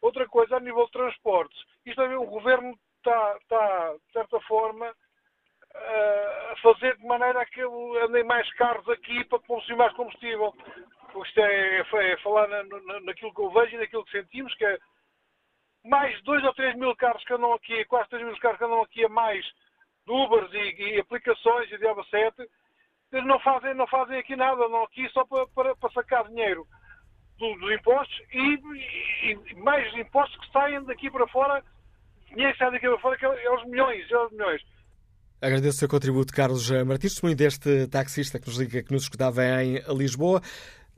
[0.00, 4.92] Outra coisa, a nível de transportes, isto é, o governo está, está de certa forma,
[5.74, 7.60] eh, a fazer de maneira que
[8.02, 10.54] andem mais carros aqui para consumir mais combustível.
[11.22, 14.54] Isto é, é, é falar na, na, naquilo que eu vejo e naquilo que sentimos,
[14.54, 14.78] que é
[15.84, 18.82] mais 2 ou 3 mil carros que andam aqui, quase 3 mil carros que andam
[18.82, 19.44] aqui a mais
[20.06, 22.50] de Ubers e, e aplicações e Diaba 7, eles
[23.24, 26.66] não fazem, não fazem aqui nada, não aqui só para, para, para sacar dinheiro
[27.38, 28.58] dos, dos impostos e,
[29.24, 31.62] e, e, mais impostos que saem daqui para fora,
[32.28, 34.62] dinheiro que sai daqui para fora, que é, é os milhões, é os milhões.
[35.40, 39.44] Agradeço o seu contributo, Carlos Martins, testemunho deste taxista que nos liga, que nos escutava
[39.62, 40.40] em Lisboa.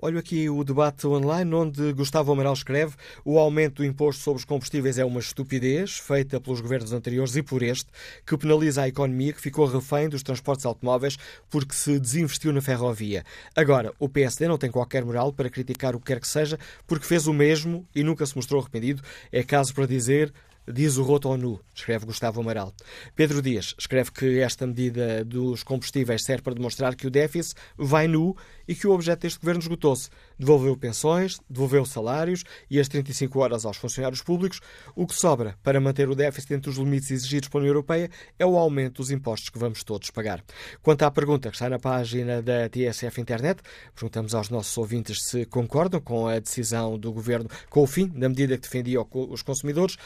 [0.00, 2.94] Olho aqui o debate online, onde Gustavo Amaral escreve
[3.24, 7.42] o aumento do imposto sobre os combustíveis é uma estupidez, feita pelos governos anteriores e
[7.42, 7.90] por este,
[8.24, 11.18] que penaliza a economia que ficou refém dos transportes automóveis
[11.50, 13.24] porque se desinvestiu na ferrovia.
[13.56, 17.04] Agora, o PSD não tem qualquer moral para criticar o que quer que seja, porque
[17.04, 19.02] fez o mesmo e nunca se mostrou arrependido.
[19.32, 20.32] É caso para dizer
[20.70, 22.74] Diz o roto ou nu, escreve Gustavo Amaral.
[23.16, 28.06] Pedro Dias escreve que esta medida dos combustíveis serve para demonstrar que o déficit vai
[28.06, 28.36] nu
[28.66, 30.10] e que o objeto deste governo esgotou-se.
[30.38, 34.60] Devolveu pensões, devolveu salários e as 35 horas aos funcionários públicos.
[34.94, 38.44] O que sobra para manter o déficit entre os limites exigidos pela União Europeia é
[38.44, 40.44] o aumento dos impostos que vamos todos pagar.
[40.82, 43.62] Quanto à pergunta que está na página da TSF Internet,
[43.94, 48.28] perguntamos aos nossos ouvintes se concordam com a decisão do governo com o fim da
[48.28, 49.96] medida que defendia os consumidores.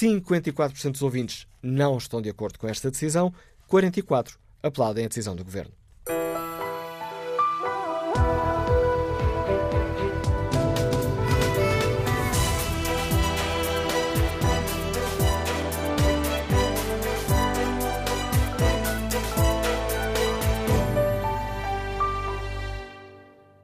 [0.00, 3.32] 54% dos ouvintes não estão de acordo com esta decisão,
[3.68, 5.72] 44% aplaudem a decisão do governo.